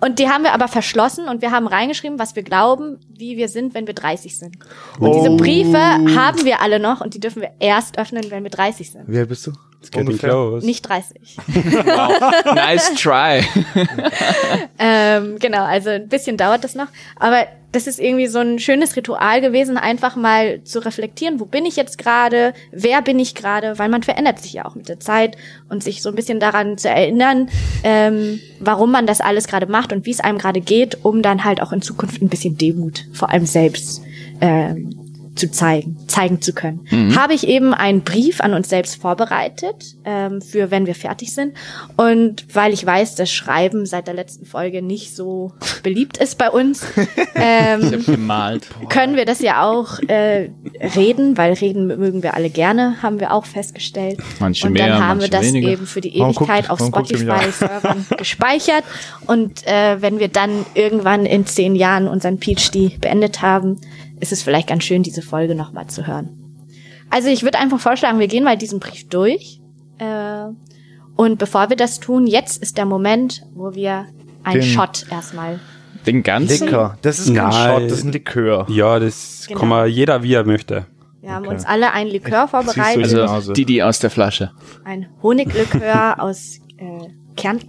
Und 0.00 0.18
die 0.18 0.28
haben 0.28 0.42
wir 0.42 0.52
aber 0.52 0.66
verschlossen 0.66 1.28
und 1.28 1.42
wir 1.42 1.52
haben 1.52 1.68
reingeschrieben, 1.68 2.18
was 2.18 2.34
wir 2.34 2.42
glauben, 2.42 2.98
wie 3.08 3.36
wir 3.36 3.48
sind, 3.48 3.72
wenn 3.72 3.86
wir 3.86 3.94
30 3.94 4.36
sind. 4.36 4.56
Und 4.98 5.10
Oh. 5.10 5.14
diese 5.14 5.36
Briefe 5.36 5.78
haben 5.78 6.44
wir 6.44 6.60
alle 6.60 6.80
noch 6.80 7.00
und 7.00 7.14
die 7.14 7.20
dürfen 7.20 7.40
wir 7.40 7.52
erst 7.60 7.98
öffnen, 7.98 8.28
wenn 8.30 8.42
wir 8.42 8.50
30 8.50 8.90
sind. 8.90 9.08
Alt 9.16 9.28
bist 9.28 9.46
du? 9.46 9.52
It's 9.82 9.90
getting 9.90 10.16
close. 10.16 10.64
Nicht 10.64 10.88
30. 10.88 11.36
Wow. 11.84 12.54
Nice 12.54 12.94
try. 12.94 13.42
ähm, 14.78 15.38
genau, 15.40 15.64
also 15.64 15.90
ein 15.90 16.06
bisschen 16.08 16.36
dauert 16.36 16.62
das 16.62 16.76
noch. 16.76 16.86
Aber 17.18 17.46
das 17.72 17.88
ist 17.88 17.98
irgendwie 17.98 18.28
so 18.28 18.38
ein 18.38 18.60
schönes 18.60 18.94
Ritual 18.94 19.40
gewesen, 19.40 19.76
einfach 19.76 20.14
mal 20.14 20.62
zu 20.62 20.78
reflektieren, 20.78 21.40
wo 21.40 21.46
bin 21.46 21.66
ich 21.66 21.74
jetzt 21.74 21.98
gerade, 21.98 22.54
wer 22.70 23.02
bin 23.02 23.18
ich 23.18 23.34
gerade, 23.34 23.78
weil 23.78 23.88
man 23.88 24.04
verändert 24.04 24.38
sich 24.38 24.52
ja 24.52 24.66
auch 24.66 24.76
mit 24.76 24.88
der 24.88 25.00
Zeit 25.00 25.36
und 25.68 25.82
sich 25.82 26.00
so 26.00 26.10
ein 26.10 26.14
bisschen 26.14 26.38
daran 26.38 26.78
zu 26.78 26.88
erinnern, 26.88 27.48
ähm, 27.82 28.38
warum 28.60 28.92
man 28.92 29.06
das 29.06 29.20
alles 29.20 29.48
gerade 29.48 29.66
macht 29.66 29.92
und 29.92 30.06
wie 30.06 30.10
es 30.12 30.20
einem 30.20 30.38
gerade 30.38 30.60
geht, 30.60 31.04
um 31.04 31.22
dann 31.22 31.44
halt 31.44 31.60
auch 31.60 31.72
in 31.72 31.82
Zukunft 31.82 32.22
ein 32.22 32.28
bisschen 32.28 32.56
Demut 32.56 33.06
vor 33.12 33.30
allem 33.30 33.46
selbst 33.46 34.02
ähm, 34.40 35.01
zu 35.42 35.50
zeigen, 35.50 35.96
zeigen 36.06 36.40
zu 36.40 36.52
können. 36.52 36.86
Habe 37.16 37.34
ich 37.34 37.48
eben 37.48 37.74
einen 37.74 38.02
Brief 38.02 38.40
an 38.40 38.54
uns 38.54 38.68
selbst 38.68 39.02
vorbereitet, 39.02 39.96
ähm, 40.04 40.40
für 40.40 40.70
wenn 40.70 40.86
wir 40.86 40.94
fertig 40.94 41.34
sind. 41.34 41.56
Und 41.96 42.46
weil 42.54 42.72
ich 42.72 42.86
weiß, 42.86 43.16
dass 43.16 43.32
Schreiben 43.32 43.84
seit 43.86 44.06
der 44.06 44.14
letzten 44.14 44.46
Folge 44.46 44.82
nicht 44.82 45.16
so 45.16 45.52
beliebt 45.82 46.18
ist 46.18 46.38
bei 46.38 46.48
uns, 46.48 46.86
ähm, 47.34 48.04
Gemalt. 48.06 48.68
können 48.88 49.16
wir 49.16 49.24
das 49.24 49.40
ja 49.40 49.68
auch 49.68 49.98
äh, 50.06 50.50
reden, 50.94 51.36
weil 51.36 51.54
reden 51.54 51.88
mögen 51.88 52.22
wir 52.22 52.34
alle 52.34 52.50
gerne, 52.50 53.02
haben 53.02 53.18
wir 53.18 53.32
auch 53.32 53.46
festgestellt. 53.46 54.20
Manche 54.38 54.68
und 54.68 54.74
mehr, 54.74 54.86
dann 54.86 55.04
haben 55.04 55.20
wir 55.20 55.28
das 55.28 55.46
weniger. 55.46 55.70
eben 55.70 55.86
für 55.88 56.00
die 56.00 56.16
Ewigkeit 56.16 56.70
auf 56.70 56.78
mich 56.78 56.94
an? 56.94 57.04
Spotify-Servern 57.04 58.06
gespeichert. 58.16 58.84
Und 59.26 59.66
äh, 59.66 60.00
wenn 60.00 60.20
wir 60.20 60.28
dann 60.28 60.64
irgendwann 60.74 61.26
in 61.26 61.46
zehn 61.46 61.74
Jahren 61.74 62.06
unseren 62.06 62.38
PhD 62.38 63.00
beendet 63.00 63.42
haben, 63.42 63.80
ist 64.22 64.32
es 64.32 64.42
vielleicht 64.42 64.68
ganz 64.68 64.84
schön, 64.84 65.02
diese 65.02 65.20
Folge 65.20 65.54
nochmal 65.54 65.88
zu 65.88 66.06
hören. 66.06 66.30
Also 67.10 67.28
ich 67.28 67.42
würde 67.42 67.58
einfach 67.58 67.78
vorschlagen, 67.80 68.18
wir 68.18 68.28
gehen 68.28 68.44
mal 68.44 68.56
diesen 68.56 68.80
Brief 68.80 69.08
durch. 69.08 69.60
Äh, 69.98 70.44
und 71.16 71.38
bevor 71.38 71.68
wir 71.68 71.76
das 71.76 72.00
tun, 72.00 72.26
jetzt 72.26 72.62
ist 72.62 72.78
der 72.78 72.86
Moment, 72.86 73.42
wo 73.54 73.74
wir 73.74 74.06
einen 74.44 74.60
Den- 74.62 74.70
Shot 74.70 75.04
erstmal 75.10 75.60
Den 76.06 76.22
ganzen. 76.22 76.66
Likör. 76.66 76.96
Das 77.02 77.18
ist 77.18 77.26
kein 77.34 77.48
Nein. 77.50 77.52
Shot, 77.80 77.90
das 77.90 77.98
ist 77.98 78.04
ein 78.04 78.12
Likör. 78.12 78.66
Ja, 78.70 78.98
das 78.98 79.44
Genau. 79.46 79.60
kann 79.60 79.68
man 79.68 79.88
jeder, 79.90 80.22
wie 80.22 80.32
er 80.34 80.44
möchte. 80.44 80.86
Wir 81.20 81.32
haben 81.32 81.44
Okay. 81.44 81.54
uns 81.54 81.64
alle 81.66 81.92
ein 81.92 82.08
Likör 82.08 82.48
vorbereitet. 82.48 83.12
die 83.12 83.16
Also 83.20 83.52
die, 83.52 83.64
die 83.64 83.82
aus 83.82 83.98
der 83.98 84.10
Flasche. 84.10 84.50
Ein 84.84 85.06
Honiglikör 85.22 86.16
aus 86.20 86.58
äh, 86.78 87.08
Kärnten. 87.36 87.68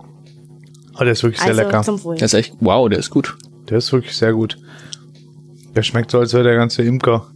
Oh, 0.95 0.99
der 1.03 1.11
ist 1.11 1.23
wirklich 1.23 1.39
sehr 1.41 1.49
Also 1.49 1.61
lecker. 1.63 1.81
zum 1.83 2.03
Wohl. 2.03 2.15
Das 2.15 2.33
ist 2.33 2.39
echt, 2.39 2.53
wow, 2.61 2.87
der 2.89 2.99
ist 2.99 3.09
gut. 3.09 3.35
Der 3.69 3.77
ist 3.79 3.91
wirklich 3.91 4.15
sehr 4.15 4.33
gut. 4.33 4.57
Der 5.75 5.83
schmeckt 5.83 6.11
so, 6.11 6.19
als 6.19 6.33
wäre 6.33 6.43
der 6.43 6.55
ganze 6.55 6.83
Imker. 6.83 7.27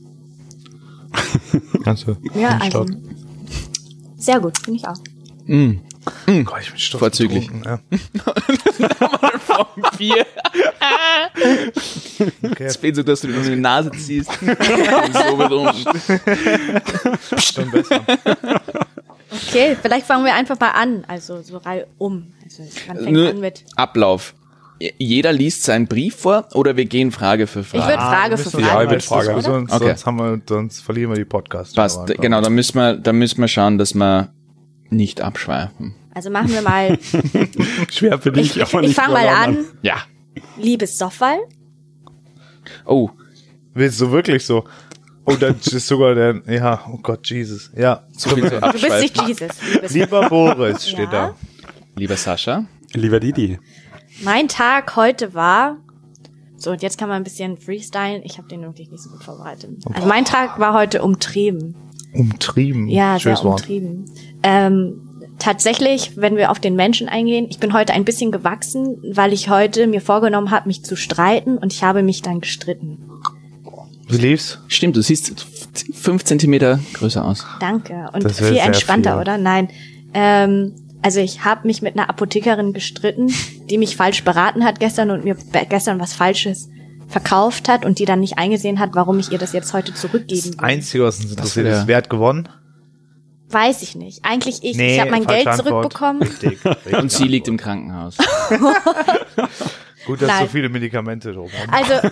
ganze 1.83 2.17
Ja, 2.35 2.57
also 2.61 2.85
sehr 4.17 4.39
gut, 4.39 4.57
finde 4.57 4.79
ich 4.79 4.87
auch. 4.87 4.97
Mm. 5.45 5.79
Gott, 6.45 6.61
ich 6.61 6.69
bin 6.69 6.79
stolz 6.79 6.99
Vorzüglich. 6.99 7.47
betrunken, 7.49 7.79
Bier. 9.97 10.25
Ja. 10.79 12.51
Okay, 12.51 12.63
Es 12.65 12.75
fehlt 12.77 12.95
so, 12.95 13.03
dass 13.03 13.21
du 13.21 13.27
dir 13.27 13.35
in 13.37 13.43
die 13.43 13.55
Nase 13.55 13.91
ziehst. 13.91 14.31
so 14.39 15.37
betrunken. 15.37 15.85
schon 17.37 17.71
besser. 17.71 18.01
Okay, 19.31 19.77
vielleicht 19.81 20.05
fangen 20.05 20.25
wir 20.25 20.33
einfach 20.33 20.59
mal 20.59 20.71
an. 20.71 21.03
Also 21.07 21.41
so 21.41 21.57
Reihe 21.57 21.87
um. 21.97 22.27
Also 22.43 22.63
man 22.87 22.97
fängt 22.97 23.11
Nur 23.11 23.29
an 23.29 23.39
mit. 23.39 23.65
Ablauf. 23.75 24.33
Jeder 24.99 25.33
liest 25.33 25.63
seinen 25.63 25.87
Brief 25.87 26.15
vor 26.17 26.47
oder 26.53 26.77
wir 26.77 26.85
gehen 26.85 27.11
Frage 27.11 27.47
für 27.47 27.61
Ich 27.61 27.67
Frage? 27.67 27.87
würde 27.87 27.97
Frage 27.97 28.31
wir 28.31 28.37
für 28.37 28.43
müssen 28.57 28.59
Ja, 28.59 28.67
Frage. 28.67 28.83
ich 28.85 28.89
würd 28.91 29.01
Sonst- 29.01 29.25
Frage. 29.25 29.41
Sonst, 29.41 29.71
Okay. 29.73 29.87
sonst, 29.87 30.05
haben 30.05 30.17
wir, 30.17 30.41
sonst 30.47 30.79
verlieren 30.81 31.11
wir 31.11 31.15
die 31.17 31.25
Podcast. 31.25 31.75
Passt. 31.75 31.97
Aber- 31.97 32.13
Genau, 32.13 32.41
da 32.41 32.49
müssen 32.49 32.75
wir, 32.77 32.95
da 32.95 33.11
müssen 33.13 33.41
wir 33.41 33.47
schauen, 33.47 33.77
dass 33.77 33.93
wir 33.95 34.31
nicht 34.89 35.21
abschweifen. 35.21 35.95
Also 36.13 36.29
machen 36.29 36.49
wir 36.51 36.61
mal. 36.61 36.97
Schwer 37.91 38.19
für 38.19 38.31
dich, 38.31 38.55
Ich, 38.57 38.61
aber 38.63 38.81
ich 38.81 38.89
nicht 38.89 38.95
fange 38.95 39.13
mal 39.13 39.27
an. 39.27 39.65
Ja. 39.81 39.97
Liebes 40.57 40.97
Soffal, 40.97 41.37
Oh, 42.85 43.09
Willst 43.73 44.01
du 44.01 44.11
wirklich 44.11 44.43
so? 44.45 44.65
Oh, 45.25 45.35
das 45.35 45.67
ist 45.67 45.87
sogar 45.87 46.15
der, 46.15 46.41
ja, 46.47 46.81
oh 46.91 46.97
Gott, 46.97 47.27
Jesus. 47.29 47.71
Ja, 47.75 48.03
So 48.11 48.29
viel 48.31 48.43
zu 48.49 48.59
Du 48.59 48.71
bist 48.71 49.01
nicht 49.01 49.21
Jesus. 49.27 49.93
Lieber 49.93 50.27
Boris 50.29 50.87
steht 50.87 50.99
Ja. 51.11 51.29
da. 51.29 51.35
Lieber 51.95 52.15
Sascha, 52.17 52.65
Lieber 52.93 53.19
Didi. 53.19 53.59
Mein 54.21 54.47
Tag 54.47 54.95
heute 54.95 55.33
war. 55.33 55.77
So, 56.57 56.71
und 56.71 56.81
jetzt 56.81 56.97
kann 56.97 57.07
man 57.07 57.17
ein 57.17 57.23
bisschen 57.23 57.57
freestylen. 57.57 58.23
Ich 58.23 58.37
habe 58.37 58.47
den 58.47 58.61
wirklich 58.61 58.89
nicht 58.89 59.03
so 59.03 59.11
gut 59.11 59.23
vorbereitet. 59.23 59.69
Also 59.93 60.07
mein 60.07 60.25
Tag 60.25 60.59
war 60.59 60.73
heute 60.73 61.03
umtrieben. 61.03 61.75
Umtrieben. 62.13 62.87
Ja, 62.87 63.19
Schönes 63.19 63.39
sehr 63.39 63.49
Wort. 63.49 63.61
umtrieben. 63.61 64.05
Ähm, 64.41 65.01
tatsächlich, 65.37 66.17
wenn 66.17 66.35
wir 66.35 66.49
auf 66.49 66.59
den 66.59 66.75
Menschen 66.75 67.09
eingehen, 67.09 67.45
ich 67.49 67.59
bin 67.59 67.73
heute 67.73 67.93
ein 67.93 68.05
bisschen 68.05 68.31
gewachsen, 68.31 68.97
weil 69.13 69.33
ich 69.33 69.49
heute 69.49 69.85
mir 69.85 70.01
vorgenommen 70.01 70.49
habe, 70.49 70.67
mich 70.67 70.83
zu 70.83 70.95
streiten 70.95 71.57
und 71.59 71.73
ich 71.73 71.83
habe 71.83 72.01
mich 72.01 72.23
dann 72.23 72.41
gestritten. 72.41 72.97
Wie 74.09 74.17
lief's? 74.17 74.59
stimmt, 74.67 74.95
du 74.95 75.01
siehst 75.01 75.45
fünf 75.93 76.23
Zentimeter 76.23 76.79
größer 76.93 77.23
aus. 77.23 77.45
Danke. 77.59 78.09
Und 78.13 78.31
viel 78.31 78.57
entspannter, 78.57 79.11
viel. 79.13 79.21
oder? 79.21 79.37
Nein. 79.37 79.69
Ähm, 80.13 80.73
also 81.01 81.19
ich 81.19 81.43
habe 81.43 81.67
mich 81.67 81.81
mit 81.81 81.95
einer 81.97 82.09
Apothekerin 82.09 82.73
gestritten, 82.73 83.31
die 83.69 83.77
mich 83.77 83.95
falsch 83.95 84.23
beraten 84.23 84.63
hat 84.63 84.79
gestern 84.79 85.11
und 85.11 85.23
mir 85.23 85.35
gestern 85.69 85.99
was 85.99 86.13
Falsches 86.13 86.69
verkauft 87.07 87.69
hat 87.69 87.85
und 87.85 87.99
die 87.99 88.05
dann 88.05 88.19
nicht 88.19 88.37
eingesehen 88.37 88.79
hat, 88.79 88.89
warum 88.93 89.19
ich 89.19 89.31
ihr 89.31 89.37
das 89.37 89.53
jetzt 89.53 89.73
heute 89.73 89.93
zurückgeben 89.93 90.51
Das. 90.57 90.59
Einzige, 90.59 91.03
was 91.05 91.19
uns 91.21 91.31
interessiert, 91.31 91.67
ist, 91.67 91.87
wer 91.87 91.97
hat 91.97 92.09
gewonnen? 92.09 92.49
Weiß 93.49 93.81
ich 93.81 93.95
nicht. 93.95 94.25
Eigentlich 94.25 94.61
ich. 94.63 94.77
ich 94.77 94.99
habe 94.99 95.11
mein 95.11 95.25
Geld 95.25 95.47
Antwort. 95.47 95.67
zurückbekommen. 95.93 96.21
Richtig, 96.21 96.65
richtig. 96.65 96.97
Und 96.97 97.11
sie 97.11 97.23
liegt 97.29 97.47
im 97.47 97.55
Krankenhaus. 97.55 98.17
Gut, 100.05 100.21
dass 100.21 100.27
Nein. 100.27 100.41
so 100.41 100.47
viele 100.47 100.67
Medikamente 100.69 101.31
drum 101.31 101.49
haben. 101.51 101.71
Also, 101.73 102.09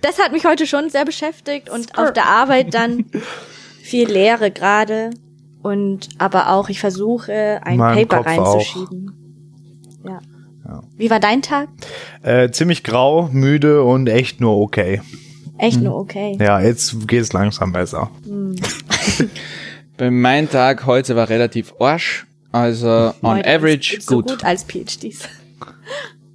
das 0.00 0.18
hat 0.18 0.32
mich 0.32 0.46
heute 0.46 0.66
schon 0.66 0.88
sehr 0.88 1.04
beschäftigt 1.04 1.68
und 1.68 1.98
auf 1.98 2.12
der 2.14 2.26
Arbeit 2.26 2.72
dann 2.72 3.06
viel 3.82 4.08
Leere 4.10 4.50
gerade 4.50 5.10
und 5.62 6.08
aber 6.18 6.50
auch 6.50 6.68
ich 6.70 6.80
versuche 6.80 7.60
ein 7.62 7.78
Paper 7.78 8.16
Kopf 8.18 8.26
auch. 8.26 8.54
reinzuschieben. 8.54 9.12
Ja. 10.68 10.82
Wie 10.96 11.08
war 11.10 11.18
dein 11.18 11.40
Tag? 11.42 11.68
Äh, 12.22 12.50
ziemlich 12.50 12.84
grau, 12.84 13.28
müde 13.32 13.82
und 13.82 14.06
echt 14.08 14.40
nur 14.40 14.58
okay. 14.58 15.00
Echt 15.56 15.80
nur 15.80 15.96
okay. 15.96 16.36
Ja, 16.38 16.60
jetzt 16.60 17.08
geht's 17.08 17.32
langsam 17.32 17.72
besser. 17.72 18.10
Bei 19.96 20.10
mein 20.10 20.48
Tag 20.48 20.86
heute 20.86 21.16
war 21.16 21.28
relativ 21.28 21.74
arsch. 21.80 22.26
Also 22.52 23.12
on 23.22 23.38
Heute 23.38 23.48
average 23.48 23.96
ist 23.96 24.06
so 24.08 24.16
gut. 24.16 24.28
gut 24.28 24.44
als 24.44 24.62
PhDs. 24.64 25.28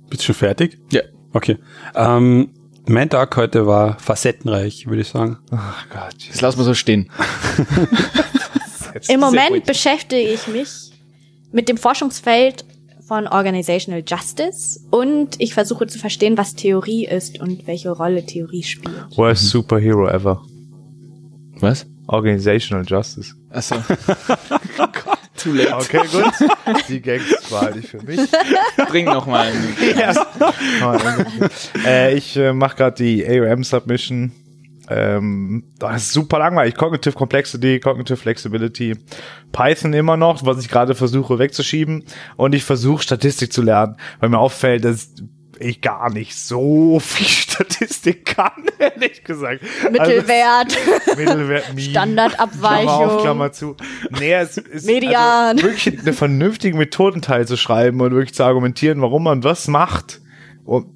Bist 0.09 0.21
du 0.21 0.25
schon 0.25 0.35
fertig? 0.35 0.77
Ja. 0.91 1.01
Okay. 1.31 1.57
Ähm, 1.95 2.49
mein 2.85 3.09
Tag 3.09 3.35
heute 3.37 3.65
war 3.65 3.97
facettenreich, 3.99 4.87
würde 4.87 5.01
ich 5.01 5.07
sagen. 5.07 5.37
Ach 5.51 5.85
Gott. 5.89 6.15
Das 6.29 6.41
lassen 6.41 6.59
wir 6.59 6.65
so 6.65 6.73
stehen. 6.73 7.09
Im 9.07 9.19
Moment 9.19 9.65
beschäftige 9.65 10.29
ich 10.29 10.47
mich 10.47 10.91
mit 11.51 11.69
dem 11.69 11.77
Forschungsfeld 11.77 12.65
von 13.13 13.27
Organizational 13.27 14.03
Justice 14.03 14.79
und 14.89 15.35
ich 15.37 15.53
versuche 15.53 15.85
zu 15.85 15.99
verstehen, 15.99 16.35
was 16.35 16.55
Theorie 16.55 17.05
ist 17.05 17.39
und 17.39 17.67
welche 17.67 17.91
Rolle 17.91 18.25
Theorie 18.25 18.63
spielt. 18.63 19.15
Worst 19.15 19.49
Superhero 19.49 20.07
ever. 20.07 20.41
Was? 21.59 21.85
Organizational 22.07 22.83
Justice. 22.83 23.35
Achso. 23.51 23.75
Too 25.37 25.51
late. 25.53 25.75
Okay, 25.75 26.01
gut. 26.11 26.49
Die 26.89 27.01
Gags 27.01 27.47
behalte 27.47 27.79
ich 27.79 27.87
für 27.87 28.01
mich. 28.01 28.19
Bring 28.89 29.05
noch 29.05 29.27
mal. 29.27 29.51
äh, 31.85 32.15
ich 32.15 32.35
äh, 32.35 32.51
mache 32.51 32.77
gerade 32.77 33.03
die 33.03 33.23
ARM-Submission. 33.23 34.31
Ähm, 34.93 35.63
das 35.79 36.03
ist 36.03 36.13
super 36.13 36.39
langweilig. 36.39 36.75
Cognitive 36.75 37.15
Complexity, 37.15 37.79
Cognitive 37.79 38.17
Flexibility, 38.17 38.95
Python 39.51 39.93
immer 39.93 40.17
noch, 40.17 40.45
was 40.45 40.59
ich 40.59 40.69
gerade 40.69 40.93
versuche 40.93 41.39
wegzuschieben. 41.39 42.03
Und 42.37 42.53
ich 42.53 42.63
versuche 42.63 43.01
Statistik 43.01 43.51
zu 43.51 43.61
lernen, 43.63 43.97
weil 44.19 44.29
mir 44.29 44.39
auffällt, 44.39 44.85
dass 44.85 45.09
ich 45.59 45.81
gar 45.81 46.11
nicht 46.11 46.35
so 46.35 46.99
viel 46.99 47.27
Statistik 47.43 48.25
kann, 48.25 48.51
ehrlich 48.79 49.23
gesagt. 49.23 49.61
Mittelwert, 49.91 50.77
Also, 51.07 51.15
Mittelwert. 51.19 51.63
Standardabweichung. 51.77 52.85
Klammer 52.87 53.11
auf, 53.11 53.21
Klammer 53.21 53.51
zu. 53.51 53.75
Nee, 54.19 54.33
es 54.33 54.57
ist 54.57 54.85
Median. 54.85 55.57
Also 55.57 55.63
wirklich 55.63 55.99
eine 55.99 56.13
vernünftige 56.13 56.77
Methodenteil 56.77 57.47
zu 57.47 57.57
schreiben 57.57 58.01
und 58.01 58.11
wirklich 58.11 58.33
zu 58.33 58.43
argumentieren, 58.43 59.01
warum 59.01 59.23
man 59.23 59.43
was 59.43 59.67
macht. 59.67 60.21
Und, 60.65 60.87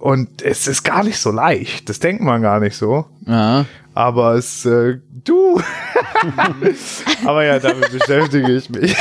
und 0.00 0.42
es 0.42 0.66
ist 0.66 0.82
gar 0.82 1.04
nicht 1.04 1.18
so 1.18 1.30
leicht. 1.30 1.88
Das 1.88 2.00
denkt 2.00 2.22
man 2.22 2.42
gar 2.42 2.58
nicht 2.60 2.76
so. 2.76 3.06
Ja. 3.26 3.64
Aber 3.94 4.34
es, 4.34 4.64
äh, 4.66 4.98
du. 5.24 5.60
Aber 7.24 7.44
ja, 7.44 7.58
damit 7.58 7.90
beschäftige 7.92 8.56
ich 8.56 8.68
mich. 8.70 8.96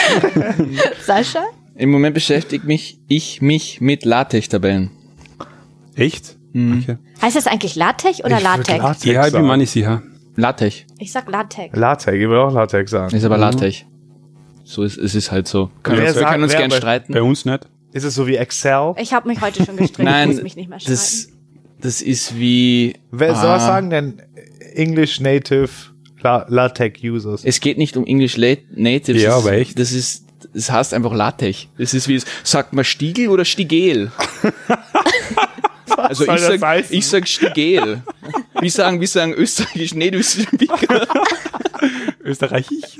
Sascha? 1.05 1.43
Im 1.75 1.89
Moment 1.89 2.13
beschäftigt 2.13 2.65
mich 2.65 2.99
ich 3.07 3.41
mich 3.41 3.81
mit 3.81 4.05
LaTeX-Tabellen. 4.05 4.91
Echt? 5.95 6.37
Okay. 6.55 6.97
Heißt 7.21 7.35
das 7.35 7.47
eigentlich 7.47 7.75
LaTeX 7.75 8.23
oder 8.23 8.37
Ich 8.37 8.43
LaTeX? 8.43 8.77
LaTeX 8.77 9.03
Ja, 9.05 9.11
ich 9.21 9.21
bin 9.25 9.31
sagen. 9.33 9.47
mir 9.47 9.57
nicht 9.57 9.71
sicher. 9.71 10.03
LaTeX. 10.35 10.83
Ich 10.99 11.11
sag 11.11 11.27
LaTeX. 11.27 11.75
LaTeX, 11.75 12.15
ich 12.15 12.29
will 12.29 12.37
auch 12.37 12.53
LaTeX 12.53 12.91
sagen. 12.91 13.15
Ist 13.15 13.23
aber 13.25 13.37
LaTeX. 13.39 13.85
So 14.63 14.83
ist 14.83 14.97
es 14.99 15.15
ist 15.15 15.31
halt 15.31 15.47
so. 15.47 15.71
Können 15.81 15.97
Wer 15.97 16.05
wir, 16.09 16.13
wir 16.15 16.21
sagt- 16.21 16.31
können 16.31 16.43
uns 16.43 16.55
gern 16.55 16.69
bei- 16.69 16.77
streiten. 16.77 17.13
Bei 17.13 17.21
uns 17.23 17.45
nicht. 17.45 17.67
Ist 17.93 18.03
es 18.03 18.15
so 18.15 18.27
wie 18.27 18.35
Excel? 18.35 18.93
Ich 18.97 19.13
habe 19.13 19.27
mich 19.27 19.39
heute 19.41 19.63
schon 19.63 19.77
gestritten, 19.77 20.01
ich 20.01 20.05
Nein, 20.13 20.29
muss 20.31 20.41
mich 20.43 20.55
nicht 20.55 20.69
mehr 20.69 20.79
streiten. 20.79 20.93
das, 20.99 21.27
das 21.79 22.01
ist 22.01 22.37
wie. 22.37 22.95
Wer 23.11 23.35
soll 23.35 23.45
Ah. 23.49 23.55
was 23.55 23.63
sagen 23.65 23.89
denn 23.89 24.21
English 24.73 25.19
Native 25.19 25.69
La 26.21 26.45
LaTeX 26.49 27.01
Users? 27.03 27.41
Es 27.45 27.59
geht 27.59 27.77
nicht 27.77 27.95
um 27.95 28.05
English 28.05 28.35
La- 28.37 28.55
Native. 28.75 29.17
Ja, 29.19 29.29
das 29.29 29.37
ist, 29.39 29.45
aber 29.47 29.53
echt. 29.57 29.77
Das 29.79 29.91
ist, 29.91 30.25
das 30.53 30.71
heißt 30.71 30.93
einfach 30.93 31.13
LaTeX. 31.13 31.67
Das 31.77 31.93
ist 31.93 32.07
wie, 32.07 32.15
es- 32.15 32.25
sagt 32.43 32.73
man 32.73 32.83
Stiegel 32.83 33.29
oder 33.29 33.45
Stigel? 33.45 34.11
also 35.97 36.23
ich 36.23 36.39
sag, 36.41 36.61
heißen? 36.61 36.95
ich 36.97 37.05
sag 37.07 37.27
Stigel. 37.27 38.01
Wie 38.59 38.69
sagen, 38.69 39.01
wie 39.01 39.05
sagen 39.07 39.33
österreichisch 39.33 39.93
Native 39.93 40.23
Speaker? 40.23 41.07
Österreichisch. 42.23 42.97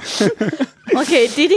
Okay, 0.96 1.30
Didi? 1.36 1.54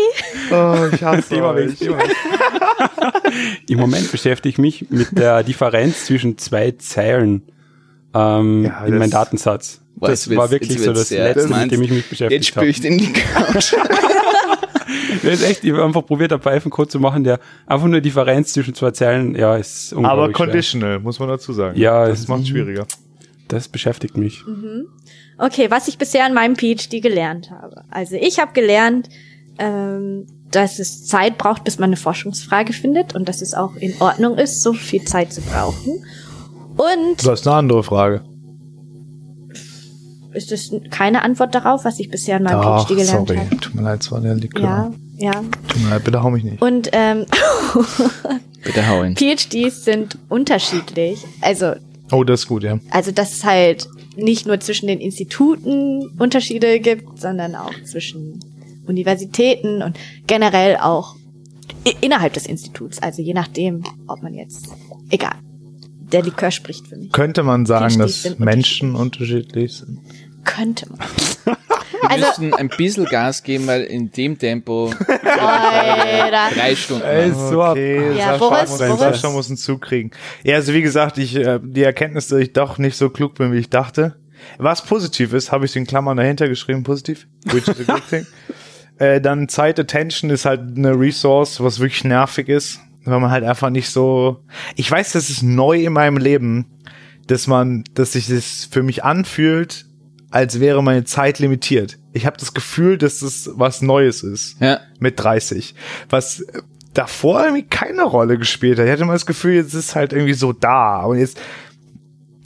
Oh, 0.51 0.89
ich 0.93 1.03
hasse 1.03 1.29
Thema 1.29 1.53
euch. 1.55 1.77
Thema. 1.79 1.99
Im 3.69 3.79
Moment 3.79 4.11
beschäftige 4.11 4.51
ich 4.53 4.59
mich 4.59 4.87
mit 4.91 5.17
der 5.19 5.43
Differenz 5.43 6.07
zwischen 6.07 6.39
zwei 6.39 6.73
Zeilen 6.73 7.43
ähm, 8.15 8.65
Ja, 8.65 8.85
in 8.87 8.99
meinem 8.99 9.11
Datensatz. 9.11 9.81
Boah, 9.97 10.09
Das 10.11 10.27
jetzt 10.27 10.37
war 10.37 10.51
wirklich 10.51 10.73
jetzt 10.73 10.85
so 10.85 10.93
das 10.93 11.11
Letzte, 11.11 11.41
ernst. 11.43 11.51
mit 11.63 11.73
dem 11.73 11.83
ich 11.83 11.91
mich 11.91 11.99
Jetzt 12.01 12.11
beschäftigt 12.11 12.45
spüre 12.47 12.61
habe. 12.63 12.71
ich 12.71 12.81
den 12.81 12.99
die 12.99 13.13
Couch. 13.13 13.75
Das 15.23 15.35
ist 15.41 15.43
echt, 15.43 15.65
ich 15.65 15.73
habe 15.73 15.85
einfach 15.85 16.07
probiert, 16.07 16.33
einen 16.33 16.41
Python-Code 16.41 16.89
zu 16.89 17.01
machen, 17.01 17.25
der 17.25 17.41
einfach 17.67 17.87
nur 17.89 18.01
Differenz 18.01 18.53
zwischen 18.53 18.75
zwei 18.75 18.93
Zeilen, 18.93 19.35
ja, 19.35 19.57
ist 19.57 19.93
Aber 19.93 20.01
unglaublich 20.01 20.37
schwer. 20.37 20.47
conditional, 20.47 21.01
muss 21.01 21.19
man 21.19 21.29
dazu 21.29 21.53
sagen. 21.53 21.79
Ja, 21.79 22.07
das 22.07 22.21
es- 22.21 22.29
macht 22.29 22.47
schwieriger. 22.47 22.87
Das 23.49 23.67
beschäftigt 23.69 24.17
mich. 24.17 24.45
Okay, 25.39 25.71
was 25.71 25.87
ich 25.89 25.99
bisher 25.99 26.27
in 26.27 26.35
meinem 26.35 26.57
PhD 26.57 27.03
gelernt 27.03 27.51
habe. 27.51 27.83
Also 27.91 28.17
ich 28.17 28.39
habe 28.39 28.53
gelernt, 28.53 29.09
ähm, 29.59 30.27
dass 30.51 30.79
es 30.79 31.07
Zeit 31.07 31.37
braucht, 31.39 31.65
bis 31.65 31.79
man 31.79 31.91
eine 31.91 31.97
Forschungsfrage 31.97 32.73
findet 32.73 33.15
und 33.15 33.29
dass 33.29 33.43
es 33.43 33.53
auch 33.55 33.75
in 33.77 33.95
Ordnung 34.01 34.39
ist, 34.39 34.63
so 34.63 34.73
viel 34.73 35.03
Zeit 35.05 35.33
zu 35.33 35.41
brauchen. 35.43 36.05
Und 36.77 37.25
Du 37.25 37.31
hast 37.31 37.47
eine 37.47 37.57
andere 37.57 37.83
Frage. 37.83 38.23
ist 40.33 40.53
es 40.53 40.71
keine 40.91 41.23
Antwort 41.23 41.55
darauf, 41.55 41.85
was 41.85 41.99
ich 41.99 42.11
bisher 42.11 42.37
in 42.37 42.43
meinem 42.45 42.61
Ach, 42.61 42.85
PhD 42.87 42.97
gelernt 42.97 43.29
sorry. 43.29 43.39
habe? 43.39 43.57
Tut 43.57 43.75
mir 43.75 43.83
leid, 43.83 44.03
es 44.03 44.11
war 44.13 44.21
der 44.21 44.35
Likör. 44.35 44.63
Ja, 44.63 44.91
ja. 45.19 45.33
Tut 45.69 45.83
mir 45.83 45.91
leid, 45.91 46.05
bitte 46.05 46.23
hau 46.23 46.31
mich 46.31 46.45
nicht. 46.45 46.61
Und 46.63 46.91
ähm, 46.93 47.25
Bitte 48.65 48.87
hau 48.89 49.03
ihn. 49.05 49.17
PhDs 49.17 49.85
sind 49.85 50.19
unterschiedlich. 50.29 51.25
Also 51.41 51.75
Oh, 52.13 52.23
das 52.25 52.41
ist 52.41 52.47
gut, 52.47 52.63
ja. 52.63 52.79
Also, 52.91 53.11
dass 53.11 53.33
es 53.33 53.45
halt 53.45 53.89
nicht 54.17 54.47
nur 54.47 54.61
zwischen 54.61 54.87
den 54.87 55.01
Instituten 55.01 56.09
Unterschiede 56.19 56.81
gibt, 56.81 57.21
sondern 57.21 57.55
auch 57.55 57.73
zwischen 57.85 58.41
Universitäten 58.87 59.83
und 59.83 59.99
generell 60.27 60.77
auch 60.77 61.17
innerhalb 62.01 62.33
des 62.33 62.47
Instituts. 62.47 62.99
Also 63.01 63.23
je 63.23 63.35
nachdem, 63.35 63.85
ob 64.07 64.23
man 64.23 64.35
jetzt. 64.35 64.69
Egal. 65.11 65.35
Der 66.13 66.23
Likör 66.23 66.51
spricht 66.51 66.87
für 66.87 66.97
mich. 66.97 67.13
Könnte 67.13 67.43
man 67.43 67.67
sagen, 67.67 67.99
dass 67.99 68.39
Menschen 68.39 68.95
unterschiedlich 68.95 69.73
sind? 69.75 69.99
Könnte 70.45 70.87
man. 70.89 71.57
Wir 72.09 72.25
Also- 72.27 72.43
müssen 72.43 72.55
ein 72.55 72.69
bisschen 72.69 73.05
Gas 73.07 73.43
geben, 73.43 73.67
weil 73.67 73.83
in 73.83 74.11
dem 74.11 74.39
Tempo 74.39 74.93
drei 75.59 76.75
Stunden. 76.77 77.05
Ey, 77.05 77.31
so. 77.33 77.63
Okay, 77.65 78.17
Ja, 78.17 78.33
Sascha, 78.33 78.37
Boris, 78.39 78.71
muss, 78.71 78.79
Boris. 78.79 78.99
Sascha 79.01 79.31
muss 79.31 79.49
einen 79.49 79.57
Zug 79.57 79.83
kriegen. 79.83 80.11
Ja, 80.43 80.57
also 80.57 80.73
wie 80.73 80.83
gesagt, 80.83 81.19
ich, 81.19 81.37
äh, 81.37 81.59
die 81.63 81.83
Erkenntnis, 81.83 82.29
dass 82.29 82.41
ich 82.41 82.53
doch 82.53 82.79
nicht 82.79 82.97
so 82.97 83.11
klug 83.11 83.35
bin, 83.35 83.53
wie 83.53 83.59
ich 83.59 83.71
dachte. 83.71 84.17
Was 84.59 84.83
positiv 84.85 85.33
ist, 85.33 85.51
habe 85.51 85.65
ich 85.67 85.75
in 85.77 85.87
Klammern 85.87 86.17
dahinter 86.17 86.49
geschrieben, 86.49 86.83
positiv, 86.83 87.27
which 87.47 87.67
is 87.69 87.89
a 87.89 87.93
good 87.93 88.09
thing. 88.09 88.27
Äh, 88.99 89.21
dann 89.21 89.47
Zeit 89.51 89.79
Attention 89.79 90.31
ist 90.31 90.47
halt 90.47 90.75
eine 90.75 90.99
Resource, 90.99 91.61
was 91.63 91.81
wirklich 91.81 92.05
nervig 92.05 92.49
ist, 92.49 92.81
weil 93.05 93.21
man 93.21 93.31
halt 93.31 93.45
einfach 93.45 93.69
nicht 93.69 93.91
so. 93.91 94.43
Ich 94.75 94.91
weiß, 94.91 95.13
das 95.13 95.29
ist 95.29 95.43
neu 95.43 95.83
in 95.85 95.93
meinem 95.93 96.17
Leben, 96.17 96.65
dass 97.27 97.47
man, 97.47 97.85
dass 97.93 98.13
sich 98.13 98.27
das 98.29 98.67
für 98.71 98.83
mich 98.83 99.05
anfühlt, 99.05 99.85
als 100.31 100.61
wäre 100.61 100.83
meine 100.83 101.05
Zeit 101.05 101.39
limitiert. 101.39 101.99
Ich 102.13 102.27
habe 102.27 102.37
das 102.37 102.55
Gefühl, 102.55 102.99
dass 102.99 103.21
das 103.21 103.51
was 103.55 103.83
Neues 103.83 104.23
ist 104.23 104.61
Ja. 104.61 104.81
mit 104.99 105.19
30. 105.21 105.75
Was 106.11 106.45
davor 106.95 107.43
irgendwie 107.45 107.65
keine 107.65 108.03
Rolle 108.05 108.39
gespielt 108.39 108.79
hat. 108.79 108.87
Ich 108.87 108.93
hatte 108.93 109.03
immer 109.03 109.13
das 109.13 109.27
Gefühl, 109.27 109.55
jetzt 109.55 109.75
ist 109.75 109.95
halt 109.95 110.13
irgendwie 110.13 110.33
so 110.35 110.53
da. 110.53 111.03
Und 111.05 111.19
jetzt, 111.19 111.39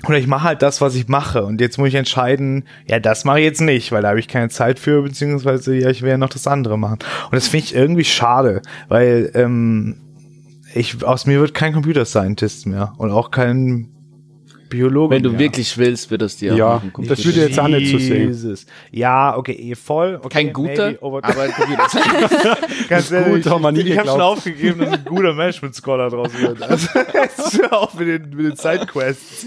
oder 0.09 0.19
ich 0.19 0.27
mache 0.27 0.45
halt 0.45 0.63
das, 0.63 0.81
was 0.81 0.95
ich 0.97 1.07
mache. 1.09 1.45
Und 1.45 1.61
jetzt 1.61 1.79
muss 1.79 1.89
ich 1.89 1.95
entscheiden, 1.95 2.65
ja, 2.87 2.99
das 2.99 3.25
mache 3.25 3.39
ich 3.39 3.45
jetzt 3.45 3.61
nicht, 3.61 3.93
weil 3.93 4.03
da 4.03 4.09
habe 4.09 4.19
ich 4.21 4.29
keine 4.29 4.49
Zeit 4.49 4.79
für, 4.79 5.03
beziehungsweise 5.03 5.75
ja, 5.77 5.89
ich 5.91 6.01
ja 6.01 6.17
noch 6.19 6.31
das 6.31 6.47
andere 6.49 6.79
machen. 6.79 6.99
Und 7.27 7.35
das 7.35 7.49
finde 7.49 7.67
ich 7.67 7.75
irgendwie 7.75 8.05
schade, 8.05 8.63
weil 8.89 9.31
ähm, 9.35 9.97
ich, 10.75 11.05
aus 11.05 11.27
mir 11.27 11.39
wird 11.41 11.55
kein 11.55 11.73
Computer 11.73 12.05
Scientist 12.05 12.67
mehr 12.67 12.93
und 12.99 13.11
auch 13.11 13.31
kein 13.31 13.89
Biologe 14.71 15.15
Wenn 15.15 15.23
du 15.23 15.31
mehr. 15.31 15.39
wirklich 15.41 15.77
willst, 15.77 16.11
wird 16.11 16.23
das 16.23 16.37
dir 16.37 16.55
Ja, 16.55 16.77
auch 16.77 16.83
machen. 16.83 17.07
das 17.07 17.23
würde 17.25 17.41
jetzt 17.41 17.59
auch 17.59 17.69
nicht 17.69 17.91
so 17.91 17.99
sehen. 17.99 18.29
Jesus. 18.29 18.65
Ja, 18.91 19.37
okay, 19.37 19.53
eh, 19.53 19.75
voll. 19.75 20.19
Okay, 20.23 20.29
Kein 20.31 20.53
guter, 20.55 20.95
aber 21.03 21.23
ein 21.23 21.53
Computer. 21.53 22.57
Ganz 22.89 23.09
Gut, 23.11 23.19
ehrlich, 23.19 23.47
haben 23.47 23.63
wir 23.63 23.73
nie 23.73 23.81
ich 23.81 23.99
habe 23.99 24.09
schon 24.09 24.21
aufgegeben, 24.21 24.81
dass 24.81 24.93
ein 24.95 25.05
guter 25.05 25.35
Management-Scholar 25.35 26.09
draus 26.09 26.31
wird. 26.39 26.59
Also, 26.71 27.65
auf 27.71 27.95
mit 27.95 28.09
den, 28.09 28.31
mit 28.31 28.47
den 28.47 28.57
Sidequests. 28.57 29.47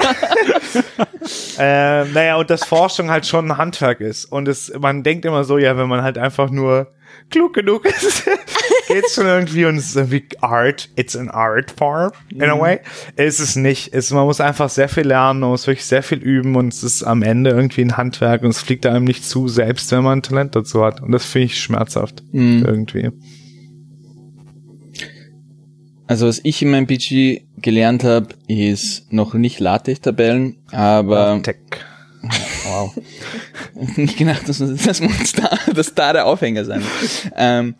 ähm, 1.58 2.12
naja, 2.12 2.36
und 2.36 2.50
dass 2.50 2.64
Forschung 2.64 3.10
halt 3.10 3.26
schon 3.26 3.50
ein 3.50 3.58
Handwerk 3.58 4.00
ist. 4.00 4.24
Und 4.26 4.48
es, 4.48 4.72
man 4.78 5.02
denkt 5.02 5.24
immer 5.24 5.44
so, 5.44 5.58
ja, 5.58 5.76
wenn 5.76 5.88
man 5.88 6.02
halt 6.02 6.18
einfach 6.18 6.50
nur 6.50 6.88
klug 7.30 7.54
genug 7.54 7.84
ist, 7.84 8.28
geht's 8.92 9.14
schon 9.14 9.26
irgendwie 9.26 9.64
und 9.64 9.76
es 9.76 9.88
ist 9.88 9.96
irgendwie 9.96 10.24
Art. 10.40 10.88
It's 10.96 11.16
an 11.16 11.30
art 11.30 11.70
form, 11.70 12.12
in 12.30 12.42
a 12.42 12.58
way. 12.58 12.80
Ist 13.16 13.40
es 13.40 13.56
nicht. 13.56 13.92
Es, 13.94 14.10
man 14.10 14.24
muss 14.24 14.40
einfach 14.40 14.68
sehr 14.68 14.88
viel 14.88 15.06
lernen, 15.06 15.40
man 15.40 15.50
muss 15.50 15.66
wirklich 15.66 15.84
sehr 15.84 16.02
viel 16.02 16.18
üben 16.18 16.56
und 16.56 16.72
es 16.72 16.82
ist 16.82 17.02
am 17.02 17.22
Ende 17.22 17.50
irgendwie 17.50 17.82
ein 17.82 17.96
Handwerk 17.96 18.42
und 18.42 18.50
es 18.50 18.60
fliegt 18.60 18.86
einem 18.86 19.04
nicht 19.04 19.24
zu, 19.24 19.48
selbst 19.48 19.90
wenn 19.92 20.02
man 20.02 20.18
ein 20.18 20.22
Talent 20.22 20.56
dazu 20.56 20.84
hat. 20.84 21.00
Und 21.00 21.12
das 21.12 21.24
finde 21.24 21.46
ich 21.46 21.60
schmerzhaft. 21.60 22.22
Irgendwie. 22.32 23.10
Also 26.10 26.26
was 26.26 26.40
ich 26.42 26.60
in 26.60 26.72
meinem 26.72 26.88
PG 26.88 27.42
gelernt 27.58 28.02
habe, 28.02 28.30
ist 28.48 29.12
noch 29.12 29.34
nicht 29.34 29.60
LaTeX-Tabellen, 29.60 30.56
aber 30.72 31.40
Tech. 31.40 31.56
wow. 32.64 32.92
nicht 33.96 34.16
gedacht, 34.16 34.48
dass 34.48 34.58
das 34.58 35.00
muss 35.00 35.32
da, 35.34 35.50
dass 35.72 35.94
da 35.94 36.12
der 36.12 36.26
Aufhänger 36.26 36.64
sein 36.64 36.82
ähm, 37.36 37.76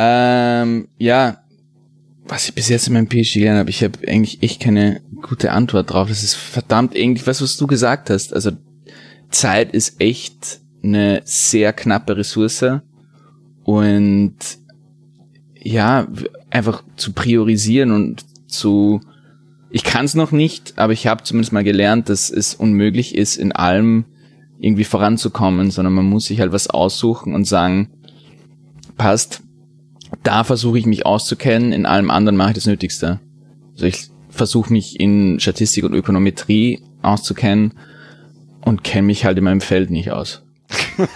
ähm, 0.00 0.88
ja, 0.96 1.38
was 2.24 2.48
ich 2.48 2.54
bis 2.54 2.68
jetzt 2.68 2.86
in 2.86 2.92
meinem 2.92 3.08
PG 3.08 3.40
gelernt 3.40 3.58
habe, 3.58 3.70
ich 3.70 3.82
habe 3.82 3.98
eigentlich 4.06 4.42
echt 4.42 4.60
keine 4.60 5.00
gute 5.22 5.50
Antwort 5.50 5.92
drauf. 5.92 6.08
Das 6.08 6.22
ist 6.22 6.34
verdammt 6.34 6.94
irgendwie 6.94 7.26
was, 7.26 7.42
was 7.42 7.56
du 7.56 7.66
gesagt 7.66 8.08
hast. 8.10 8.32
Also 8.32 8.52
Zeit 9.30 9.72
ist 9.72 10.00
echt 10.00 10.60
eine 10.84 11.22
sehr 11.24 11.72
knappe 11.72 12.16
Ressource 12.16 12.64
und 13.64 14.36
ja, 15.60 16.06
einfach 16.50 16.84
zu 16.96 17.12
priorisieren 17.12 17.90
und 17.90 18.24
zu 18.46 19.00
ich 19.70 19.84
kann 19.84 20.06
es 20.06 20.14
noch 20.14 20.32
nicht, 20.32 20.78
aber 20.78 20.92
ich 20.92 21.06
habe 21.06 21.24
zumindest 21.24 21.52
mal 21.52 21.64
gelernt, 21.64 22.08
dass 22.08 22.30
es 22.30 22.54
unmöglich 22.54 23.14
ist, 23.14 23.36
in 23.36 23.52
allem 23.52 24.06
irgendwie 24.58 24.84
voranzukommen, 24.84 25.70
sondern 25.70 25.92
man 25.92 26.06
muss 26.06 26.26
sich 26.26 26.40
halt 26.40 26.52
was 26.52 26.70
aussuchen 26.70 27.34
und 27.34 27.44
sagen, 27.44 27.90
passt, 28.96 29.42
da 30.22 30.44
versuche 30.44 30.78
ich 30.78 30.86
mich 30.86 31.06
auszukennen, 31.06 31.72
in 31.72 31.86
allem 31.86 32.10
anderen 32.10 32.36
mache 32.36 32.50
ich 32.50 32.54
das 32.54 32.66
Nötigste. 32.66 33.20
Also 33.72 33.86
ich 33.86 34.10
versuche 34.30 34.72
mich 34.72 35.00
in 35.00 35.40
Statistik 35.40 35.84
und 35.84 35.94
Ökonometrie 35.94 36.82
auszukennen 37.02 37.74
und 38.62 38.84
kenne 38.84 39.06
mich 39.06 39.24
halt 39.24 39.38
in 39.38 39.44
meinem 39.44 39.60
Feld 39.60 39.90
nicht 39.90 40.10
aus. 40.10 40.42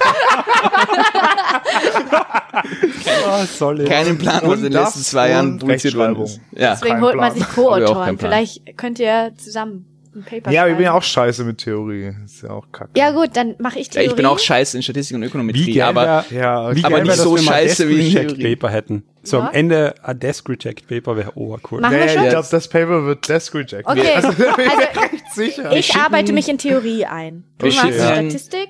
Oh. 3.61 3.75
Keinen 3.87 4.19
Plan, 4.19 4.41
was 4.45 4.59
in 4.59 4.65
den 4.65 4.73
letzten 4.73 5.01
zwei 5.01 5.31
Jahren 5.31 5.59
publiziert 5.59 5.95
worden 5.95 6.23
ist. 6.23 6.41
Ja. 6.53 6.75
Deswegen 6.75 7.01
holt 7.01 7.17
man 7.17 7.33
sich 7.33 7.49
Co-Autoren. 7.49 8.19
Vielleicht 8.19 8.77
könnt 8.77 8.99
ihr 8.99 9.33
zusammen 9.37 9.87
ein 10.15 10.23
Paper 10.25 10.51
Ja, 10.51 10.67
ich 10.67 10.75
bin 10.77 10.85
ja 10.85 10.93
auch 10.93 11.03
scheiße 11.03 11.45
mit 11.45 11.59
Theorie. 11.59 12.13
Ist 12.25 12.43
ja 12.43 12.51
auch 12.51 12.71
kacke. 12.73 12.91
Ja 12.97 13.11
gut, 13.13 13.31
dann 13.35 13.55
mache 13.59 13.79
ich 13.79 13.87
ja, 13.89 13.93
Theorie. 13.95 14.07
ich 14.09 14.15
bin 14.15 14.27
auch 14.27 14.39
scheiße 14.39 14.77
in 14.77 14.83
Statistik 14.83 15.15
und 15.17 15.23
Wie 15.23 15.27
Ökonometrie, 15.27 15.73
geil 15.75 15.89
aber 15.89 16.25
Ja, 16.31 16.75
wie 16.75 16.85
aber 16.85 16.97
geil 16.97 17.03
nicht 17.05 17.17
so 17.17 17.37
scheiße 17.37 17.89
wie 17.89 18.09
in 18.17 18.29
Theorie. 18.29 18.57
Paper 18.57 18.71
hätten. 18.73 19.05
So 19.23 19.39
Ja. 19.39 19.49
am 19.49 19.55
Ende 19.55 19.95
ein 20.03 20.19
Desk 20.19 20.49
Reject 20.49 20.89
Paper 20.89 21.17
wäre 21.17 21.37
obercool. 21.37 21.81
Machen 21.81 21.97
wir 21.97 22.05
Nee, 22.07 22.13
schon? 22.13 22.25
ich 22.25 22.31
glaube, 22.31 22.49
das 22.51 22.69
Paper 22.69 23.05
wird 23.07 23.29
Desk 23.29 23.55
Reject. 23.55 23.87
Okay, 23.87 24.09
Also, 24.17 24.29
also 25.65 25.77
ich 25.77 25.95
arbeite 25.97 26.33
mich 26.33 26.49
in 26.49 26.59
Theorie 26.59 27.05
ein. 27.07 27.45
Du 27.59 27.67
machst 27.67 27.79
Statistik? 27.95 28.69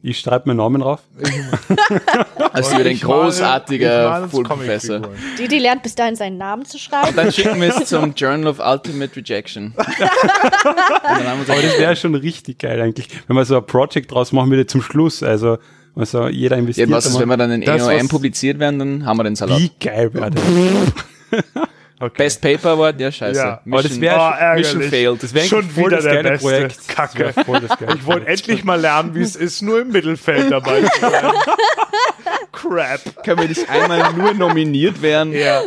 Ich 0.00 0.20
schreibe 0.20 0.48
meinen 0.48 0.58
Namen 0.58 0.80
drauf. 0.80 1.00
als 2.52 2.72
über 2.72 2.84
den 2.84 2.92
Ich 2.92 3.02
male- 3.04 3.20
ich 3.20 3.24
großartiger 3.34 4.08
male 4.08 4.24
uns 4.24 4.32
Full 4.32 4.44
Professor. 4.44 5.00
Comicfiguren. 5.00 5.36
Didi 5.38 5.58
lernt 5.58 5.82
bis 5.82 5.94
dahin 5.96 6.14
seinen 6.14 6.38
Namen 6.38 6.64
zu 6.64 6.78
schreiben. 6.78 7.16
Dann 7.16 7.32
schicken 7.32 7.60
wir 7.60 7.76
es 7.76 7.88
zum 7.88 8.14
Journal 8.14 8.46
of 8.46 8.60
Ultimate 8.60 9.16
Rejection. 9.16 9.74
Und 9.76 9.76
wir 9.76 11.54
Aber 11.54 11.62
das 11.62 11.78
wäre 11.78 11.96
schon 11.96 12.14
richtig 12.14 12.60
geil 12.60 12.80
eigentlich, 12.80 13.08
wenn 13.26 13.34
man 13.34 13.44
so 13.44 13.56
ein 13.56 13.66
Projekt 13.66 14.12
draus 14.12 14.30
machen 14.30 14.50
würde 14.50 14.66
zum 14.66 14.82
Schluss. 14.82 15.22
Also, 15.24 15.58
also 15.96 16.28
jeder 16.28 16.56
ja, 16.56 16.60
investiert. 16.60 16.90
was 16.90 17.06
ist, 17.06 17.18
wenn 17.18 17.28
wir 17.28 17.36
dann 17.36 17.50
in 17.50 17.62
EOM 17.62 18.08
publiziert 18.08 18.60
werden, 18.60 18.78
dann 18.78 19.04
haben 19.04 19.16
wir 19.16 19.24
den 19.24 19.34
Salat. 19.34 19.58
Wie 19.58 19.70
geil 19.80 20.14
wäre 20.14 20.30
das? 20.30 20.42
Okay. 22.00 22.14
Best 22.16 22.40
Paper 22.40 22.70
Award, 22.70 23.00
ja 23.00 23.10
scheiße. 23.10 23.40
Ja, 23.40 23.60
aber 23.66 23.82
das 23.82 24.00
wär- 24.00 24.12
Oh, 24.14 24.18
Mission 24.18 24.38
ärgerlich. 24.38 24.66
Mission 24.74 24.82
failed. 24.90 25.22
Das 25.22 25.34
wäre 25.34 25.46
Schon 25.46 25.62
voll 25.64 25.86
wieder 25.86 25.96
das 25.96 26.04
der 26.04 26.22
beste. 26.22 26.38
Projekt. 26.48 26.88
Kacke. 26.88 27.32
Voll 27.44 27.60
das 27.60 27.70
Ich 27.96 28.06
wollte 28.06 28.26
endlich 28.28 28.64
mal 28.64 28.80
lernen, 28.80 29.14
wie 29.16 29.22
es 29.22 29.34
ist, 29.36 29.62
nur 29.62 29.80
im 29.80 29.88
Mittelfeld 29.90 30.50
dabei 30.50 30.82
zu 30.82 31.00
sein. 31.00 31.12
Crap. 32.52 33.24
Können 33.24 33.40
wir 33.40 33.48
nicht 33.48 33.68
einmal 33.68 34.12
nur 34.14 34.32
nominiert 34.34 35.02
werden? 35.02 35.32
Ja. 35.32 35.62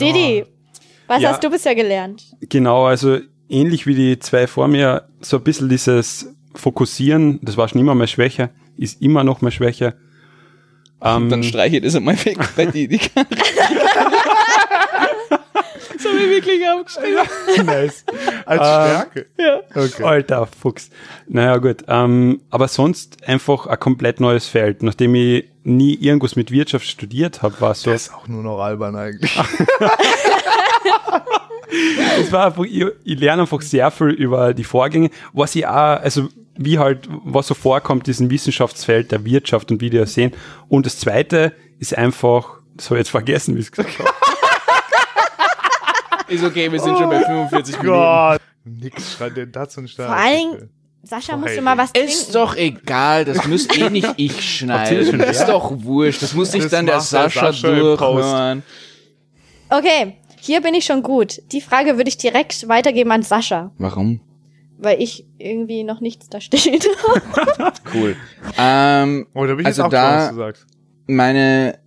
Didi, 0.00 0.44
was 1.06 1.22
Ja. 1.22 1.30
hast 1.30 1.42
du 1.44 1.50
bisher 1.50 1.74
gelernt? 1.74 2.22
Genau, 2.42 2.86
also 2.86 3.18
ähnlich 3.48 3.86
wie 3.86 3.94
die 3.94 4.18
zwei 4.18 4.46
vor 4.46 4.68
mir, 4.68 5.08
so 5.20 5.36
ein 5.38 5.42
bisschen 5.44 5.68
dieses 5.68 6.32
Fokussieren, 6.54 7.38
das 7.42 7.56
war 7.56 7.68
schon 7.68 7.80
immer 7.80 7.94
meine 7.94 8.08
Schwäche, 8.08 8.50
ist 8.76 9.00
immer 9.02 9.24
noch 9.24 9.40
meine 9.40 9.52
Schwäche. 9.52 9.94
Ähm, 11.02 11.28
Dann 11.28 11.42
streiche 11.42 11.76
ich 11.76 11.82
das 11.82 11.94
einmal 11.94 12.16
weg 12.24 12.38
bei 12.56 12.66
die. 12.66 12.88
Das 15.94 16.04
habe 16.04 16.18
ich 16.18 16.30
wirklich 16.30 16.62
aufgeschrieben. 16.68 17.66
nice. 17.66 18.04
Als 18.44 18.60
Stärke. 18.60 19.26
Ja. 19.38 19.60
Okay. 19.74 20.02
Alter 20.02 20.46
Fuchs. 20.46 20.90
Naja, 21.28 21.56
gut. 21.58 21.84
Ähm, 21.88 22.40
aber 22.50 22.68
sonst 22.68 23.26
einfach 23.26 23.66
ein 23.66 23.78
komplett 23.78 24.20
neues 24.20 24.46
Feld. 24.46 24.82
Nachdem 24.82 25.14
ich 25.14 25.44
nie 25.64 25.94
irgendwas 25.94 26.36
mit 26.36 26.50
Wirtschaft 26.50 26.86
studiert 26.86 27.42
habe, 27.42 27.60
war 27.60 27.72
es 27.72 27.82
so. 27.82 27.90
Das 27.90 28.08
ist 28.08 28.14
auch 28.14 28.28
nur 28.28 28.42
noch 28.42 28.60
albern 28.60 28.96
eigentlich. 28.96 29.36
Es 32.18 32.32
war 32.32 32.46
einfach, 32.46 32.64
ich, 32.64 32.84
ich 33.04 33.18
lerne 33.18 33.42
einfach 33.42 33.60
sehr 33.60 33.90
viel 33.90 34.08
über 34.08 34.54
die 34.54 34.64
Vorgänge, 34.64 35.10
was 35.32 35.54
ich 35.54 35.66
auch, 35.66 36.00
also 36.00 36.28
wie 36.56 36.78
halt, 36.78 37.08
was 37.24 37.48
so 37.48 37.54
vorkommt, 37.54 38.06
diesen 38.06 38.30
Wissenschaftsfeld 38.30 39.12
der 39.12 39.24
Wirtschaft 39.24 39.70
und 39.70 39.80
wie 39.80 39.90
die 39.90 39.98
das 39.98 40.14
sehen. 40.14 40.32
Und 40.68 40.86
das 40.86 40.98
zweite 40.98 41.52
ist 41.78 41.96
einfach, 41.96 42.60
das 42.74 42.86
habe 42.86 42.96
ich 42.96 43.00
jetzt 43.00 43.10
vergessen, 43.10 43.56
wie 43.56 43.60
ich 43.60 43.66
es 43.66 43.72
gesagt 43.72 43.98
habe. 43.98 44.10
Ist 46.28 46.44
okay, 46.44 46.70
wir 46.70 46.80
sind 46.80 46.96
schon 46.98 47.08
bei 47.08 47.20
45 47.20 47.78
Minuten. 47.82 47.98
Gott. 47.98 48.40
Nix 48.64 49.12
schreibt 49.12 49.36
denn 49.36 49.52
dazu 49.52 49.80
ein 49.80 49.88
Stern. 49.88 50.06
Vor 50.08 50.16
allen 50.16 50.70
Sascha, 51.04 51.36
musst 51.36 51.56
du 51.56 51.62
mal 51.62 51.78
was 51.78 51.90
Ist 51.92 52.32
trinken. 52.32 52.32
doch 52.32 52.56
egal, 52.56 53.24
das 53.24 53.46
muss 53.46 53.68
eh 53.78 53.88
nicht 53.90 54.12
ich 54.16 54.58
schneiden. 54.58 55.18
das 55.20 55.40
Ist 55.40 55.46
doch 55.48 55.70
wurscht, 55.84 56.20
das 56.22 56.34
muss 56.34 56.50
sich 56.50 56.66
dann 56.66 56.86
der 56.86 56.98
Sascha 57.00 57.52
Sascha 57.52 57.70
durchhören. 57.70 58.64
Okay, 59.70 60.16
hier 60.40 60.60
bin 60.62 60.74
ich 60.74 60.84
schon 60.84 61.02
gut. 61.04 61.40
Die 61.52 61.60
Frage 61.60 61.96
würde 61.96 62.08
ich 62.08 62.16
direkt 62.18 62.68
weitergeben 62.68 63.12
an 63.12 63.22
Sascha, 63.22 63.70
Warum? 63.78 64.20
weil 64.78 65.00
ich 65.00 65.24
irgendwie 65.38 65.84
noch 65.84 66.00
nichts 66.00 66.28
da 66.28 66.40
steht. 66.40 66.88
Cool. 67.94 68.16
Ähm, 68.58 69.26
Oh, 69.32 69.46
da 69.46 69.52
bin 69.54 69.60
ich 69.60 69.66
Also 69.66 69.82
jetzt 69.82 69.86
auch 69.86 69.90
da- 69.90 70.10
schon, 70.10 70.18
was 70.18 70.30
du 70.30 70.36
sagst. 70.36 70.66
meine 71.06 71.78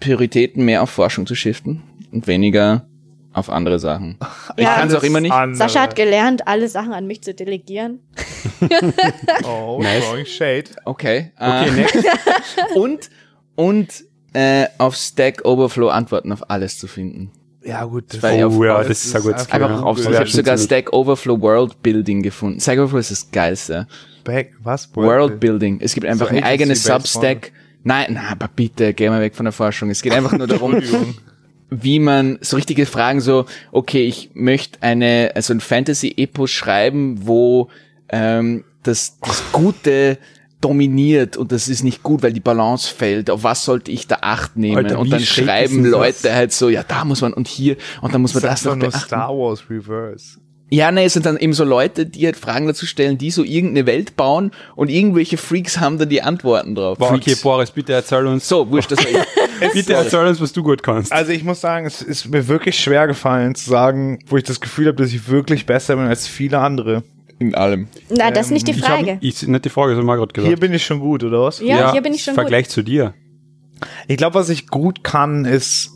Prioritäten 0.00 0.64
mehr 0.64 0.82
auf 0.82 0.90
Forschung 0.90 1.26
zu 1.26 1.36
shiften 1.36 1.82
und 2.12 2.26
weniger 2.26 2.86
auf 3.34 3.50
andere 3.50 3.78
Sachen. 3.78 4.18
Ich 4.56 4.64
Ja, 4.64 4.76
kann 4.76 4.88
es 4.88 4.94
auch 4.94 5.02
immer 5.02 5.20
nicht. 5.20 5.32
Andere. 5.32 5.56
Sascha 5.58 5.80
hat 5.82 5.96
gelernt, 5.96 6.46
alle 6.48 6.68
Sachen 6.68 6.92
an 6.92 7.06
mich 7.06 7.22
zu 7.22 7.34
delegieren. 7.34 8.00
Oh, 9.44 9.80
Nice. 9.82 10.04
throwing 10.04 10.26
shade. 10.26 10.64
Okay. 10.84 11.32
Okay, 11.38 11.68
äh, 11.68 11.70
next. 11.72 11.96
und 12.74 13.10
und 13.56 14.04
äh, 14.32 14.66
auf 14.78 14.96
Stack 14.96 15.44
Overflow 15.44 15.88
Antworten 15.88 16.32
auf 16.32 16.48
alles 16.50 16.78
zu 16.78 16.86
finden. 16.86 17.30
Ja, 17.64 17.84
gut. 17.84 18.04
Das 18.12 18.22
auf- 18.24 18.56
Oh 18.58 18.64
ja, 18.64 18.78
das 18.78 18.88
das 18.88 19.04
ist 19.06 19.16
ein 19.16 19.22
gutes 19.22 19.50
einfach. 19.50 19.70
Ja, 19.70 19.80
auf, 19.80 19.98
ich 19.98 20.04
habe 20.06 20.14
Ja, 20.16 20.26
sogar. 20.26 20.58
Stack 20.58 20.92
Overflow 20.92 21.40
World 21.40 21.82
Building 21.82 22.22
gefunden. 22.22 22.60
Stack 22.60 22.78
Overflow 22.78 22.98
ist 22.98 23.10
das 23.10 23.30
geilste. 23.30 23.86
Back, 24.24 24.54
was? 24.62 24.94
World 24.94 25.40
Building. 25.40 25.80
Es 25.82 25.94
gibt 25.94 26.06
einfach 26.06 26.28
So 26.30 26.34
ein 26.36 26.42
eigenes 26.42 26.82
Substack. 26.82 27.52
Nein, 27.82 28.06
na, 28.10 28.30
aber 28.32 28.48
bitte, 28.48 28.94
geh 28.94 29.08
mal 29.10 29.20
weg 29.20 29.34
von 29.34 29.44
der 29.44 29.52
Forschung. 29.52 29.90
Es 29.90 30.00
geht 30.02 30.12
einfach 30.12 30.32
nur 30.32 30.46
darum. 30.46 30.80
Wie 31.82 31.98
man 31.98 32.38
so 32.40 32.56
richtige 32.56 32.86
Fragen 32.86 33.20
so, 33.20 33.46
okay, 33.72 34.06
ich 34.06 34.30
möchte 34.34 34.82
eine, 34.82 35.32
also 35.34 35.54
ein 35.54 35.60
Fantasy-Epos 35.60 36.50
schreiben, 36.50 37.26
wo 37.26 37.68
ähm, 38.08 38.64
das, 38.82 39.18
das 39.20 39.42
Gute 39.52 40.18
dominiert 40.60 41.36
und 41.36 41.52
das 41.52 41.68
ist 41.68 41.82
nicht 41.82 42.02
gut, 42.02 42.22
weil 42.22 42.32
die 42.32 42.40
Balance 42.40 42.92
fällt. 42.92 43.28
Auf 43.28 43.42
was 43.42 43.64
sollte 43.64 43.90
ich 43.90 44.06
da 44.06 44.18
Acht 44.22 44.56
nehmen? 44.56 44.78
Alter, 44.78 44.98
und 44.98 45.10
dann 45.10 45.20
schreiben 45.20 45.84
ist 45.84 45.92
das? 45.92 46.22
Leute 46.24 46.34
halt 46.34 46.52
so, 46.52 46.70
ja, 46.70 46.82
da 46.82 47.04
muss 47.04 47.20
man 47.20 47.34
und 47.34 47.48
hier 47.48 47.76
und 48.00 48.14
dann 48.14 48.22
muss 48.22 48.32
man 48.32 48.42
Das 48.42 48.52
das, 48.52 48.60
ist 48.60 48.66
doch 48.66 48.76
noch 48.76 48.90
beachten. 48.90 49.06
Star 49.06 49.28
Wars 49.28 49.62
Reverse. 49.68 50.38
Ja, 50.70 50.90
ne, 50.90 51.04
es 51.04 51.12
sind 51.12 51.26
dann 51.26 51.36
eben 51.36 51.52
so 51.52 51.62
Leute, 51.62 52.06
die 52.06 52.24
halt 52.24 52.36
Fragen 52.36 52.66
dazu 52.66 52.86
stellen, 52.86 53.18
die 53.18 53.30
so 53.30 53.44
irgendeine 53.44 53.86
Welt 53.86 54.16
bauen 54.16 54.50
und 54.74 54.88
irgendwelche 54.88 55.36
Freaks 55.36 55.78
haben 55.78 55.98
da 55.98 56.06
die 56.06 56.22
Antworten 56.22 56.74
drauf. 56.74 56.98
Boah, 56.98 57.12
okay. 57.12 57.36
Boris, 57.40 57.70
bitte 57.70 57.92
erzähl 57.92 58.26
uns, 58.26 58.48
So, 58.48 58.68
wurscht, 58.70 58.90
das 58.90 58.98
war 58.98 59.10
ich. 59.10 59.16
bitte 59.72 59.94
erzähl 59.94 60.26
uns, 60.26 60.40
was 60.40 60.52
du 60.52 60.62
gut 60.62 60.82
kannst. 60.82 61.12
Also 61.12 61.32
ich 61.32 61.44
muss 61.44 61.60
sagen, 61.60 61.86
es 61.86 62.02
ist 62.02 62.28
mir 62.28 62.48
wirklich 62.48 62.78
schwer 62.78 63.06
gefallen 63.06 63.54
zu 63.54 63.70
sagen, 63.70 64.18
wo 64.26 64.36
ich 64.36 64.44
das 64.44 64.60
Gefühl 64.60 64.88
habe, 64.88 65.02
dass 65.02 65.12
ich 65.12 65.28
wirklich 65.28 65.66
besser 65.66 65.96
bin 65.96 66.06
als 66.06 66.26
viele 66.26 66.58
andere. 66.58 67.02
In 67.38 67.54
allem. 67.54 67.88
Na, 68.10 68.30
das 68.30 68.46
ist 68.46 68.52
nicht 68.52 68.68
die 68.68 68.72
ich 68.72 68.80
Frage. 68.80 69.12
hab, 69.12 69.22
ich, 69.22 69.46
nicht 69.46 69.64
die 69.64 69.68
Frage, 69.68 69.92
das 69.92 69.98
hat 69.98 70.06
Margot 70.06 70.32
gesagt. 70.32 70.48
Hier 70.48 70.58
bin 70.58 70.72
ich 70.72 70.84
schon 70.84 71.00
gut, 71.00 71.24
oder 71.24 71.42
was? 71.42 71.60
ja, 71.60 71.92
hier 71.92 72.02
bin 72.02 72.14
ich 72.14 72.22
schon 72.22 72.34
gut. 72.34 72.42
Vergleich 72.42 72.68
zu 72.68 72.82
dir. 72.82 73.14
Ich 74.06 74.16
glaube, 74.16 74.34
was 74.36 74.48
ich 74.48 74.68
gut 74.68 75.02
kann, 75.02 75.44
ist 75.44 75.90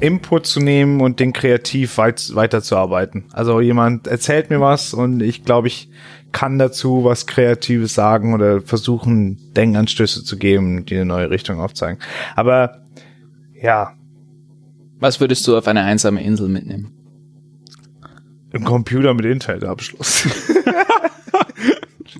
Input 0.00 0.46
zu 0.46 0.60
nehmen 0.60 1.00
und 1.00 1.20
den 1.20 1.32
kreativ 1.32 1.98
weit, 1.98 2.34
weiterzuarbeiten. 2.34 3.26
Also 3.32 3.60
jemand 3.60 4.06
erzählt 4.06 4.50
mir 4.50 4.60
was 4.60 4.94
und 4.94 5.20
ich 5.20 5.44
glaube, 5.44 5.68
ich 5.68 5.90
kann 6.32 6.58
dazu 6.58 7.04
was 7.04 7.26
Kreatives 7.26 7.94
sagen 7.94 8.34
oder 8.34 8.60
versuchen, 8.62 9.38
Denkanstöße 9.54 10.24
zu 10.24 10.38
geben, 10.38 10.86
die 10.86 10.96
eine 10.96 11.04
neue 11.04 11.30
Richtung 11.30 11.60
aufzeigen. 11.60 11.98
Aber 12.36 12.78
ja, 13.60 13.94
Was 14.98 15.20
würdest 15.20 15.46
du 15.46 15.56
auf 15.56 15.66
eine 15.66 15.82
einsame 15.82 16.22
Insel 16.22 16.48
mitnehmen? 16.48 16.92
ein 18.52 18.64
Computer 18.64 19.14
mit 19.14 19.24
Internetabschluss. 19.26 20.26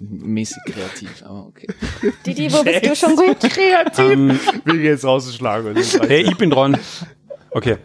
Mäßig 0.01 0.59
kreativ, 0.67 1.23
aber 1.25 1.47
okay. 1.47 1.67
Didi, 2.25 2.53
wo 2.53 2.63
bist 2.63 2.87
du 2.87 2.95
schon 2.95 3.17
gut? 3.17 3.37
Ähm, 3.99 4.39
Will 4.65 4.77
ich 4.77 4.85
jetzt 4.85 5.05
rausschlagen. 5.05 5.77
hey, 6.07 6.23
ich 6.23 6.37
bin 6.37 6.51
dran. 6.51 6.79
Okay. 7.51 7.79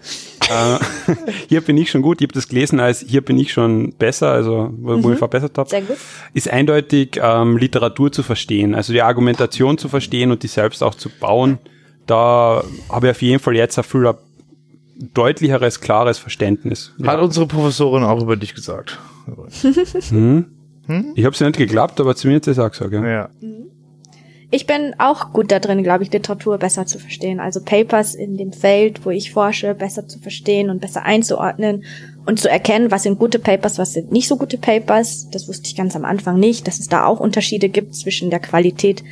äh, 0.50 0.78
hier 1.50 1.62
bin 1.62 1.78
ich 1.78 1.90
schon 1.90 2.04
gut. 2.04 2.22
Ich 2.22 2.28
habe 2.28 2.34
das 2.34 2.48
gelesen 2.48 2.80
als 2.80 3.00
hier 3.00 3.22
bin 3.22 3.40
ich 3.40 3.52
schon 3.52 3.94
besser, 3.94 4.32
also 4.32 4.70
wo, 4.78 5.04
wo 5.04 5.12
ich 5.12 5.18
verbessert 5.18 5.58
habe. 5.58 5.68
Sehr 5.68 5.82
gut. 5.82 5.98
Ist 6.34 6.48
eindeutig 6.50 7.20
ähm, 7.20 7.58
Literatur 7.58 8.12
zu 8.12 8.22
verstehen, 8.22 8.76
also 8.76 8.94
die 8.94 9.02
Argumentation 9.02 9.80
zu 9.80 9.90
verstehen 9.90 10.32
und 10.32 10.44
die 10.44 10.48
selbst 10.48 10.84
auch 10.84 10.94
zu 10.94 11.10
bauen. 11.10 11.58
Da 12.06 12.64
habe 12.90 13.08
ich 13.08 13.12
auf 13.12 13.22
jeden 13.22 13.40
Fall 13.40 13.56
jetzt 13.56 13.78
ein 13.78 13.84
viel 13.84 14.14
deutlicheres, 15.14 15.82
klares 15.82 16.18
Verständnis. 16.18 16.94
Hat 17.04 17.20
unsere 17.20 17.48
Professorin 17.48 18.04
auch 18.04 18.22
über 18.22 18.36
dich 18.36 18.54
gesagt. 18.54 19.00
Ich 21.16 21.26
habe 21.26 21.34
es 21.34 21.42
nicht 21.42 21.58
geglaubt, 21.58 22.00
aber 22.00 22.16
zumindest 22.16 22.48
ist 22.48 22.58
es 22.60 22.64
auch 22.64 22.70
gesagt. 22.70 22.94
Ja. 22.94 23.04
Ja. 23.04 23.30
Ich 24.52 24.68
bin 24.68 24.94
auch 25.00 25.34
gut 25.34 25.52
da 25.52 25.60
drin, 25.60 25.84
glaube 25.84 26.04
ich, 26.04 26.14
Literatur 26.14 26.58
besser 26.58 26.86
zu 26.86 27.00
verstehen. 27.00 27.40
Also 27.40 27.62
Papers 27.62 28.14
in 28.14 28.38
dem 28.38 28.54
Feld, 28.54 29.06
wo 29.06 29.10
ich 29.10 29.32
forsche, 29.32 29.74
besser 29.74 30.08
zu 30.08 30.20
verstehen 30.20 30.70
und 30.70 30.80
besser 30.80 31.04
einzuordnen 31.04 31.84
und 32.26 32.40
zu 32.40 32.50
erkennen, 32.50 32.92
was 32.92 33.04
sind 33.04 33.18
gute 33.18 33.40
Papers, 33.40 33.80
was 33.80 33.94
sind 33.94 34.12
nicht 34.12 34.28
so 34.28 34.38
gute 34.38 34.58
Papers. 34.58 35.28
Das 35.32 35.48
wusste 35.48 35.68
ich 35.68 35.76
ganz 35.76 35.96
am 35.96 36.06
Anfang 36.06 36.40
nicht, 36.40 36.68
dass 36.68 36.80
es 36.80 36.88
da 36.88 37.06
auch 37.06 37.20
Unterschiede 37.20 37.70
gibt 37.70 37.96
zwischen 37.96 38.30
der 38.30 38.40
Qualität 38.40 39.04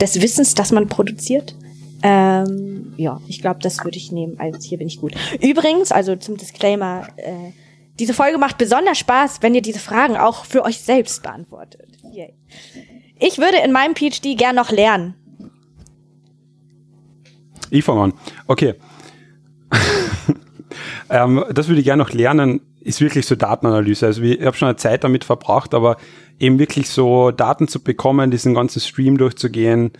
des 0.00 0.22
Wissens, 0.22 0.54
das 0.54 0.72
man 0.72 0.88
produziert. 0.88 1.56
Ähm, 2.02 2.92
ja, 2.96 3.20
ich 3.26 3.40
glaube, 3.40 3.60
das 3.60 3.82
würde 3.84 3.96
ich 3.96 4.12
nehmen. 4.12 4.38
Also 4.38 4.58
hier 4.60 4.78
bin 4.78 4.88
ich 4.88 5.00
gut. 5.00 5.14
Übrigens, 5.40 5.92
also 5.92 6.16
zum 6.16 6.36
Disclaimer, 6.36 7.08
äh, 7.16 7.52
diese 7.98 8.14
Folge 8.14 8.38
macht 8.38 8.58
besonders 8.58 8.98
Spaß, 8.98 9.38
wenn 9.42 9.54
ihr 9.54 9.62
diese 9.62 9.78
Fragen 9.78 10.16
auch 10.16 10.44
für 10.44 10.64
euch 10.64 10.80
selbst 10.80 11.22
beantwortet. 11.22 11.88
Yay. 12.12 12.34
Ich 13.18 13.38
würde 13.38 13.58
in 13.64 13.72
meinem 13.72 13.94
PhD 13.94 14.36
gern 14.36 14.56
noch 14.56 14.70
lernen. 14.70 15.14
Ich 17.70 17.84
fange 17.84 18.02
an. 18.02 18.12
Okay. 18.46 18.74
ähm, 21.10 21.44
das 21.52 21.68
würde 21.68 21.80
ich 21.80 21.84
gerne 21.84 22.02
noch 22.02 22.12
lernen, 22.12 22.60
ist 22.80 23.00
wirklich 23.00 23.26
so 23.26 23.34
Datenanalyse. 23.34 24.06
Also 24.06 24.22
ich 24.22 24.40
habe 24.42 24.56
schon 24.56 24.68
eine 24.68 24.76
Zeit 24.76 25.02
damit 25.02 25.24
verbracht, 25.24 25.74
aber 25.74 25.96
eben 26.38 26.58
wirklich 26.58 26.88
so 26.88 27.30
Daten 27.30 27.68
zu 27.68 27.82
bekommen, 27.82 28.30
diesen 28.30 28.54
ganzen 28.54 28.80
Stream 28.80 29.18
durchzugehen, 29.18 29.92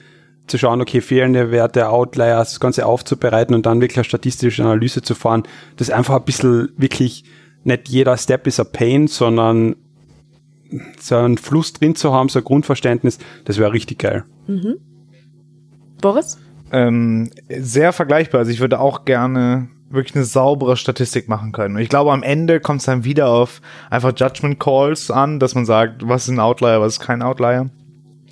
zu 0.46 0.58
schauen, 0.58 0.80
okay, 0.80 1.00
fehlende 1.00 1.50
Werte, 1.50 1.88
Outliers, 1.88 2.50
das 2.50 2.60
Ganze 2.60 2.86
aufzubereiten 2.86 3.54
und 3.54 3.66
dann 3.66 3.80
wirklich 3.80 3.98
eine 3.98 4.04
statistische 4.04 4.62
Analyse 4.62 5.02
zu 5.02 5.14
fahren. 5.14 5.42
Das 5.76 5.88
ist 5.88 5.94
einfach 5.94 6.16
ein 6.16 6.24
bisschen 6.24 6.68
wirklich, 6.76 7.24
nicht 7.64 7.88
jeder 7.88 8.16
Step 8.16 8.46
ist 8.46 8.60
a 8.60 8.64
Pain, 8.64 9.08
sondern 9.08 9.76
so 11.00 11.16
einen 11.16 11.38
Fluss 11.38 11.72
drin 11.72 11.94
zu 11.94 12.12
haben, 12.12 12.28
so 12.28 12.40
ein 12.40 12.44
Grundverständnis, 12.44 13.18
das 13.44 13.58
wäre 13.58 13.72
richtig 13.72 13.98
geil. 13.98 14.24
Boris? 16.00 16.38
ähm, 16.72 17.30
sehr 17.48 17.92
vergleichbar. 17.92 18.40
Also 18.40 18.50
ich 18.50 18.60
würde 18.60 18.80
auch 18.80 19.04
gerne 19.04 19.68
wirklich 19.88 20.16
eine 20.16 20.24
saubere 20.24 20.76
Statistik 20.76 21.28
machen 21.28 21.52
können. 21.52 21.76
Und 21.76 21.82
ich 21.82 21.88
glaube, 21.88 22.12
am 22.12 22.22
Ende 22.22 22.60
kommt 22.60 22.80
es 22.80 22.86
dann 22.86 23.04
wieder 23.04 23.28
auf 23.28 23.60
einfach 23.88 24.12
Judgment 24.16 24.58
Calls 24.58 25.10
an, 25.10 25.38
dass 25.38 25.54
man 25.54 25.64
sagt, 25.64 26.06
was 26.08 26.24
ist 26.24 26.30
ein 26.30 26.40
Outlier, 26.40 26.80
was 26.80 26.94
ist 26.94 27.00
kein 27.00 27.22
Outlier. 27.22 27.70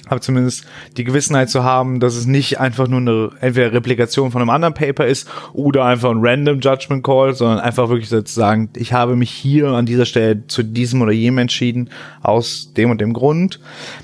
Aber 0.08 0.20
zumindest 0.20 0.66
die 0.96 1.04
Gewissenheit 1.04 1.50
zu 1.50 1.64
haben, 1.64 2.00
dass 2.00 2.16
es 2.16 2.26
nicht 2.26 2.60
einfach 2.60 2.88
nur 2.88 3.00
eine 3.00 3.30
entweder 3.40 3.72
Replikation 3.72 4.30
von 4.30 4.42
einem 4.42 4.50
anderen 4.50 4.74
Paper 4.74 5.06
ist 5.06 5.28
oder 5.52 5.84
einfach 5.84 6.10
ein 6.10 6.18
random 6.20 6.60
Judgment 6.60 7.02
Call, 7.04 7.34
sondern 7.34 7.60
einfach 7.60 7.88
wirklich 7.88 8.08
so 8.08 8.20
zu 8.20 8.34
sagen, 8.34 8.68
ich 8.76 8.92
habe 8.92 9.16
mich 9.16 9.30
hier 9.30 9.68
an 9.68 9.86
dieser 9.86 10.06
Stelle 10.06 10.46
zu 10.46 10.62
diesem 10.62 11.02
oder 11.02 11.12
jenem 11.12 11.38
entschieden, 11.38 11.90
aus 12.22 12.72
dem 12.74 12.90
und 12.90 13.00
dem 13.00 13.12
Grund. 13.12 13.60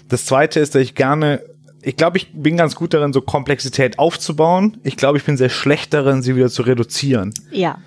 Das 0.09 0.25
zweite 0.25 0.61
ist, 0.61 0.75
dass 0.75 0.83
ich 0.83 0.95
gerne 0.95 1.41
ich 1.83 1.97
glaube, 1.97 2.19
ich 2.19 2.31
bin 2.33 2.57
ganz 2.57 2.75
gut 2.75 2.93
darin, 2.93 3.13
so 3.13 3.23
Komplexität 3.23 3.99
aufzubauen. 3.99 4.79
Ich 4.85 4.97
glaube, 4.97 5.19
ich 5.19 5.25
bin 5.25 5.37
sehr 5.37 5.49
schlecht 5.49 5.95
darin, 5.95 6.23
sie 6.23 6.37
wieder 6.37 6.51
zu 6.51 6.63
reduzieren. 6.63 7.35
Ja. 7.51 7.79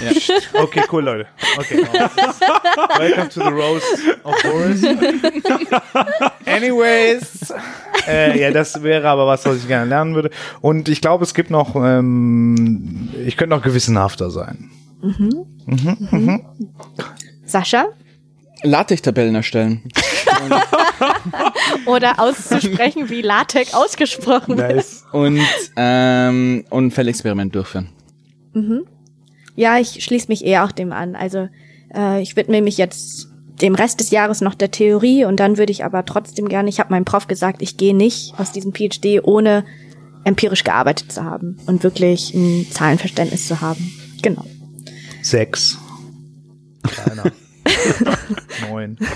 Okay, 0.52 0.82
cool, 0.92 1.02
Leute. 1.02 1.26
Okay. 1.56 1.78
Welcome 2.98 3.28
to 3.30 3.40
the 3.40 3.50
Rose 3.50 3.84
of 4.22 4.34
Boris. 4.44 4.84
Anyways. 6.46 7.52
Äh, 8.06 8.40
ja, 8.40 8.52
das 8.52 8.80
wäre 8.84 9.08
aber 9.08 9.26
was, 9.26 9.44
was 9.44 9.56
ich 9.56 9.66
gerne 9.66 9.86
lernen 9.86 10.14
würde. 10.14 10.30
Und 10.60 10.88
ich 10.88 11.00
glaube, 11.00 11.24
es 11.24 11.34
gibt 11.34 11.50
noch, 11.50 11.74
ähm, 11.74 13.08
ich 13.26 13.36
könnte 13.36 13.56
noch 13.56 13.62
gewissenhafter 13.62 14.30
sein. 14.30 14.70
Sascha? 17.44 17.86
LaTeX-Tabellen 18.62 19.34
erstellen. 19.34 19.82
Oder 21.86 22.18
auszusprechen, 22.18 23.08
wie 23.10 23.22
LaTeX 23.22 23.74
ausgesprochen 23.74 24.56
wird. 24.56 24.76
Nice. 24.76 25.04
Und 25.12 25.40
ähm, 25.76 26.64
Unfallexperiment 26.70 27.54
durchführen. 27.54 27.88
Ja, 29.56 29.78
ich 29.78 30.04
schließe 30.04 30.28
mich 30.28 30.44
eher 30.44 30.64
auch 30.64 30.72
dem 30.72 30.92
an. 30.92 31.16
Also 31.16 31.48
äh, 31.94 32.22
ich 32.22 32.36
widme 32.36 32.62
mich 32.62 32.78
jetzt 32.78 33.28
dem 33.60 33.74
Rest 33.74 33.98
des 34.00 34.10
Jahres 34.10 34.40
noch 34.40 34.54
der 34.54 34.70
Theorie 34.70 35.24
und 35.24 35.40
dann 35.40 35.58
würde 35.58 35.72
ich 35.72 35.84
aber 35.84 36.04
trotzdem 36.04 36.48
gerne, 36.48 36.68
ich 36.68 36.78
habe 36.78 36.90
meinem 36.90 37.04
Prof 37.04 37.26
gesagt, 37.26 37.60
ich 37.60 37.76
gehe 37.76 37.94
nicht 37.94 38.34
aus 38.38 38.52
diesem 38.52 38.72
PhD 38.72 39.20
ohne 39.22 39.64
empirisch 40.22 40.62
gearbeitet 40.62 41.10
zu 41.10 41.24
haben 41.24 41.58
und 41.66 41.82
wirklich 41.82 42.34
ein 42.34 42.66
Zahlenverständnis 42.70 43.48
zu 43.48 43.60
haben. 43.60 43.92
Genau. 44.22 44.44
Sechs. 45.22 45.76
Kleiner. 46.84 47.32
Neun. 48.68 48.98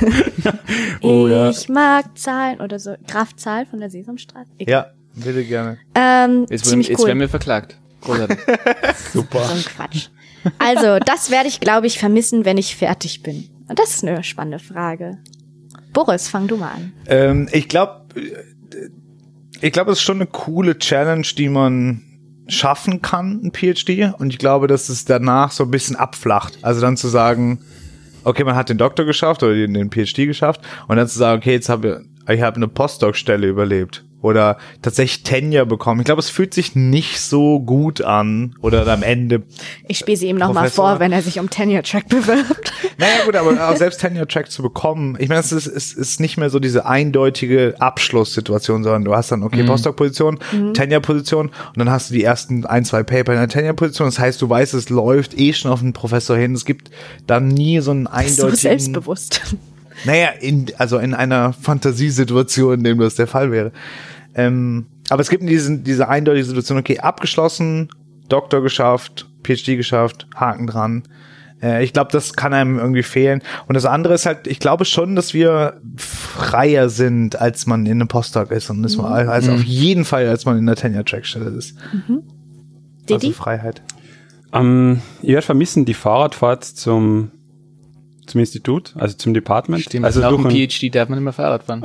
Oh, 1.03 1.27
ja. 1.27 1.51
ich 1.51 1.69
mag 1.69 2.17
Zahlen 2.17 2.61
oder 2.61 2.79
so. 2.79 2.95
Graf 3.09 3.35
Zahl 3.37 3.67
von 3.67 3.81
der 3.81 3.91
Sesamstraße. 3.91 4.49
Egal. 4.59 4.73
Ja, 5.17 5.23
bitte 5.25 5.45
gerne. 5.45 5.79
Ähm, 5.95 6.47
Jetzt, 6.49 6.67
ziemlich 6.67 6.89
jetzt 6.89 7.01
cool. 7.01 7.09
werden 7.09 7.21
wir 7.21 7.29
verklagt. 7.29 7.77
Super. 9.13 9.45
So 9.45 9.53
ein 9.55 9.65
Quatsch. 9.65 10.09
Also, 10.59 10.99
das 11.05 11.31
werde 11.31 11.49
ich, 11.49 11.61
glaube 11.61 11.87
ich, 11.87 11.99
vermissen, 11.99 12.45
wenn 12.45 12.57
ich 12.59 12.77
fertig 12.77 13.23
bin. 13.23 13.49
Und 13.69 13.79
das 13.79 13.95
ist 13.95 14.05
eine 14.05 14.23
spannende 14.25 14.59
Frage. 14.59 15.19
Boris, 15.93 16.29
fang 16.29 16.47
du 16.49 16.57
mal 16.57 16.73
an. 16.73 16.93
Ähm, 17.07 17.49
ich 17.53 17.69
glaube, 17.69 18.07
ich 19.61 19.73
glaube, 19.73 19.93
es 19.93 19.99
ist 19.99 20.05
schon 20.05 20.17
eine 20.17 20.27
coole 20.27 20.79
Challenge, 20.79 21.27
die 21.37 21.49
man 21.49 22.03
schaffen 22.49 23.03
kann, 23.03 23.41
ein 23.45 23.53
PhD. 23.53 24.13
Und 24.19 24.31
ich 24.31 24.39
glaube, 24.39 24.67
dass 24.67 24.89
es 24.89 25.05
danach 25.05 25.53
so 25.53 25.65
ein 25.65 25.71
bisschen 25.71 25.97
abflacht. 25.97 26.59
Also 26.63 26.81
dann 26.81 26.97
zu 26.97 27.09
sagen, 27.09 27.61
okay, 28.25 28.45
man 28.45 28.55
hat 28.55 28.69
den 28.69 28.79
Doktor 28.79 29.05
geschafft 29.05 29.43
oder 29.43 29.55
den, 29.55 29.91
PhD 29.91 30.27
geschafft 30.27 30.61
und 30.89 30.97
dann 30.97 31.09
zu 31.09 31.19
sagen, 31.19 31.39
okay, 31.39 31.53
jetzt 31.53 31.69
habe 31.69 32.05
ich, 32.27 32.35
ich 32.35 32.43
habe 32.43 32.57
eine 32.57 32.69
Postdoc-Stelle 32.69 33.47
überlebt 33.47 34.05
oder 34.23 34.57
tatsächlich 34.81 35.25
Tenure 35.25 35.67
bekommen. 35.67 36.01
Ich 36.01 36.07
glaube, 36.07 36.21
es 36.21 36.31
fühlt 36.31 36.55
sich 36.55 36.75
nicht 36.75 37.21
so 37.21 37.61
gut 37.61 38.01
an 38.01 38.55
oder 38.61 38.87
am 38.87 39.03
Ende 39.03 39.43
Ich 39.89 39.99
spiele 39.99 40.17
sie 40.17 40.29
ihm 40.29 40.37
nochmal 40.37 40.71
vor, 40.71 41.01
wenn 41.01 41.13
er 41.13 41.23
sich 41.23 41.39
um 41.39 41.51
Tenure 41.51 41.83
Track 41.83 42.09
bewirbt. 42.09 42.73
Naja 42.99 43.25
gut, 43.25 43.35
aber 43.35 43.69
auch 43.69 43.77
selbst 43.77 44.01
Tenure 44.01 44.29
Track 44.29 44.51
zu 44.51 44.63
bekommen, 44.63 45.17
ich 45.19 45.29
meine, 45.29 45.41
es 45.41 45.51
ist, 45.51 45.67
es 45.67 45.93
ist 45.93 46.21
nicht 46.21 46.37
mehr 46.37 46.51
so 46.51 46.61
diese 46.61 46.87
eindeutige 46.87 47.75
Abschlusssituation, 47.79 48.85
sondern 48.85 49.05
du 49.05 49.15
hast 49.15 49.33
dann, 49.33 49.43
okay, 49.43 49.65
Postdoc-Position, 49.65 50.39
Tenure-Position 50.75 51.49
und 51.49 51.79
dann 51.79 51.91
hast 51.91 52.11
du 52.11 52.15
die 52.15 52.23
ersten 52.23 52.65
ein, 52.65 52.85
zwei 52.85 53.03
Paper 53.03 53.33
in 53.33 53.39
der 53.39 53.49
Tenure-Position. 53.49 54.07
Das 54.07 54.19
heißt, 54.19 54.41
du 54.41 54.49
weißt, 54.49 54.75
es 54.75 54.89
läuft 54.89 55.39
eh 55.39 55.53
schon 55.53 55.73
auf 55.73 55.81
den 55.81 55.93
Professor 55.93 56.37
hin. 56.37 56.55
Es 56.55 56.65
gibt 56.65 56.91
dann 57.27 57.49
nie 57.49 57.81
so 57.81 57.91
einen 57.91 58.07
so 58.07 58.13
eindeutigen... 58.13 58.57
selbstbewusst. 58.57 59.41
Naja, 60.05 60.29
in, 60.41 60.67
also 60.79 60.99
in 60.99 61.15
einer 61.15 61.53
Fantasiesituation, 61.53 62.75
in 62.75 62.85
dem 62.85 62.99
das 62.99 63.15
der 63.15 63.27
Fall 63.27 63.51
wäre. 63.53 63.73
Ähm, 64.35 64.87
aber 65.11 65.21
es 65.21 65.31
gibt 65.31 65.49
diesen, 65.49 65.85
diese 65.85 66.09
eindeutige 66.09 66.45
Situation, 66.45 66.79
okay, 66.79 66.99
abgeschlossen, 66.99 67.89
Doktor 68.29 68.63
geschafft, 68.63 69.29
PhD 69.45 69.77
geschafft, 69.77 70.27
Haken 70.35 70.67
dran. 70.67 71.03
Äh, 71.63 71.85
ich 71.85 71.93
glaube, 71.93 72.11
das 72.13 72.35
kann 72.35 72.53
einem 72.53 72.79
irgendwie 72.79 73.03
fehlen. 73.03 73.43
Und 73.69 73.75
das 73.75 73.85
andere 73.85 74.15
ist 74.15 74.27
halt, 74.27 74.47
ich 74.47 74.59
glaube 74.59 74.85
schon, 74.85 75.17
dass 75.17 75.35
wir 75.35 75.81
freier 75.97 76.89
sind, 76.89 77.41
als 77.41 77.67
man 77.67 77.87
in 77.87 77.93
einem 77.93 78.09
Postdoc 78.09 78.51
ist. 78.51 78.71
Und 78.71 78.83
das 78.83 78.97
mal, 78.97 79.29
also 79.29 79.53
auf 79.53 79.65
jeden 79.65 80.05
Fall, 80.05 80.27
als 80.29 80.45
man 80.45 80.59
in 80.59 80.67
der 80.67 80.77
Tenure-Track-Stelle 80.77 81.51
ist. 81.51 81.77
Didi? 83.09 83.15
Also 83.15 83.33
Freiheit. 83.33 83.83
Ähm, 84.53 85.01
ich 85.23 85.31
werde 85.31 85.43
vermissen 85.43 85.85
die 85.85 85.95
Fahrradfahrt 85.95 86.65
zum, 86.65 87.31
zum 88.27 88.41
Institut, 88.41 88.95
also 88.97 89.17
zum 89.17 89.35
Department. 89.35 89.83
Stimmt, 89.85 90.05
also 90.05 90.21
nach 90.21 90.31
dem 90.31 90.47
ein- 90.47 90.51
PhD 90.51 90.95
darf 90.95 91.09
man 91.09 91.19
nicht 91.19 91.25
mehr 91.25 91.33
Fahrrad 91.33 91.65
fahren. 91.65 91.83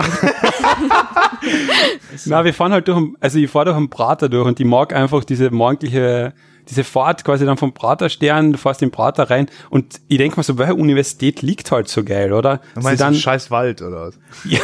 Na, 2.25 2.43
wir 2.45 2.53
fahren 2.53 2.71
halt 2.71 2.87
durch, 2.87 3.03
also 3.19 3.39
ich 3.39 3.49
fahre 3.49 3.65
durch 3.65 3.77
einen 3.77 3.89
Prater 3.89 4.29
durch 4.29 4.45
und 4.47 4.59
ich 4.59 4.65
mag 4.65 4.93
einfach 4.93 5.23
diese 5.23 5.49
morgendliche, 5.51 6.33
diese 6.69 6.83
Fahrt 6.83 7.23
quasi 7.23 7.45
dann 7.45 7.57
vom 7.57 7.73
Praterstern, 7.73 8.51
du 8.51 8.57
fährst 8.57 8.81
den 8.81 8.91
Prater 8.91 9.29
rein 9.29 9.47
und 9.69 9.99
ich 10.07 10.17
denke 10.17 10.37
mir 10.37 10.43
so, 10.43 10.57
welche 10.57 10.75
Universität 10.75 11.41
liegt 11.41 11.71
halt 11.71 11.87
so 11.87 12.03
geil, 12.03 12.33
oder? 12.33 12.57
Du 12.75 12.81
Sie 12.81 12.85
meinst 12.85 13.01
dann, 13.01 13.13
dann 13.13 13.21
scheiß 13.21 13.51
Wald 13.51 13.81
oder 13.81 14.07
was? 14.07 14.19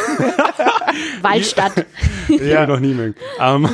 Waldstadt. 1.22 1.86
ja. 2.28 2.66
noch 2.66 2.80
nie 2.80 2.94
mögen. 2.94 3.14
Ähm, 3.40 3.68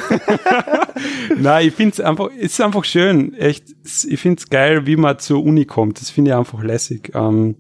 Nein, 1.37 1.69
ich 1.69 1.75
finde 1.75 1.93
es 1.95 2.01
einfach, 2.01 2.29
es 2.39 2.53
ist 2.53 2.61
einfach 2.61 2.85
schön, 2.85 3.35
echt, 3.35 3.65
ich 4.09 4.21
finde 4.21 4.41
es 4.41 4.49
geil, 4.49 4.87
wie 4.87 4.97
man 4.97 5.19
zur 5.19 5.43
Uni 5.43 5.65
kommt, 5.65 6.01
das 6.01 6.11
finde 6.11 6.31
ich 6.31 6.37
einfach 6.37 6.63
lässig. 6.63 7.13
Ähm, 7.15 7.57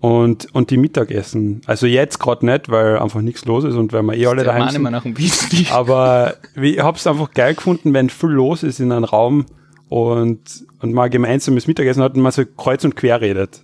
und, 0.00 0.54
und 0.54 0.70
die 0.70 0.76
Mittagessen, 0.76 1.60
also 1.66 1.86
jetzt 1.86 2.18
gerade 2.18 2.46
nicht, 2.46 2.68
weil 2.68 2.98
einfach 2.98 3.20
nichts 3.20 3.44
los 3.44 3.64
ist 3.64 3.74
und 3.74 3.92
weil 3.92 4.02
wir 4.02 4.14
eh 4.14 4.26
alle 4.26 4.44
daheim 4.44 4.60
Mann 4.60 4.70
sind. 4.70 4.80
immer 4.80 4.90
nach 4.90 5.02
dem. 5.02 5.14
Aber 5.72 6.36
ich 6.54 6.78
hab's 6.78 7.06
einfach 7.06 7.32
geil 7.32 7.54
gefunden, 7.54 7.92
wenn 7.94 8.10
viel 8.10 8.30
los 8.30 8.62
ist 8.62 8.78
in 8.78 8.92
einem 8.92 9.04
Raum 9.04 9.46
und, 9.88 10.40
und 10.80 10.92
man 10.92 11.10
gemeinsames 11.10 11.66
Mittagessen 11.66 12.02
hat 12.02 12.14
und 12.14 12.22
man 12.22 12.32
so 12.32 12.44
kreuz 12.44 12.84
und 12.84 12.94
quer 12.94 13.20
redet. 13.20 13.62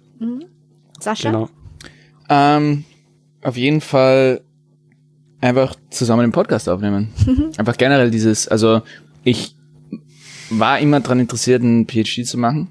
Sascha? 1.05 1.31
Genau. 1.31 1.49
Ähm, 2.29 2.85
auf 3.43 3.57
jeden 3.57 3.81
Fall 3.81 4.41
einfach 5.41 5.77
zusammen 5.91 6.23
den 6.23 6.33
Podcast 6.33 6.69
aufnehmen. 6.69 7.13
einfach 7.59 7.77
generell 7.77 8.11
dieses, 8.11 8.49
also 8.49 8.83
ich 9.23 9.55
war 10.51 10.79
immer 10.79 11.01
dran 11.01 11.21
interessiert, 11.21 11.63
einen 11.63 11.87
PhD 11.87 12.27
zu 12.27 12.39
machen, 12.39 12.69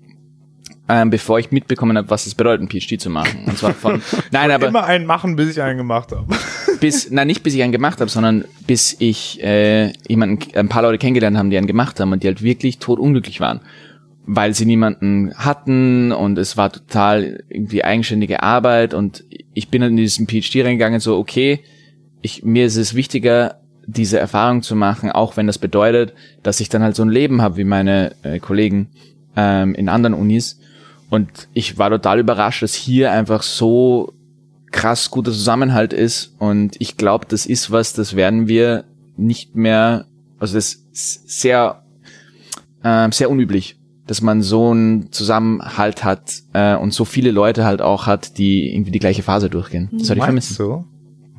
ähm, 0.89 1.09
bevor 1.09 1.39
ich 1.39 1.51
mitbekommen 1.51 1.97
habe, 1.97 2.09
was 2.09 2.27
es 2.27 2.35
bedeutet, 2.35 2.59
einen 2.59 2.69
PhD 2.69 2.99
zu 2.99 3.09
machen. 3.09 3.45
Und 3.45 3.57
zwar 3.57 3.73
von, 3.73 4.01
nein, 4.31 4.51
aber 4.51 4.67
Immer 4.67 4.83
einen 4.83 5.05
machen, 5.05 5.35
bis 5.35 5.51
ich 5.51 5.61
einen 5.61 5.77
gemacht 5.77 6.11
habe. 6.11 6.25
bis, 6.79 7.09
nein, 7.09 7.27
nicht 7.27 7.43
bis 7.43 7.53
ich 7.53 7.63
einen 7.63 7.71
gemacht 7.71 8.01
habe, 8.01 8.09
sondern 8.09 8.45
bis 8.67 8.95
ich 8.99 9.41
äh, 9.41 9.93
jemanden, 10.07 10.39
ein 10.55 10.69
paar 10.69 10.81
Leute 10.81 10.97
kennengelernt 10.97 11.37
haben, 11.37 11.49
die 11.49 11.57
einen 11.57 11.67
gemacht 11.67 11.99
haben 11.99 12.11
und 12.11 12.23
die 12.23 12.27
halt 12.27 12.41
wirklich 12.41 12.79
totunglücklich 12.79 13.39
waren. 13.39 13.61
Weil 14.25 14.53
sie 14.53 14.65
niemanden 14.65 15.33
hatten 15.35 16.11
und 16.11 16.37
es 16.37 16.55
war 16.57 16.71
total 16.71 17.43
irgendwie 17.49 17.83
eigenständige 17.83 18.43
Arbeit 18.43 18.93
und 18.93 19.23
ich 19.53 19.69
bin 19.69 19.81
in 19.81 19.97
diesen 19.97 20.27
PhD 20.27 20.65
reingegangen, 20.65 20.99
so, 20.99 21.17
okay, 21.17 21.61
ich, 22.21 22.43
mir 22.43 22.65
ist 22.65 22.77
es 22.77 22.93
wichtiger, 22.93 23.59
diese 23.85 24.19
Erfahrung 24.19 24.61
zu 24.61 24.75
machen, 24.75 25.11
auch 25.11 25.35
wenn 25.37 25.47
das 25.47 25.57
bedeutet, 25.57 26.13
dass 26.41 26.59
ich 26.59 26.69
dann 26.69 26.83
halt 26.83 26.95
so 26.95 27.03
ein 27.03 27.09
Leben 27.09 27.41
habe 27.41 27.57
wie 27.57 27.65
meine 27.65 28.15
äh, 28.23 28.39
Kollegen 28.39 28.89
ähm, 29.35 29.75
in 29.75 29.89
anderen 29.89 30.13
Unis. 30.13 30.59
Und 31.09 31.47
ich 31.53 31.77
war 31.77 31.89
total 31.89 32.19
überrascht, 32.19 32.63
dass 32.63 32.73
hier 32.73 33.11
einfach 33.11 33.43
so 33.43 34.13
krass 34.71 35.11
guter 35.11 35.31
Zusammenhalt 35.31 35.93
ist. 35.93 36.33
Und 36.39 36.75
ich 36.79 36.97
glaube, 36.97 37.25
das 37.29 37.45
ist 37.45 37.71
was, 37.71 37.93
das 37.93 38.15
werden 38.15 38.47
wir 38.47 38.85
nicht 39.15 39.55
mehr, 39.55 40.05
also 40.39 40.55
das 40.55 40.73
ist 40.91 41.29
sehr, 41.29 41.83
ähm, 42.83 43.11
sehr 43.11 43.29
unüblich, 43.29 43.77
dass 44.07 44.21
man 44.21 44.41
so 44.41 44.71
einen 44.71 45.11
Zusammenhalt 45.11 46.03
hat 46.03 46.41
äh, 46.53 46.75
und 46.75 46.91
so 46.93 47.05
viele 47.05 47.31
Leute 47.31 47.63
halt 47.65 47.81
auch 47.81 48.07
hat, 48.07 48.37
die 48.39 48.73
irgendwie 48.73 48.91
die 48.91 48.99
gleiche 48.99 49.21
Phase 49.23 49.49
durchgehen. 49.49 49.89
Das 49.93 50.09
hatte 50.09 50.19
ich 50.19 50.23
vermissen. 50.25 50.57
du? 50.57 50.85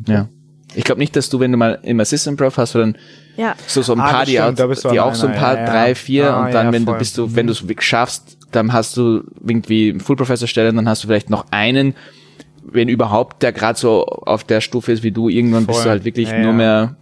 Ja. 0.07 0.29
Ich 0.77 0.83
glaube 0.85 0.99
nicht, 1.01 1.15
dass 1.15 1.29
du, 1.29 1.39
wenn 1.41 1.53
du 1.53 1.59
mal 1.59 1.79
im 1.83 2.01
Assistant 2.01 2.37
Prof 2.37 2.57
hast, 2.57 2.75
dann 2.75 2.97
Ja. 3.37 3.55
so, 3.67 3.83
so 3.83 3.93
ein 3.93 4.01
Ah, 4.01 4.11
paar, 4.11 4.21
das 4.21 4.29
die, 4.29 4.37
stimmt, 4.37 4.61
auch, 4.61 4.75
du 4.83 4.89
die 4.91 5.01
auch 5.01 5.15
so 5.15 5.27
ein 5.29 5.35
paar, 5.35 5.57
ja, 5.59 5.67
drei, 5.67 5.95
vier 5.95 6.33
Ah, 6.35 6.47
und 6.47 6.55
dann, 6.55 6.67
ja, 6.67 6.73
wenn 6.73 6.85
du 6.85 6.93
voll. 6.93 6.99
bist 6.99 7.19
du, 7.19 7.35
wenn 7.37 7.47
du 7.47 7.53
es 7.53 7.63
schaffst, 7.85 8.34
dann 8.55 8.73
hast 8.73 8.97
du 8.97 9.23
irgendwie 9.47 9.99
Full 9.99 10.17
Professor 10.17 10.49
Stelle, 10.49 10.73
dann 10.73 10.89
hast 10.89 11.03
du 11.05 11.09
vielleicht 11.09 11.31
noch 11.31 11.47
einen, 11.51 11.95
wenn 12.65 12.89
überhaupt, 12.89 13.43
der 13.43 13.53
gerade 13.53 13.79
so 13.79 14.05
auf 14.05 14.45
der 14.45 14.61
Stufe 14.61 14.93
ist 14.93 15.03
wie 15.03 15.11
du, 15.13 15.29
irgendwann 15.29 15.67
bist 15.67 15.79
Voll. 15.79 15.85
du 15.85 15.91
halt 15.91 16.05
wirklich 16.05 16.29
Ja, 16.31 16.39
nur 16.39 16.47
ja. 16.49 16.53
mehr, 16.53 16.97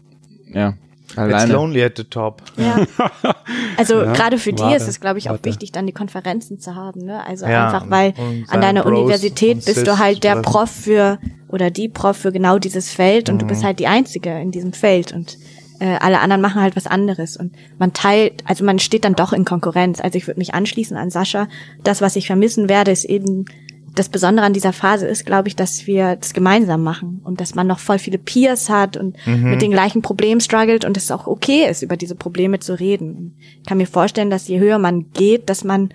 ja, 0.53 0.74
It's 1.09 1.18
alleine. 1.18 1.53
lonely 1.53 1.82
at 1.84 1.96
the 1.96 2.05
top. 2.05 2.42
Ja. 2.57 2.84
Also 3.76 3.96
gerade 3.96 4.38
für 4.38 4.53
die 4.53 4.74
ist 4.74 4.86
es, 4.88 5.00
glaube 5.00 5.18
ich, 5.18 5.26
auch 5.28 5.32
warte. 5.32 5.44
wichtig, 5.46 5.72
dann 5.72 5.86
die 5.86 5.92
Konferenzen 5.92 6.59
zu 6.61 6.74
haben. 6.74 7.05
Ne? 7.05 7.24
Also 7.26 7.46
Ja, 7.46 7.66
einfach, 7.66 7.90
weil 7.90 8.14
an 8.48 8.61
deiner 8.61 8.82
Bros 8.82 8.98
Universität 8.98 9.64
bist 9.64 9.86
du 9.86 9.98
halt 9.98 10.24
der. 10.24 10.36
Prof 10.42 10.70
für 10.70 11.18
oder 11.48 11.70
die 11.70 11.88
Prof 11.88 12.16
für 12.16 12.32
genau 12.32 12.59
dieses 12.59 12.90
Feld 12.90 13.28
und 13.28 13.40
du 13.40 13.44
Mhm. 13.44 13.48
bist 13.48 13.64
halt 13.64 13.78
die 13.78 13.86
Einzige 13.86 14.30
in 14.40 14.50
diesem 14.53 14.72
Feld 14.72 15.12
und 15.12 15.38
äh, 15.83 15.97
alle 16.01 16.20
anderen 16.20 16.41
machen 16.41 16.62
halt 16.62 16.76
was 16.76 16.87
anderes 16.87 17.37
und 17.37 17.57
man 17.78 17.93
teilt, 17.93 18.45
also 18.45 18.64
man 18.64 18.78
steht 18.78 19.05
dann 19.05 19.14
doch 19.16 19.33
in 19.33 19.45
Konkurrenz. 19.45 20.01
Also 20.01 20.16
ich 20.16 20.28
würde 20.28 20.39
mich 20.39 20.55
anschließen 20.55 20.97
an 20.97 21.11
Sascha. 21.11 21.49
Das, 21.83 22.01
was 22.01 22.14
ich 22.14 22.28
vermissen 22.28 22.68
werde, 22.68 22.93
ist 22.93 23.05
eben 23.05 23.47
das 23.95 24.09
Besondere 24.09 24.47
an 24.47 24.53
dieser 24.53 24.72
Phase 24.72 25.07
ist, 25.07 25.26
glaube 25.26 25.49
ich, 25.49 25.57
dass 25.57 25.87
wir 25.89 26.16
das 26.16 26.33
gemeinsam 26.35 26.83
machen 26.83 27.20
und 27.24 27.41
dass 27.41 27.57
man 27.57 27.66
noch 27.66 27.80
voll 27.80 27.99
viele 27.99 28.18
Peers 28.18 28.70
hat 28.70 28.97
und 28.97 29.16
Mhm. 29.26 29.51
mit 29.51 29.61
den 29.61 29.72
gleichen 29.72 30.03
Problemen 30.03 30.41
struggelt 30.41 30.85
und 30.85 30.97
es 30.97 31.11
auch 31.11 31.26
okay 31.26 31.66
ist, 31.68 31.83
über 31.83 31.97
diese 31.97 32.14
Probleme 32.14 32.61
zu 32.61 32.78
reden. 32.78 33.37
Ich 33.61 33.66
kann 33.66 33.76
mir 33.76 33.87
vorstellen, 33.89 34.30
dass 34.30 34.47
je 34.49 34.61
höher 34.61 34.78
man 34.78 35.11
geht, 35.12 35.51
dass 35.51 35.64
man 35.64 35.91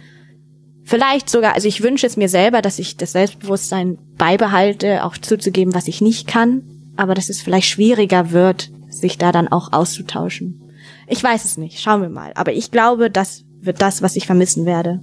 vielleicht 0.83 1.29
sogar, 1.29 1.55
also 1.55 1.67
ich 1.67 1.81
wünsche 1.81 2.05
es 2.05 2.17
mir 2.17 2.29
selber, 2.29 2.61
dass 2.61 2.77
ich 2.77 2.97
das 2.97 3.13
Selbstbewusstsein 3.13 3.97
beibehalte, 4.17 5.03
auch 5.05 5.17
zuzugeben, 5.17 5.73
was 5.73 5.87
ich 5.87 6.01
nicht 6.01 6.27
kann, 6.27 6.61
aber 6.97 7.13
dass 7.13 7.29
es 7.29 7.41
vielleicht 7.41 7.67
schwieriger 7.67 8.31
wird, 8.31 8.69
sich 8.99 9.17
da 9.17 9.31
dann 9.31 9.47
auch 9.47 9.73
auszutauschen. 9.73 10.61
Ich 11.07 11.23
weiß 11.23 11.45
es 11.45 11.57
nicht, 11.57 11.79
schauen 11.79 12.01
wir 12.01 12.09
mal. 12.09 12.31
Aber 12.35 12.53
ich 12.53 12.71
glaube, 12.71 13.09
das 13.09 13.43
wird 13.61 13.81
das, 13.81 14.01
was 14.01 14.15
ich 14.15 14.25
vermissen 14.25 14.65
werde. 14.65 14.99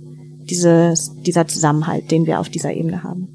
Dieses, 0.47 1.13
dieser 1.23 1.47
Zusammenhalt, 1.47 2.11
den 2.11 2.27
wir 2.27 2.39
auf 2.39 2.51
dieser 2.51 2.73
Ebene 2.73 3.03
haben. 3.03 3.29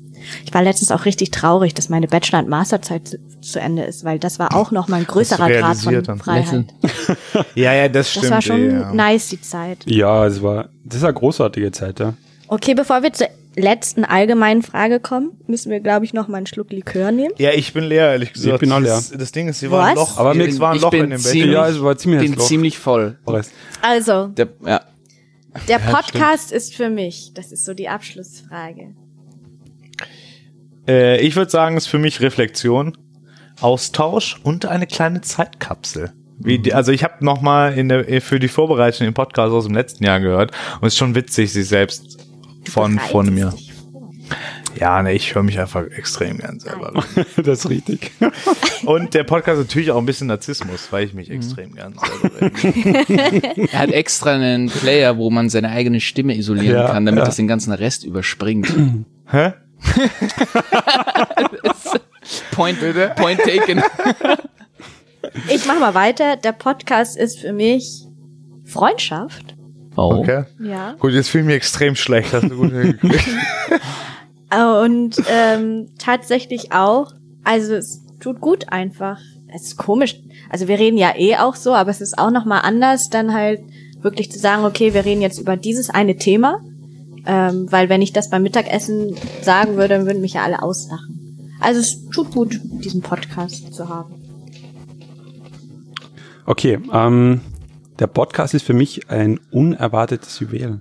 Ich 0.45 0.53
war 0.53 0.61
letztens 0.61 0.91
auch 0.91 1.05
richtig 1.05 1.31
traurig, 1.31 1.73
dass 1.73 1.89
meine 1.89 2.07
Bachelor- 2.07 2.39
und 2.39 2.49
Masterzeit 2.49 3.07
zu, 3.07 3.17
zu 3.41 3.59
Ende 3.59 3.83
ist, 3.83 4.03
weil 4.03 4.19
das 4.19 4.37
war 4.37 4.53
auch 4.55 4.69
noch 4.71 4.87
mal 4.89 4.97
ein 4.97 5.07
größerer 5.07 5.49
Grad 5.49 5.77
von 5.77 6.03
dann. 6.03 6.19
Freiheit. 6.19 6.65
Ja, 7.55 7.73
ja, 7.73 7.87
das 7.87 8.07
Das 8.07 8.09
stimmt. 8.11 8.31
war 8.31 8.41
schon 8.41 8.69
ja. 8.71 8.93
nice, 8.93 9.29
die 9.29 9.41
Zeit. 9.41 9.79
Ja, 9.85 10.25
es 10.27 10.41
war, 10.43 10.69
das 10.83 10.97
ist 10.97 11.03
eine 11.03 11.13
großartige 11.13 11.71
Zeit, 11.71 11.99
ja. 11.99 12.13
Okay, 12.47 12.73
bevor 12.73 13.01
wir 13.01 13.13
zur 13.13 13.27
letzten 13.61 14.03
allgemeinen 14.05 14.61
Frage 14.61 14.99
kommen, 14.99 15.31
müssen 15.47 15.71
wir, 15.71 15.79
glaube 15.79 16.05
ich, 16.05 16.13
noch 16.13 16.27
mal 16.27 16.37
einen 16.37 16.47
Schluck 16.47 16.71
Likör 16.71 17.11
nehmen. 17.11 17.33
Ja, 17.37 17.51
ich 17.51 17.73
bin 17.73 17.83
leer, 17.85 18.11
ehrlich 18.11 18.33
gesagt. 18.33 18.59
bin 18.59 18.71
auch 18.71 18.81
Das, 18.81 19.11
das 19.11 19.31
Ding 19.31 19.47
ist, 19.47 19.59
hier 19.59 19.71
war 19.71 19.85
ein? 19.85 19.95
Loch, 19.95 20.17
Aber 20.17 20.33
mir- 20.33 20.47
es 20.47 20.59
war 20.59 20.71
ein 20.71 20.77
ich 20.77 20.81
Loch 20.81 20.93
in 20.93 21.09
dem 21.09 21.21
Becher. 21.21 21.45
Ja, 21.45 21.67
es 21.67 21.81
war 21.81 21.97
ziemlich 21.97 22.29
bin 22.31 22.39
ziemlich 22.39 22.77
voll. 22.79 23.17
Also, 23.81 24.27
Der, 24.27 24.47
ja. 24.65 24.81
der 25.67 25.79
Podcast 25.79 26.51
ist 26.51 26.75
für 26.75 26.89
mich. 26.89 27.31
Das 27.33 27.51
ist 27.51 27.65
so 27.65 27.73
die 27.73 27.89
Abschlussfrage. 27.89 28.95
Äh, 30.87 31.21
ich 31.21 31.35
würde 31.35 31.51
sagen, 31.51 31.77
es 31.77 31.83
ist 31.85 31.89
für 31.89 31.99
mich 31.99 32.21
Reflexion, 32.21 32.97
Austausch 33.61 34.39
und 34.43 34.65
eine 34.65 34.87
kleine 34.87 35.21
Zeitkapsel. 35.21 36.11
Wie 36.41 36.57
die, 36.57 36.73
also 36.73 36.93
ich 36.93 37.03
habe 37.03 37.23
noch 37.25 37.41
mal 37.41 37.73
in 37.77 37.89
der 37.89 38.21
für 38.21 38.39
die 38.39 38.47
Vorbereitung 38.47 39.05
den 39.05 39.13
Podcast 39.13 39.51
aus 39.51 39.65
dem 39.65 39.75
letzten 39.75 40.05
Jahr 40.05 40.21
gehört 40.21 40.51
und 40.79 40.87
es 40.87 40.93
ist 40.93 40.97
schon 40.97 41.13
witzig, 41.13 41.51
sich 41.51 41.67
selbst 41.67 42.17
von 42.69 42.99
von 42.99 43.33
mir. 43.33 43.53
Ja, 44.79 45.01
ne, 45.01 45.13
ich 45.13 45.33
höre 45.33 45.43
mich 45.43 45.59
einfach 45.59 45.83
extrem 45.85 46.37
gern 46.37 46.59
selber. 46.59 46.93
reden. 46.93 47.25
das 47.43 47.59
ist 47.59 47.69
richtig. 47.69 48.11
Und 48.85 49.13
der 49.13 49.23
Podcast 49.23 49.59
natürlich 49.59 49.91
auch 49.91 49.97
ein 49.97 50.05
bisschen 50.05 50.27
Narzissmus, 50.27 50.87
weil 50.91 51.05
ich 51.05 51.13
mich 51.13 51.29
extrem 51.29 51.73
gern 51.73 51.95
selber. 51.95 52.51
Er 53.71 53.79
hat 53.79 53.91
extra 53.91 54.33
einen 54.35 54.69
Player, 54.69 55.17
wo 55.17 55.29
man 55.29 55.49
seine 55.49 55.69
eigene 55.69 55.99
Stimme 55.99 56.35
isolieren 56.35 56.77
Ja, 56.77 56.91
kann, 56.91 57.05
damit 57.05 57.19
ja. 57.19 57.25
das 57.25 57.35
den 57.35 57.47
ganzen 57.47 57.73
Rest 57.73 58.03
überspringt. 58.03 58.73
Hä? 59.25 59.53
Point, 62.51 62.79
point 63.15 63.39
taken. 63.39 63.81
Ich 65.49 65.65
mache 65.65 65.79
mal 65.79 65.93
weiter. 65.93 66.35
Der 66.35 66.51
Podcast 66.51 67.17
ist 67.17 67.39
für 67.39 67.53
mich 67.53 68.05
Freundschaft. 68.65 69.55
Oh. 69.95 70.15
Okay. 70.19 70.45
Ja. 70.59 70.93
Gut, 70.99 71.13
jetzt 71.13 71.29
fühle 71.29 71.43
ich 71.43 71.47
mich 71.47 71.55
extrem 71.55 71.95
schlecht. 71.95 72.33
Hast 72.33 72.49
du 72.49 72.55
gut 72.55 72.71
hingekriegt. 72.71 73.27
Und 74.83 75.21
ähm, 75.29 75.89
tatsächlich 75.97 76.71
auch, 76.71 77.13
also 77.43 77.75
es 77.75 78.03
tut 78.19 78.41
gut 78.41 78.71
einfach. 78.71 79.19
Es 79.53 79.63
ist 79.63 79.77
komisch. 79.77 80.19
Also 80.49 80.67
wir 80.67 80.79
reden 80.79 80.97
ja 80.97 81.13
eh 81.15 81.37
auch 81.37 81.55
so, 81.55 81.73
aber 81.73 81.91
es 81.91 82.01
ist 82.01 82.17
auch 82.17 82.31
noch 82.31 82.45
mal 82.45 82.59
anders, 82.59 83.09
dann 83.09 83.33
halt 83.33 83.61
wirklich 84.01 84.31
zu 84.31 84.39
sagen, 84.39 84.65
okay, 84.65 84.93
wir 84.93 85.05
reden 85.05 85.21
jetzt 85.21 85.39
über 85.39 85.57
dieses 85.57 85.89
eine 85.89 86.17
Thema, 86.17 86.61
ähm, 87.25 87.71
weil 87.71 87.89
wenn 87.89 88.01
ich 88.01 88.13
das 88.13 88.29
beim 88.29 88.43
Mittagessen 88.43 89.15
sagen 89.41 89.75
würde, 89.75 89.89
dann 89.89 90.05
würden 90.05 90.21
mich 90.21 90.33
ja 90.33 90.43
alle 90.43 90.61
auslachen. 90.61 91.55
Also 91.59 91.81
es 91.81 92.09
tut 92.09 92.31
gut, 92.31 92.59
diesen 92.63 93.01
Podcast 93.01 93.73
zu 93.73 93.89
haben. 93.89 94.15
Okay, 96.45 96.79
ähm, 96.93 97.41
der 97.99 98.07
Podcast 98.07 98.53
ist 98.53 98.63
für 98.65 98.73
mich 98.73 99.09
ein 99.09 99.39
unerwartetes 99.51 100.39
Juwel. 100.39 100.79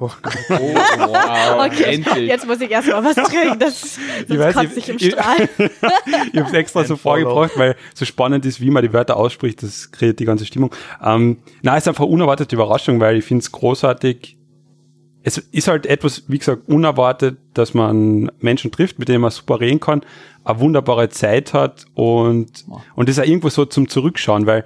Oh, 0.00 0.10
wow. 0.48 1.66
Okay, 1.66 1.94
Endlich. 1.94 2.28
jetzt 2.28 2.46
muss 2.46 2.60
ich 2.60 2.70
erstmal 2.70 3.04
was 3.04 3.14
trinken, 3.14 3.58
das, 3.60 3.96
Ich 4.22 4.26
das 4.26 4.38
weiß, 4.38 4.54
kotzt 4.54 4.66
ich- 4.66 4.74
sich 4.74 4.88
im 4.88 4.96
ich- 4.96 5.12
Strahl. 5.12 5.48
ich 6.32 6.38
habe 6.40 6.48
es 6.48 6.52
extra 6.52 6.84
so 6.84 6.96
vorgebracht, 6.96 7.52
weil 7.56 7.76
so 7.94 8.04
spannend 8.04 8.44
ist, 8.44 8.60
wie 8.60 8.70
man 8.70 8.82
die 8.82 8.92
Wörter 8.92 9.16
ausspricht, 9.16 9.62
das 9.62 9.92
kreiert 9.92 10.18
die 10.18 10.24
ganze 10.24 10.46
Stimmung. 10.46 10.74
Ähm, 11.02 11.38
na, 11.62 11.76
ist 11.76 11.86
einfach 11.86 12.04
eine 12.04 12.12
unerwartete 12.12 12.56
Überraschung, 12.56 12.98
weil 13.00 13.16
ich 13.18 13.24
finde 13.24 13.42
es 13.42 13.52
großartig. 13.52 14.36
Es 15.26 15.38
ist 15.38 15.68
halt 15.68 15.86
etwas, 15.86 16.24
wie 16.28 16.38
gesagt, 16.38 16.68
unerwartet, 16.68 17.38
dass 17.54 17.72
man 17.72 18.30
Menschen 18.40 18.70
trifft, 18.72 18.98
mit 18.98 19.08
denen 19.08 19.22
man 19.22 19.30
super 19.30 19.58
reden 19.60 19.80
kann, 19.80 20.02
eine 20.44 20.60
wunderbare 20.60 21.08
Zeit 21.08 21.54
hat 21.54 21.86
und, 21.94 22.64
und 22.94 23.08
das 23.08 23.16
ist 23.16 23.22
auch 23.22 23.26
irgendwo 23.26 23.48
so 23.48 23.64
zum 23.64 23.88
Zurückschauen, 23.88 24.44
weil 24.46 24.64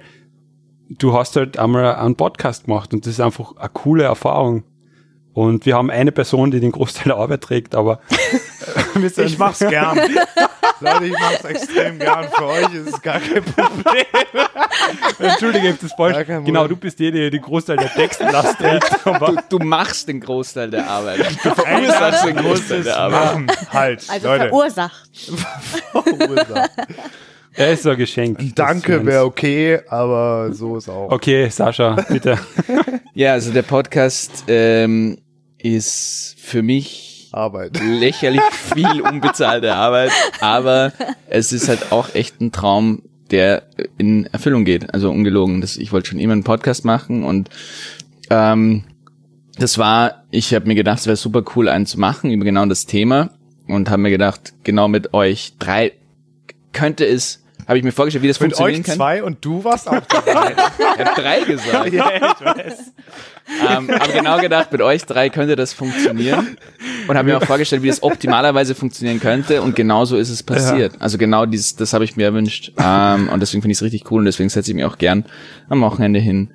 du 0.89 1.13
hast 1.13 1.35
halt 1.35 1.57
einmal 1.57 1.95
einen 1.95 2.15
Podcast 2.15 2.65
gemacht 2.65 2.93
und 2.93 3.05
das 3.05 3.13
ist 3.13 3.19
einfach 3.21 3.55
eine 3.57 3.69
coole 3.69 4.03
Erfahrung. 4.03 4.63
Und 5.33 5.65
wir 5.65 5.75
haben 5.75 5.89
eine 5.91 6.11
Person, 6.11 6.51
die 6.51 6.59
den 6.59 6.71
Großteil 6.71 7.05
der 7.05 7.17
Arbeit 7.17 7.41
trägt, 7.41 7.75
aber 7.75 7.99
Ich 9.17 9.37
mach's 9.37 9.59
gern. 9.59 9.97
Leute, 10.81 11.05
ich 11.05 11.13
mach's 11.13 11.43
extrem 11.45 11.99
gern. 11.99 12.27
Für 12.35 12.45
euch 12.45 12.73
ist 12.73 12.93
es 12.93 13.01
gar 13.01 13.19
kein 13.19 13.43
Problem. 13.43 14.05
Entschuldige, 15.19 15.67
ich 15.67 15.73
hab 15.73 15.81
das 15.81 15.93
falsch. 15.93 16.27
Genau, 16.45 16.67
du 16.67 16.75
bist 16.75 16.99
der, 16.99 17.11
der 17.11 17.29
den 17.29 17.41
Großteil 17.41 17.77
der 17.77 17.93
Textlast 17.93 18.57
trägt. 18.57 18.89
Du, 19.05 19.37
du 19.49 19.65
machst 19.65 20.07
den 20.07 20.19
Großteil 20.19 20.69
der 20.71 20.89
Arbeit. 20.89 21.19
Du 21.43 21.49
verursachst 21.51 22.25
den 22.25 22.35
Großteil 22.37 22.83
der 22.83 22.97
Arbeit. 22.97 23.25
Machen. 23.25 23.51
Halt, 23.71 24.05
Also 24.09 24.27
Leute. 24.27 24.47
verursacht. 24.47 25.09
Verursacht. 25.91 26.71
Er 27.59 27.73
ist 27.73 27.83
so 27.83 27.89
ein 27.89 27.97
Geschenk. 27.97 28.55
Danke 28.55 29.05
wäre 29.05 29.25
okay, 29.25 29.81
aber 29.89 30.53
so 30.53 30.77
ist 30.77 30.87
auch. 30.87 31.11
Okay, 31.11 31.49
Sascha, 31.49 31.95
bitte. 32.09 32.37
Ja, 33.15 33.33
also 33.33 33.51
der 33.51 33.63
Podcast 33.63 34.45
ähm, 34.47 35.17
ist 35.57 36.37
für 36.39 36.61
mich 36.61 37.27
Arbeit. 37.33 37.77
lächerlich 37.83 38.41
viel 38.53 39.01
unbezahlte 39.01 39.75
Arbeit, 39.75 40.11
aber 40.39 40.93
es 41.27 41.51
ist 41.51 41.67
halt 41.67 41.91
auch 41.91 42.15
echt 42.15 42.39
ein 42.39 42.53
Traum, 42.53 43.01
der 43.29 43.63
in 43.97 44.25
Erfüllung 44.27 44.63
geht. 44.63 44.93
Also 44.93 45.09
ungelogen. 45.09 45.59
Das, 45.59 45.75
ich 45.75 45.91
wollte 45.91 46.11
schon 46.11 46.19
immer 46.19 46.31
einen 46.31 46.45
Podcast 46.45 46.85
machen 46.85 47.25
und 47.25 47.49
ähm, 48.29 48.85
das 49.57 49.77
war, 49.77 50.23
ich 50.31 50.53
habe 50.53 50.65
mir 50.65 50.75
gedacht, 50.75 50.99
es 50.99 51.07
wäre 51.07 51.17
super 51.17 51.43
cool, 51.57 51.67
einen 51.67 51.87
zu 51.87 51.99
machen 51.99 52.31
über 52.31 52.45
genau 52.45 52.65
das 52.67 52.85
Thema 52.85 53.31
und 53.67 53.89
habe 53.89 54.01
mir 54.01 54.11
gedacht, 54.11 54.53
genau 54.63 54.87
mit 54.87 55.13
euch 55.13 55.55
drei 55.59 55.91
könnte 56.71 57.05
es, 57.05 57.38
habe 57.69 57.77
ich 57.77 57.83
mir 57.85 57.91
vorgestellt, 57.93 58.23
wie 58.23 58.27
das 58.27 58.39
Mit 58.41 58.51
funktionieren 58.51 58.81
euch 58.81 58.85
kann. 58.87 58.95
zwei 58.95 59.23
und 59.23 59.45
du 59.45 59.63
warst 59.63 59.87
auch 59.87 60.01
dabei. 60.09 60.53
Ich 60.97 61.05
habe 61.05 61.21
drei 61.21 61.39
gesagt. 61.41 61.93
ja, 61.93 62.11
ich 62.15 62.21
weiß. 62.45 62.91
ähm, 63.69 63.89
aber 63.91 64.11
genau 64.11 64.39
gedacht, 64.39 64.71
mit 64.71 64.81
euch 64.81 65.05
drei 65.05 65.29
könnte 65.29 65.55
das 65.55 65.71
funktionieren. 65.73 66.57
Und 67.07 67.15
habe 67.17 67.29
mir 67.29 67.37
auch 67.37 67.45
vorgestellt, 67.45 67.81
wie 67.83 67.87
das 67.87 68.03
optimalerweise 68.03 68.75
funktionieren 68.75 69.19
könnte. 69.19 69.61
Und 69.61 69.75
genau 69.75 70.03
so 70.05 70.17
ist 70.17 70.29
es 70.29 70.43
passiert. 70.43 70.93
Also 70.99 71.17
genau 71.17 71.45
dieses, 71.45 71.75
das 71.75 71.93
habe 71.93 72.03
ich 72.03 72.17
mir 72.17 72.25
erwünscht. 72.25 72.73
Ähm, 72.77 73.29
und 73.29 73.39
deswegen 73.39 73.61
finde 73.61 73.71
ich 73.71 73.77
es 73.77 73.83
richtig 73.83 74.11
cool 74.11 74.19
und 74.19 74.25
deswegen 74.25 74.49
setze 74.49 74.71
ich 74.71 74.75
mich 74.75 74.85
auch 74.85 74.97
gern 74.97 75.25
am 75.69 75.81
Wochenende 75.81 76.19
hin. 76.19 76.49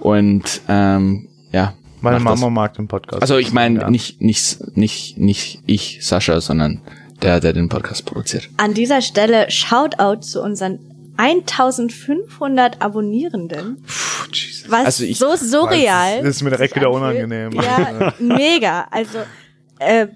Und 0.00 0.60
ähm, 0.68 1.28
ja. 1.52 1.74
Meine 2.00 2.18
mach 2.20 2.30
das. 2.32 2.40
Mama 2.40 2.62
mag 2.62 2.74
den 2.74 2.88
Podcast. 2.88 3.20
Also 3.20 3.36
ich 3.36 3.52
meine 3.52 3.80
Ja. 3.80 3.90
nicht, 3.90 4.22
nicht, 4.22 4.76
nicht, 4.76 5.18
nicht 5.18 5.62
ich, 5.66 5.98
Sascha, 6.02 6.40
sondern 6.40 6.80
der, 7.22 7.40
der 7.40 7.52
den 7.52 7.68
Podcast 7.68 8.04
produziert. 8.06 8.48
An 8.56 8.74
dieser 8.74 9.02
Stelle 9.02 9.50
Shoutout 9.50 10.20
zu 10.22 10.42
unseren 10.42 10.78
1500 11.16 12.80
Abonnierenden. 12.82 13.82
Puh, 13.86 14.32
Jesus. 14.32 14.70
Was 14.70 14.84
Also 14.86 15.04
ich- 15.04 15.18
so 15.18 15.34
surreal. 15.36 16.18
Das 16.22 16.36
ist 16.36 16.42
mir 16.42 16.50
direkt 16.50 16.74
wieder 16.76 16.88
anfühlt. 16.88 17.02
unangenehm. 17.24 17.52
Ja, 17.52 18.14
mega. 18.18 18.86
Also, 18.90 19.18
äh, 19.78 20.06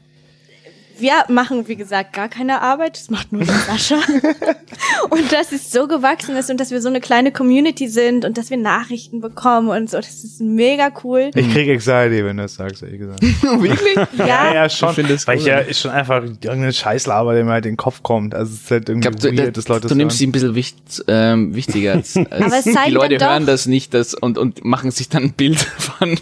wir 0.99 1.25
machen, 1.29 1.69
wie 1.69 1.77
gesagt, 1.77 2.13
gar 2.13 2.29
keine 2.29 2.61
Arbeit. 2.61 2.97
Das 2.97 3.11
macht 3.11 3.33
nur 3.33 3.45
der 3.45 3.55
Sascha. 3.55 3.97
und 5.11 5.33
dass 5.33 5.53
es 5.53 5.73
so 5.73 5.87
gewachsen 5.89 6.37
ist 6.37 6.51
und 6.51 6.59
dass 6.61 6.71
wir 6.71 6.81
so 6.81 6.89
eine 6.89 7.01
kleine 7.01 7.33
Community 7.33 7.89
sind 7.89 8.25
und 8.25 8.39
dass 8.39 8.51
wir 8.51 8.57
Nachrichten 8.57 9.21
bekommen 9.21 9.69
und 9.69 9.91
so. 9.91 9.97
Das 9.97 10.25
ist 10.25 10.41
mega 10.41 10.91
cool. 11.03 11.31
Ich 11.35 11.53
krieg 11.53 11.69
Anxiety, 11.71 12.25
wenn 12.25 12.37
du 12.37 12.45
das 12.45 12.55
sagst, 12.55 12.83
ehrlich 12.83 13.01
gesagt. 13.01 13.23
Wirklich? 13.43 13.97
Ja, 14.19 14.55
ja, 14.55 14.69
schon. 14.69 14.91
Ich 14.91 14.95
finde 14.95 15.13
das 15.15 15.27
weil 15.27 15.39
ich 15.39 15.45
cool. 15.45 15.49
ja 15.49 15.59
ist 15.59 15.81
schon 15.81 15.91
einfach 15.91 16.23
irgendeine 16.23 16.73
Scheißlaber, 16.73 17.35
der 17.35 17.45
mir 17.45 17.53
halt 17.53 17.67
in 17.67 17.73
den 17.73 17.77
Kopf 17.77 18.03
kommt. 18.03 18.35
Also 18.35 18.53
es 18.53 18.63
ist 18.63 18.71
halt 18.71 18.89
Ich 18.89 18.89
irgendwie 18.89 19.09
glaub, 19.09 19.21
du, 19.21 19.37
weird, 19.37 19.57
dass 19.57 19.69
Leute 19.69 19.89
du 19.89 19.95
nimmst 19.95 20.19
sie 20.19 20.27
ein 20.27 20.33
bisschen 20.33 20.55
wicht, 20.55 21.05
ähm, 21.09 21.55
wichtiger 21.55 21.93
als, 21.93 22.17
als 22.31 22.31
Aber 22.31 22.59
es 22.59 22.65
die 22.65 22.73
zeigt 22.73 22.93
Leute 22.93 23.25
hören 23.25 23.47
das 23.47 23.67
nicht 23.67 23.95
das 23.95 24.15
und, 24.15 24.39
und 24.39 24.65
machen 24.65 24.91
sich 24.91 25.09
dann 25.09 25.25
ein 25.25 25.33
Bild 25.33 25.59
von. 25.59 26.19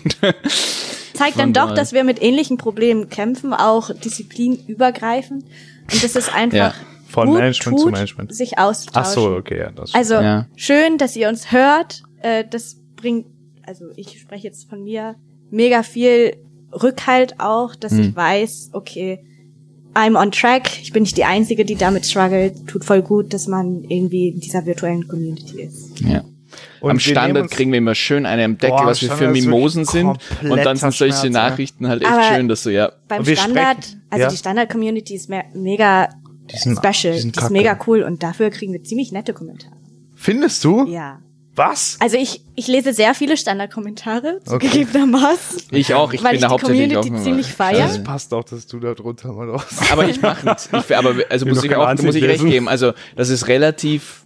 Zeigt 1.22 1.38
dann 1.38 1.52
doch, 1.52 1.74
dass 1.74 1.92
wir 1.92 2.04
mit 2.04 2.22
ähnlichen 2.22 2.56
Problemen 2.58 3.08
kämpfen, 3.08 3.52
auch 3.54 3.90
disziplinübergreifend. 3.94 5.44
Und 5.44 6.04
das 6.04 6.16
ist 6.16 6.34
einfach 6.34 6.56
Ja. 6.56 6.74
Von 7.08 7.28
gut 7.28 7.38
Management 7.38 7.76
tut, 7.78 7.86
zu 7.86 7.90
Management. 7.92 8.34
sich 8.34 8.58
auszutauschen. 8.58 9.02
Ach 9.06 9.12
so, 9.30 9.36
okay, 9.36 9.58
ja. 9.58 9.70
Das 9.70 9.94
Also 9.94 10.14
Ja. 10.14 10.46
schön, 10.56 10.96
dass 10.98 11.14
ihr 11.14 11.28
uns 11.28 11.52
hört. 11.52 12.02
Äh, 12.22 12.44
das 12.48 12.76
bringt, 12.96 13.26
also 13.66 13.84
ich 13.96 14.18
spreche 14.18 14.46
jetzt 14.46 14.68
von 14.70 14.82
mir, 14.82 15.16
mega 15.50 15.82
viel 15.82 16.36
Rückhalt 16.72 17.38
auch, 17.38 17.74
dass 17.74 17.92
Hm. 17.92 18.00
ich 18.00 18.16
weiß, 18.16 18.70
okay, 18.72 19.22
I'm 19.94 20.18
on 20.18 20.30
track. 20.32 20.70
Ich 20.80 20.92
bin 20.94 21.02
nicht 21.02 21.18
die 21.18 21.24
Einzige, 21.24 21.66
die 21.66 21.74
damit 21.74 22.06
struggelt. 22.06 22.66
Tut 22.66 22.82
voll 22.86 23.02
gut, 23.02 23.34
dass 23.34 23.46
man 23.46 23.82
irgendwie 23.84 24.28
in 24.28 24.40
dieser 24.40 24.64
virtuellen 24.64 25.06
Community 25.06 25.60
ist. 25.64 26.00
Ja. 26.00 26.24
Und 26.80 26.90
Am 26.90 26.98
Standard 26.98 27.50
kriegen 27.50 27.70
wir 27.72 27.78
immer 27.78 27.94
schön 27.94 28.26
eine 28.26 28.44
am 28.44 28.58
Deckel, 28.58 28.76
Boah, 28.76 28.86
was 28.86 29.02
wir 29.02 29.10
für 29.10 29.28
Mimosen 29.28 29.84
sind. 29.84 30.18
Und 30.42 30.64
dann 30.64 30.76
sind 30.76 30.92
solche 30.94 31.16
Schmerz. 31.16 31.32
Nachrichten 31.32 31.88
halt 31.88 32.02
echt 32.02 32.24
schön, 32.34 32.48
dass 32.48 32.62
du 32.64 32.70
ja. 32.70 32.92
Beim 33.08 33.24
Standard, 33.24 33.84
sprechen- 33.84 34.02
also 34.10 34.22
ja. 34.22 34.28
die 34.30 34.36
Standard-Community 34.36 35.14
ist 35.14 35.28
me 35.28 35.44
mega 35.54 36.08
Die 36.50 36.56
sind- 36.58 36.76
special. 36.78 37.14
die 37.20 37.32
Die, 37.32 37.38
ist 37.38 37.50
mega 37.50 37.78
cool 37.86 38.02
und 38.02 38.22
dafür 38.22 38.50
kriegen 38.50 38.72
wir 38.72 38.82
ziemlich 38.82 39.12
nette 39.12 39.32
Kommentare. 39.32 39.74
Findest 40.16 40.64
du? 40.64 40.86
Ja. 40.86 41.18
Was? 41.54 41.98
Also 42.00 42.16
ich, 42.16 42.42
ich 42.54 42.66
lese 42.66 42.94
sehr 42.94 43.14
viele 43.14 43.36
Standard-Kommentare, 43.36 44.40
Okay. 44.48 44.68
zugegebenermaßen. 44.68 45.62
Ich 45.72 45.92
auch, 45.94 46.12
ich 46.14 46.22
Weil 46.24 46.30
bin 46.30 46.36
ich 46.36 46.40
da 46.42 46.46
die 46.48 46.52
hauptsächlich 46.52 46.96
auch 46.96 47.02
Community 47.02 47.08
immer- 47.08 47.22
ziemlich 47.22 47.46
feier. 47.52 47.86
Das 47.86 48.02
passt 48.02 48.32
auch, 48.32 48.44
dass 48.44 48.66
du 48.66 48.80
da 48.80 48.94
drunter 48.94 49.32
mal 49.32 49.50
raus. 49.50 49.66
Aber 49.92 50.04
ich 50.08 50.22
mache 50.22 50.46
nichts. 50.46 50.68
Ich, 50.72 50.96
aber 50.96 51.14
also 51.28 51.44
muss 51.46 51.62
ich 51.62 51.74
auch 51.76 51.94
muss 52.02 52.14
ich 52.14 52.24
recht 52.24 52.44
geben. 52.44 52.68
Also 52.68 52.92
das 53.16 53.28
ist 53.28 53.48
relativ 53.48 54.21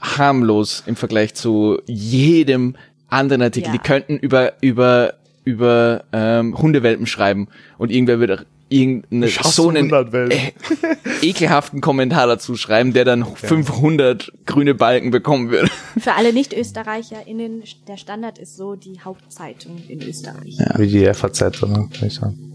harmlos 0.00 0.82
im 0.86 0.96
Vergleich 0.96 1.34
zu 1.34 1.80
jedem 1.86 2.76
anderen 3.08 3.42
Artikel. 3.42 3.68
Ja. 3.68 3.72
Die 3.72 3.78
könnten 3.78 4.16
über 4.16 4.54
über 4.60 5.14
über 5.44 6.04
ähm, 6.12 6.56
Hundewelpen 6.58 7.06
schreiben 7.06 7.48
und 7.78 7.90
irgendwer 7.90 8.38
auch 8.38 8.44
irgendeine 8.68 9.28
so 9.28 9.68
einen 9.68 9.90
100 9.90 10.12
Welpen? 10.12 10.38
äh, 10.38 11.26
ekelhaften 11.26 11.80
Kommentar 11.80 12.26
dazu 12.26 12.54
schreiben, 12.54 12.92
der 12.92 13.04
dann 13.04 13.24
500 13.24 14.32
grüne 14.46 14.74
Balken 14.74 15.10
bekommen 15.10 15.50
wird. 15.50 15.70
Für 15.98 16.14
alle 16.14 16.32
Nicht-ÖsterreicherInnen, 16.32 17.62
der 17.86 17.96
Standard 17.96 18.38
ist 18.38 18.56
so 18.56 18.74
die 18.74 19.00
Hauptzeitung 19.00 19.82
in 19.88 20.02
Österreich. 20.02 20.58
Wie 20.76 20.86
die 20.86 21.14
FAZ, 21.14 21.62
oder? 21.62 21.88
Kann 21.92 22.08
ich 22.08 22.14
sagen. 22.14 22.47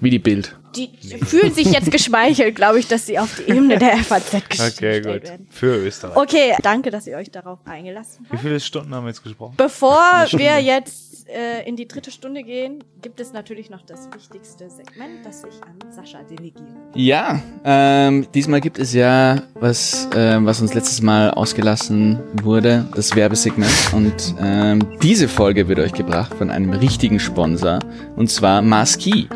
Wie 0.00 0.10
die 0.10 0.18
Bild. 0.18 0.56
Die 0.76 0.90
fühlen 1.24 1.54
sich 1.54 1.70
jetzt 1.70 1.90
geschmeichelt, 1.92 2.56
glaube 2.56 2.80
ich, 2.80 2.88
dass 2.88 3.06
sie 3.06 3.16
auf 3.18 3.36
die 3.38 3.48
Ebene 3.50 3.78
der 3.78 3.96
FAZ 3.98 4.34
Okay, 4.34 4.42
gestellt 4.48 5.04
gut. 5.06 5.22
werden. 5.22 5.46
Für 5.48 5.76
Österreich. 5.76 6.16
Okay, 6.16 6.54
danke, 6.62 6.90
dass 6.90 7.06
ihr 7.06 7.16
euch 7.16 7.30
darauf 7.30 7.60
eingelassen 7.64 8.24
Wie 8.24 8.32
habt. 8.32 8.40
viele 8.42 8.58
Stunden 8.58 8.92
haben 8.92 9.04
wir 9.04 9.10
jetzt 9.10 9.22
gesprochen? 9.22 9.54
Bevor 9.56 10.00
wir 10.32 10.60
jetzt 10.60 11.28
äh, 11.28 11.66
in 11.68 11.76
die 11.76 11.86
dritte 11.86 12.10
Stunde 12.10 12.42
gehen, 12.42 12.82
gibt 13.02 13.20
es 13.20 13.32
natürlich 13.32 13.70
noch 13.70 13.82
das 13.82 14.08
wichtigste 14.12 14.68
Segment, 14.68 15.24
das 15.24 15.44
ich 15.44 15.62
an 15.62 15.92
Sascha 15.92 16.18
delegiere. 16.24 16.66
Ja, 16.94 17.40
ähm, 17.64 18.26
diesmal 18.34 18.60
gibt 18.60 18.80
es 18.80 18.92
ja 18.92 19.42
was, 19.54 20.08
ähm, 20.16 20.44
was 20.44 20.60
uns 20.60 20.74
letztes 20.74 21.00
Mal 21.02 21.30
ausgelassen 21.30 22.18
wurde, 22.42 22.84
das 22.96 23.14
Werbesegment. 23.14 23.70
Und 23.92 24.34
ähm, 24.40 24.80
diese 25.02 25.28
Folge 25.28 25.68
wird 25.68 25.78
euch 25.78 25.92
gebracht 25.92 26.34
von 26.34 26.50
einem 26.50 26.70
richtigen 26.72 27.20
Sponsor, 27.20 27.78
und 28.16 28.28
zwar 28.28 28.60
Maski. 28.60 29.28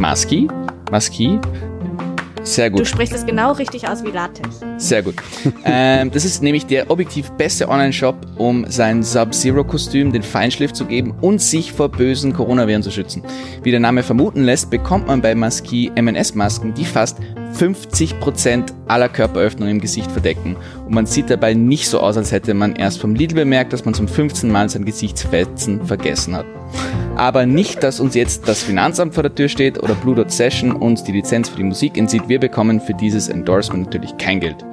Maski? 0.00 0.48
Maski? 0.90 1.38
Sehr 2.42 2.70
Du 2.70 2.78
gut. 2.78 2.86
sprichst 2.86 3.14
es 3.14 3.26
genau 3.26 3.52
richtig 3.52 3.86
aus 3.86 4.02
wie 4.02 4.08
Latex. 4.10 4.60
Sehr 4.78 5.02
gut. 5.02 5.14
ähm, 5.66 6.10
das 6.10 6.24
ist 6.24 6.42
nämlich 6.42 6.64
der 6.64 6.90
objektiv 6.90 7.30
beste 7.32 7.68
Online-Shop, 7.68 8.16
um 8.38 8.64
sein 8.70 9.02
Sub-Zero-Kostüm 9.02 10.10
den 10.10 10.22
Feinschliff 10.22 10.72
zu 10.72 10.86
geben 10.86 11.14
und 11.20 11.42
sich 11.42 11.70
vor 11.74 11.90
bösen 11.90 12.32
Coronaviren 12.32 12.82
zu 12.82 12.90
schützen. 12.90 13.22
Wie 13.62 13.70
der 13.72 13.80
Name 13.80 14.02
vermuten 14.02 14.42
lässt, 14.44 14.70
bekommt 14.70 15.06
man 15.06 15.20
bei 15.20 15.34
Maski 15.34 15.92
MNS-Masken, 15.94 16.72
die 16.72 16.86
fast 16.86 17.18
50% 17.56 18.72
aller 18.88 19.08
Körperöffnungen 19.08 19.76
im 19.76 19.80
Gesicht 19.80 20.10
verdecken. 20.10 20.56
Und 20.86 20.94
man 20.94 21.06
sieht 21.06 21.30
dabei 21.30 21.54
nicht 21.54 21.88
so 21.88 22.00
aus, 22.00 22.16
als 22.16 22.32
hätte 22.32 22.54
man 22.54 22.76
erst 22.76 23.00
vom 23.00 23.14
Lidl 23.14 23.34
bemerkt, 23.34 23.72
dass 23.72 23.84
man 23.84 23.94
zum 23.94 24.08
15. 24.08 24.50
Mal 24.50 24.68
sein 24.68 24.84
Gesichtsfetzen 24.84 25.84
vergessen 25.84 26.36
hat. 26.36 26.46
Aber 27.16 27.44
nicht, 27.44 27.82
dass 27.82 28.00
uns 28.00 28.14
jetzt 28.14 28.48
das 28.48 28.62
Finanzamt 28.62 29.14
vor 29.14 29.22
der 29.22 29.34
Tür 29.34 29.48
steht 29.48 29.82
oder 29.82 29.94
Blue 29.94 30.14
Dot 30.14 30.30
Session 30.30 30.72
uns 30.72 31.04
die 31.04 31.12
Lizenz 31.12 31.48
für 31.48 31.56
die 31.56 31.64
Musik 31.64 31.98
entzieht. 31.98 32.28
Wir 32.28 32.38
bekommen 32.38 32.80
für 32.80 32.94
dieses 32.94 33.28
Endorsement 33.28 33.86
natürlich 33.86 34.16
kein 34.16 34.40
Geld. 34.40 34.64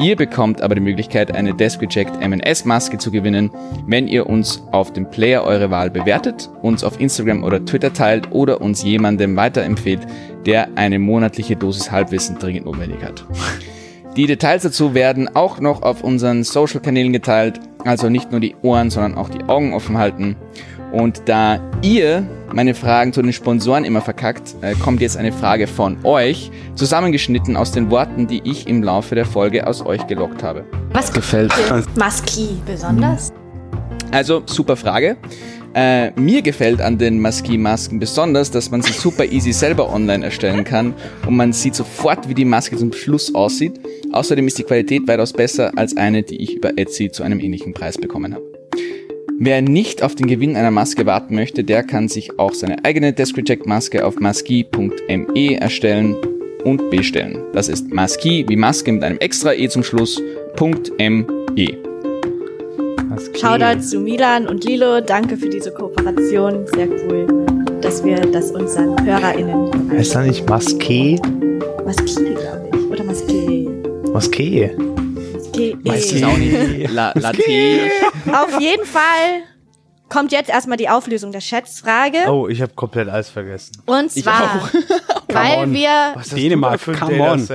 Ihr 0.00 0.16
bekommt 0.16 0.62
aber 0.62 0.74
die 0.74 0.80
Möglichkeit, 0.80 1.34
eine 1.34 1.52
Desk 1.52 1.82
Reject 1.82 2.26
MNS 2.26 2.64
Maske 2.64 2.96
zu 2.96 3.10
gewinnen, 3.10 3.50
wenn 3.86 4.08
ihr 4.08 4.26
uns 4.26 4.62
auf 4.72 4.94
dem 4.94 5.10
Player 5.10 5.44
eure 5.44 5.70
Wahl 5.70 5.90
bewertet, 5.90 6.48
uns 6.62 6.84
auf 6.84 6.98
Instagram 6.98 7.44
oder 7.44 7.62
Twitter 7.62 7.92
teilt 7.92 8.32
oder 8.32 8.62
uns 8.62 8.82
jemandem 8.82 9.36
weiterempfehlt, 9.36 10.00
der 10.46 10.68
eine 10.76 10.98
monatliche 10.98 11.54
Dosis 11.54 11.90
Halbwissen 11.90 12.38
dringend 12.38 12.64
notwendig 12.64 13.02
hat. 13.04 13.26
Die 14.16 14.26
Details 14.26 14.62
dazu 14.62 14.94
werden 14.94 15.28
auch 15.36 15.60
noch 15.60 15.82
auf 15.82 16.02
unseren 16.02 16.44
Social-Kanälen 16.44 17.12
geteilt, 17.12 17.60
also 17.84 18.08
nicht 18.08 18.30
nur 18.30 18.40
die 18.40 18.56
Ohren, 18.62 18.88
sondern 18.88 19.16
auch 19.16 19.28
die 19.28 19.44
Augen 19.44 19.74
offen 19.74 19.98
halten. 19.98 20.36
Und 20.92 21.22
da 21.26 21.60
ihr 21.82 22.26
meine 22.52 22.74
Fragen 22.74 23.12
zu 23.12 23.22
den 23.22 23.32
Sponsoren 23.32 23.84
immer 23.84 24.00
verkackt, 24.00 24.56
äh, 24.60 24.74
kommt 24.74 25.00
jetzt 25.00 25.16
eine 25.16 25.32
Frage 25.32 25.66
von 25.66 25.98
euch, 26.04 26.50
zusammengeschnitten 26.74 27.56
aus 27.56 27.72
den 27.72 27.90
Worten, 27.90 28.26
die 28.26 28.40
ich 28.44 28.66
im 28.66 28.82
Laufe 28.82 29.14
der 29.14 29.24
Folge 29.24 29.66
aus 29.66 29.84
euch 29.84 30.06
gelockt 30.06 30.42
habe. 30.42 30.64
Was 30.92 31.12
Gefällt. 31.12 31.52
Maski 31.96 32.60
besonders? 32.66 33.32
Also, 34.10 34.42
super 34.46 34.76
Frage. 34.76 35.16
Äh, 35.72 36.10
mir 36.20 36.42
gefällt 36.42 36.80
an 36.80 36.98
den 36.98 37.20
Maski-Masken 37.20 38.00
besonders, 38.00 38.50
dass 38.50 38.72
man 38.72 38.82
sie 38.82 38.92
super 38.92 39.24
easy 39.24 39.52
selber 39.52 39.92
online 39.92 40.24
erstellen 40.24 40.64
kann 40.64 40.94
und 41.26 41.36
man 41.36 41.52
sieht 41.52 41.76
sofort, 41.76 42.28
wie 42.28 42.34
die 42.34 42.44
Maske 42.44 42.76
zum 42.76 42.92
Schluss 42.92 43.32
aussieht. 43.32 43.78
Außerdem 44.10 44.48
ist 44.48 44.58
die 44.58 44.64
Qualität 44.64 45.06
weitaus 45.06 45.32
besser 45.32 45.70
als 45.76 45.96
eine, 45.96 46.24
die 46.24 46.42
ich 46.42 46.56
über 46.56 46.76
Etsy 46.76 47.12
zu 47.12 47.22
einem 47.22 47.38
ähnlichen 47.38 47.72
Preis 47.72 47.96
bekommen 47.96 48.34
habe. 48.34 48.49
Wer 49.42 49.62
nicht 49.62 50.02
auf 50.02 50.14
den 50.14 50.26
Gewinn 50.26 50.54
einer 50.54 50.70
Maske 50.70 51.06
warten 51.06 51.34
möchte, 51.34 51.64
der 51.64 51.82
kann 51.82 52.08
sich 52.08 52.38
auch 52.38 52.52
seine 52.52 52.84
eigene 52.84 53.14
Desk 53.14 53.34
Reject 53.38 53.64
Maske 53.64 54.04
auf 54.04 54.20
maski.me 54.20 55.58
erstellen 55.58 56.14
und 56.64 56.90
bestellen. 56.90 57.38
Das 57.54 57.70
ist 57.70 57.90
maski 57.90 58.44
wie 58.48 58.56
Maske 58.56 58.92
mit 58.92 59.02
einem 59.02 59.16
extra 59.16 59.54
e 59.54 59.66
zum 59.70 59.82
Schluss. 59.82 60.20
.me. 60.98 61.24
Shoutout 63.34 63.80
zu 63.80 64.00
Milan 64.00 64.46
und 64.46 64.64
Lilo. 64.64 65.00
Danke 65.00 65.38
für 65.38 65.48
diese 65.48 65.72
Kooperation. 65.72 66.66
Sehr 66.74 66.88
cool, 67.08 67.26
dass 67.80 68.04
wir 68.04 68.20
das 68.20 68.50
unseren 68.50 69.02
HörerInnen 69.06 69.90
Heißt 69.90 70.16
da 70.16 70.22
nicht 70.22 70.46
Maske? 70.50 71.18
Maski, 71.86 72.24
glaube 72.24 72.68
ich. 72.74 72.90
Oder 72.90 73.04
Maske. 73.04 73.66
Maske. 74.12 74.99
Auch 75.52 76.36
nicht. 76.36 76.90
La, 76.90 77.12
Latte. 77.14 77.42
Auf 78.32 78.60
jeden 78.60 78.84
Fall 78.84 79.42
kommt 80.08 80.32
jetzt 80.32 80.50
erstmal 80.50 80.76
die 80.76 80.88
Auflösung 80.88 81.32
der 81.32 81.40
Schätzfrage. 81.40 82.18
Oh, 82.28 82.48
ich 82.48 82.60
habe 82.60 82.74
komplett 82.74 83.08
alles 83.08 83.30
vergessen. 83.30 83.72
Und 83.86 84.10
zwar, 84.10 84.70
weil 85.28 85.72
wir 85.72 86.16
Dänemark, 86.34 86.80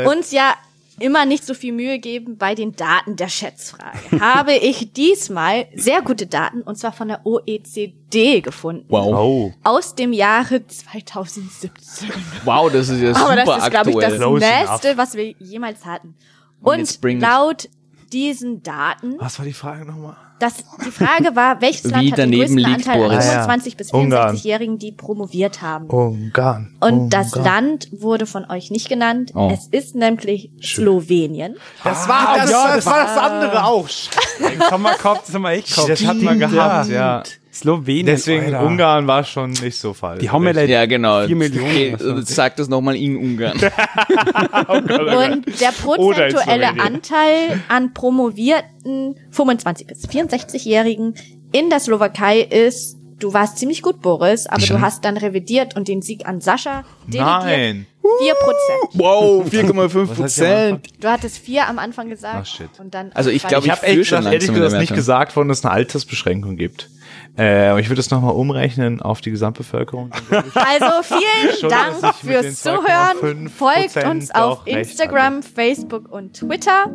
uns 0.05 0.31
ja 0.31 0.55
immer 0.99 1.25
nicht 1.25 1.45
so 1.45 1.53
viel 1.53 1.73
Mühe 1.73 1.99
geben 1.99 2.37
bei 2.37 2.55
den 2.55 2.75
Daten 2.75 3.15
der 3.15 3.27
Schätzfrage, 3.27 3.97
habe 4.19 4.53
ich 4.61 4.93
diesmal 4.93 5.67
sehr 5.75 6.01
gute 6.01 6.25
Daten, 6.25 6.61
und 6.61 6.77
zwar 6.77 6.93
von 6.93 7.09
der 7.09 7.25
OECD 7.25 8.41
gefunden. 8.41 8.85
Wow. 8.87 9.13
Oh. 9.13 9.53
Aus 9.63 9.95
dem 9.95 10.13
Jahre 10.13 10.65
2017. 10.65 12.09
Wow, 12.45 12.71
das 12.71 12.89
ist 12.89 13.01
ja 13.01 13.13
super 13.13 13.25
Aber 13.25 13.35
das 13.35 13.63
ist, 13.63 13.71
glaube 13.71 13.89
ich, 13.89 13.95
das 13.97 14.13
aktuell. 14.13 14.39
Close 14.39 14.45
enough. 14.45 14.97
was 14.97 15.13
wir 15.15 15.35
jemals 15.39 15.85
hatten. 15.85 16.15
Und 16.61 16.99
Und, 17.03 17.21
laut 17.21 17.69
diesen 18.15 18.63
Daten, 18.63 19.15
Was 19.19 19.37
war 19.37 19.45
die 19.45 19.53
Frage 19.53 19.85
nochmal? 19.85 20.15
das, 20.39 20.53
die 20.85 20.91
Frage 20.91 21.35
war, 21.35 21.61
welches 21.61 21.91
Land 21.91 22.11
hat 22.11 22.17
den 22.17 22.31
größten 22.31 22.57
liegt, 22.57 22.87
Anteil 22.87 23.03
an 23.03 23.09
Boris? 23.09 23.25
Ah, 23.25 23.33
ja. 23.33 23.43
25 23.43 23.77
bis 23.77 23.91
Ungarn. 23.91 24.35
64-Jährigen, 24.35 24.77
die 24.77 24.91
promoviert 24.91 25.61
haben? 25.61 25.87
Ungarn. 25.87 26.75
Und 26.81 27.09
das 27.11 27.33
Ungarn. 27.33 27.65
Land 27.65 27.89
wurde 27.91 28.25
von 28.25 28.49
euch 28.49 28.71
nicht 28.71 28.89
genannt. 28.89 29.31
Oh. 29.33 29.49
Es 29.53 29.67
ist 29.67 29.95
nämlich 29.95 30.51
Slowenien. 30.61 31.55
Das 31.83 32.07
war 32.07 32.37
das, 32.37 32.51
ja, 32.51 32.75
das, 32.75 32.85
war 32.85 33.03
das 33.05 33.17
andere 33.17 33.65
auch. 33.65 33.87
Das 33.87 34.71
haben 34.71 34.83
wir 34.83 34.95
gehabt, 34.95 35.27
das 35.27 35.35
haben 35.35 35.41
wir 35.43 35.51
echt 35.51 35.73
gehabt. 35.73 35.89
Das 35.89 36.05
hat 36.05 36.17
man 36.17 36.39
gehabt, 36.39 36.89
ja. 36.89 37.23
Slowenien. 37.55 38.05
Deswegen 38.05 38.45
Alter. 38.45 38.63
Ungarn 38.65 39.07
war 39.07 39.23
schon 39.23 39.51
nicht 39.51 39.77
so 39.77 39.93
falsch. 39.93 40.19
Die 40.19 40.29
haben 40.29 40.43
ja 40.45 40.51
leider 40.51 40.71
Ja, 40.73 40.85
genau. 40.85 41.25
Vier 41.25 41.35
Millionen. 41.35 41.95
Okay, 41.95 42.21
sag 42.25 42.55
das 42.57 42.67
nochmal 42.67 42.95
in 42.95 43.15
Ungarn. 43.17 43.53
Und 44.67 44.89
der 44.89 44.99
Oder 45.07 45.23
in 45.23 45.73
prozentuelle. 45.81 46.79
Anteil 46.79 47.61
an 47.67 47.93
promovierten 47.93 49.15
25 49.31 49.87
bis 49.87 50.07
64-Jährigen 50.07 51.15
in 51.51 51.69
der 51.69 51.79
Slowakei 51.79 52.41
ist, 52.41 52.97
du 53.19 53.33
warst 53.33 53.57
ziemlich 53.57 53.81
gut, 53.81 54.01
Boris, 54.01 54.45
aber 54.47 54.65
du 54.65 54.81
hast 54.81 55.05
dann 55.05 55.15
revidiert 55.17 55.75
und 55.75 55.87
den 55.87 56.01
Sieg 56.01 56.27
an 56.27 56.41
Sascha 56.41 56.83
delegiert. 57.07 57.25
Nein. 57.43 57.87
4 58.21 58.33
Prozent. 58.35 58.89
Wow, 58.93 59.45
4,5 59.47 60.09
Was 60.09 60.19
hat 60.19 60.29
sie 60.29 60.45
am 60.45 60.51
Anfang? 60.51 60.79
Prozent. 60.81 61.03
Du 61.03 61.07
hattest 61.09 61.37
vier 61.39 61.67
am 61.67 61.79
Anfang 61.79 62.07
gesagt. 62.09 62.35
Ach, 62.41 62.45
shit. 62.45 62.69
Und 62.79 62.93
dann 62.93 63.11
Also 63.13 63.31
ich 63.31 63.41
zwei- 63.41 63.49
glaub, 63.49 63.65
Ich 63.65 63.71
habe 63.71 63.85
ehrlich 63.85 64.07
schon 64.07 64.19
gesagt, 64.29 64.73
der 64.73 64.79
nicht 64.79 64.93
gesagt 64.93 65.35
worden, 65.35 65.47
dass 65.49 65.59
es 65.59 65.65
eine 65.65 65.73
Altersbeschränkung 65.73 66.55
gibt. 66.55 66.89
Äh, 67.37 67.67
aber 67.67 67.79
ich 67.79 67.89
würde 67.89 67.99
es 67.99 68.09
nochmal 68.11 68.33
umrechnen 68.33 69.01
auf 69.01 69.21
die 69.21 69.31
Gesamtbevölkerung. 69.31 70.11
Also 70.53 71.03
vielen 71.15 71.57
Schon, 71.59 71.69
Dank 71.69 72.15
fürs 72.15 72.61
Zuhören. 72.61 73.49
2,5% 73.49 73.49
Folgt 73.49 74.05
uns 74.05 74.31
auf 74.31 74.61
Instagram, 74.65 75.43
Facebook 75.43 76.11
und 76.11 76.33
Twitter. 76.33 76.91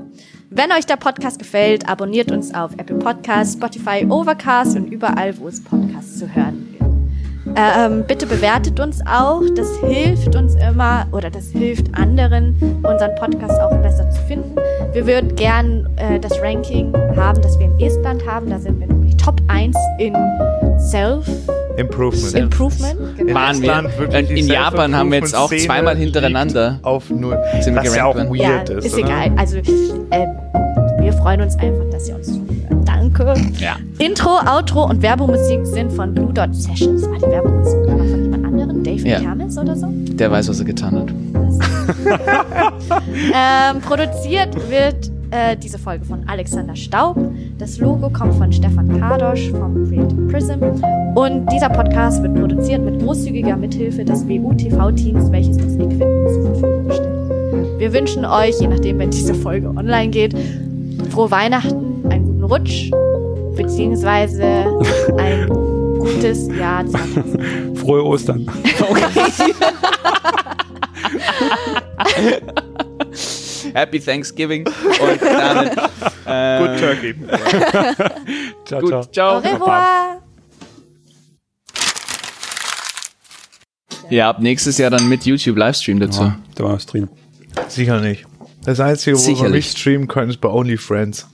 Wenn 0.50 0.72
euch 0.72 0.86
der 0.86 0.96
Podcast 0.96 1.38
gefällt, 1.38 1.88
abonniert 1.88 2.32
uns 2.32 2.54
auf 2.54 2.72
Apple 2.72 2.96
Podcasts, 2.96 3.54
Spotify, 3.54 4.04
Overcast 4.08 4.76
und 4.76 4.90
überall, 4.90 5.38
wo 5.38 5.48
es 5.48 5.62
Podcasts 5.62 6.18
zu 6.18 6.34
hören 6.34 6.68
gibt. 6.70 6.79
Ähm, 7.56 8.04
bitte 8.06 8.26
bewertet 8.26 8.78
uns 8.80 9.00
auch. 9.06 9.42
Das 9.56 9.68
hilft 9.78 10.36
uns 10.36 10.54
immer 10.54 11.06
oder 11.12 11.30
das 11.30 11.48
hilft 11.48 11.94
anderen, 11.94 12.54
unseren 12.82 13.14
Podcast 13.16 13.60
auch 13.60 13.74
besser 13.78 14.08
zu 14.10 14.20
finden. 14.22 14.56
Wir 14.92 15.06
würden 15.06 15.34
gern 15.36 15.88
äh, 15.96 16.18
das 16.18 16.40
Ranking 16.40 16.92
haben, 17.16 17.40
das 17.42 17.58
wir 17.58 17.66
in 17.66 17.80
Estland 17.80 18.26
haben. 18.26 18.50
Da 18.50 18.58
sind 18.58 18.78
wir 18.80 18.86
nämlich 18.86 19.16
Top 19.16 19.40
1 19.48 19.76
in 19.98 20.14
Improvement. 21.76 22.30
Self-Improvement. 22.30 23.16
Genau. 23.16 23.34
Waren 23.34 23.62
wir. 23.62 24.22
Die 24.22 24.40
in 24.40 24.46
Japan 24.48 24.94
haben 24.94 25.10
wir 25.10 25.18
jetzt 25.18 25.34
auch 25.34 25.52
zweimal 25.54 25.96
hintereinander. 25.96 26.78
Auf 26.82 27.10
null. 27.10 27.38
Sind 27.60 27.74
wir 27.74 27.82
Was 27.82 27.96
ja 27.96 28.04
auch 28.04 28.16
weird 28.16 28.68
ja, 28.68 28.76
ist. 28.76 28.86
ist 28.86 28.94
oder? 28.94 29.04
egal. 29.04 29.32
Also 29.36 29.58
äh, 29.58 30.26
wir 31.00 31.12
freuen 31.14 31.40
uns 31.42 31.56
einfach, 31.58 31.88
dass 31.90 32.08
ihr 32.08 32.16
uns 32.16 32.26
zuhört. 32.26 32.39
Danke. 33.24 33.52
Ja. 33.58 33.76
Intro, 33.98 34.30
Outro 34.46 34.84
und 34.88 35.02
Werbemusik 35.02 35.66
sind 35.66 35.92
von 35.92 36.14
Blue 36.14 36.32
Dot 36.32 36.54
Sessions. 36.54 37.02
War 37.08 37.18
die 37.18 37.22
Werbemusik 37.30 37.78
aber 37.88 38.04
von 38.04 38.22
jemand 38.22 38.44
anderen? 38.46 38.82
Dave 38.84 39.06
Ja. 39.08 39.20
Kermes 39.20 39.58
oder 39.58 39.76
so? 39.76 39.86
Der 39.90 40.30
weiß, 40.30 40.48
was 40.48 40.58
er 40.60 40.64
getan 40.66 40.94
hat. 41.00 41.12
Ähm, 43.32 43.80
produziert 43.80 44.54
wird 44.70 45.10
äh, 45.30 45.56
diese 45.56 45.78
Folge 45.78 46.04
von 46.04 46.28
Alexander 46.28 46.74
Staub. 46.76 47.16
Das 47.58 47.78
Logo 47.78 48.10
kommt 48.10 48.34
von 48.34 48.52
Stefan 48.52 48.98
Kadosch 49.00 49.50
vom 49.50 49.88
Creative 49.88 50.22
Prism. 50.28 50.62
Und 51.14 51.46
dieser 51.52 51.68
Podcast 51.68 52.22
wird 52.22 52.34
produziert 52.34 52.84
mit 52.84 53.00
großzügiger 53.00 53.56
Mithilfe 53.56 54.04
des 54.04 54.26
WU-TV-Teams, 54.28 55.30
welches 55.30 55.56
das 55.56 55.74
Equipment 55.74 56.28
zur 56.30 56.42
Verfügung 56.42 56.90
stellt. 56.92 57.78
Wir 57.78 57.92
wünschen 57.92 58.24
euch, 58.24 58.60
je 58.60 58.68
nachdem, 58.68 58.98
wenn 58.98 59.10
diese 59.10 59.34
Folge 59.34 59.68
online 59.68 60.08
geht, 60.08 60.34
frohe 61.10 61.30
Weihnachten, 61.30 62.04
einen 62.08 62.26
guten 62.26 62.44
Rutsch, 62.44 62.90
beziehungsweise 63.62 64.42
ein 65.18 65.46
gutes 65.98 66.48
Jahr 66.48 66.86
2020. 66.86 67.78
Frohe 67.78 68.04
Ostern. 68.04 68.46
Happy 73.74 74.00
Thanksgiving. 74.00 74.66
Und 74.66 75.22
damit. 75.22 75.72
Äh, 76.26 76.58
Good 76.58 76.78
Turkey. 76.80 77.14
Ciao, 78.64 78.80
Gut, 78.80 79.14
ciao. 79.14 79.36
Au 79.36 79.38
revoir! 79.40 80.22
Ja, 84.08 84.30
ab 84.30 84.40
nächstes 84.40 84.78
Jahr 84.78 84.90
dann 84.90 85.08
mit 85.08 85.24
YouTube 85.24 85.56
Livestream 85.56 86.00
dazu. 86.00 86.22
Ja, 86.22 86.38
da 86.56 86.64
war 86.64 86.76
drin. 86.78 87.08
Sicher 87.68 88.00
nicht. 88.00 88.26
Das 88.64 88.80
Einzige, 88.80 89.16
wo 89.16 89.20
wir 89.20 89.24
Sicherlich. 89.24 89.66
nicht 89.66 89.78
streamen 89.78 90.08
können, 90.08 90.30
ist 90.30 90.40
bei 90.40 90.48
OnlyFriends. 90.48 91.28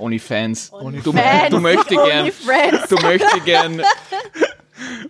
Onlyfans. 0.00 0.70
Du, 1.04 1.12
Fans, 1.12 1.50
du 1.50 1.60
möchtest 1.60 1.88
gern. 1.88 2.20
Only 2.20 2.32
Friends. 2.32 2.88
Du 2.88 2.96
möchtest 2.96 3.44
gern. 3.44 3.82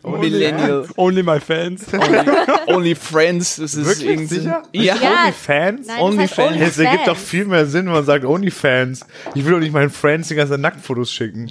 Millennial. 0.02 0.86
Only 0.96 1.22
my 1.22 1.38
fans. 1.40 1.86
Only, 1.92 2.18
only 2.66 2.94
Friends. 2.94 3.56
Das 3.56 3.74
ist 3.74 3.86
Wirklich? 3.86 4.08
irgendwie. 4.08 4.34
Sicher? 4.40 4.62
Ja. 4.72 4.96
Ja. 4.96 5.22
OnlyFans? 5.24 5.86
Nein, 5.86 6.00
Onlyfans. 6.00 6.36
das 6.36 6.60
heißt 6.60 6.70
Es 6.72 6.78
ergibt 6.78 7.06
doch 7.06 7.16
viel 7.16 7.44
mehr 7.44 7.66
Sinn, 7.66 7.86
wenn 7.86 7.92
man 7.92 8.04
sagt 8.04 8.24
OnlyFans. 8.24 9.06
Ich 9.34 9.44
will 9.44 9.52
doch 9.52 9.60
nicht 9.60 9.72
meinen 9.72 9.90
Friends 9.90 10.28
die 10.28 10.34
ganze 10.34 10.54
Zeit 10.54 10.60
Nacktfotos 10.60 11.12
schicken. 11.12 11.50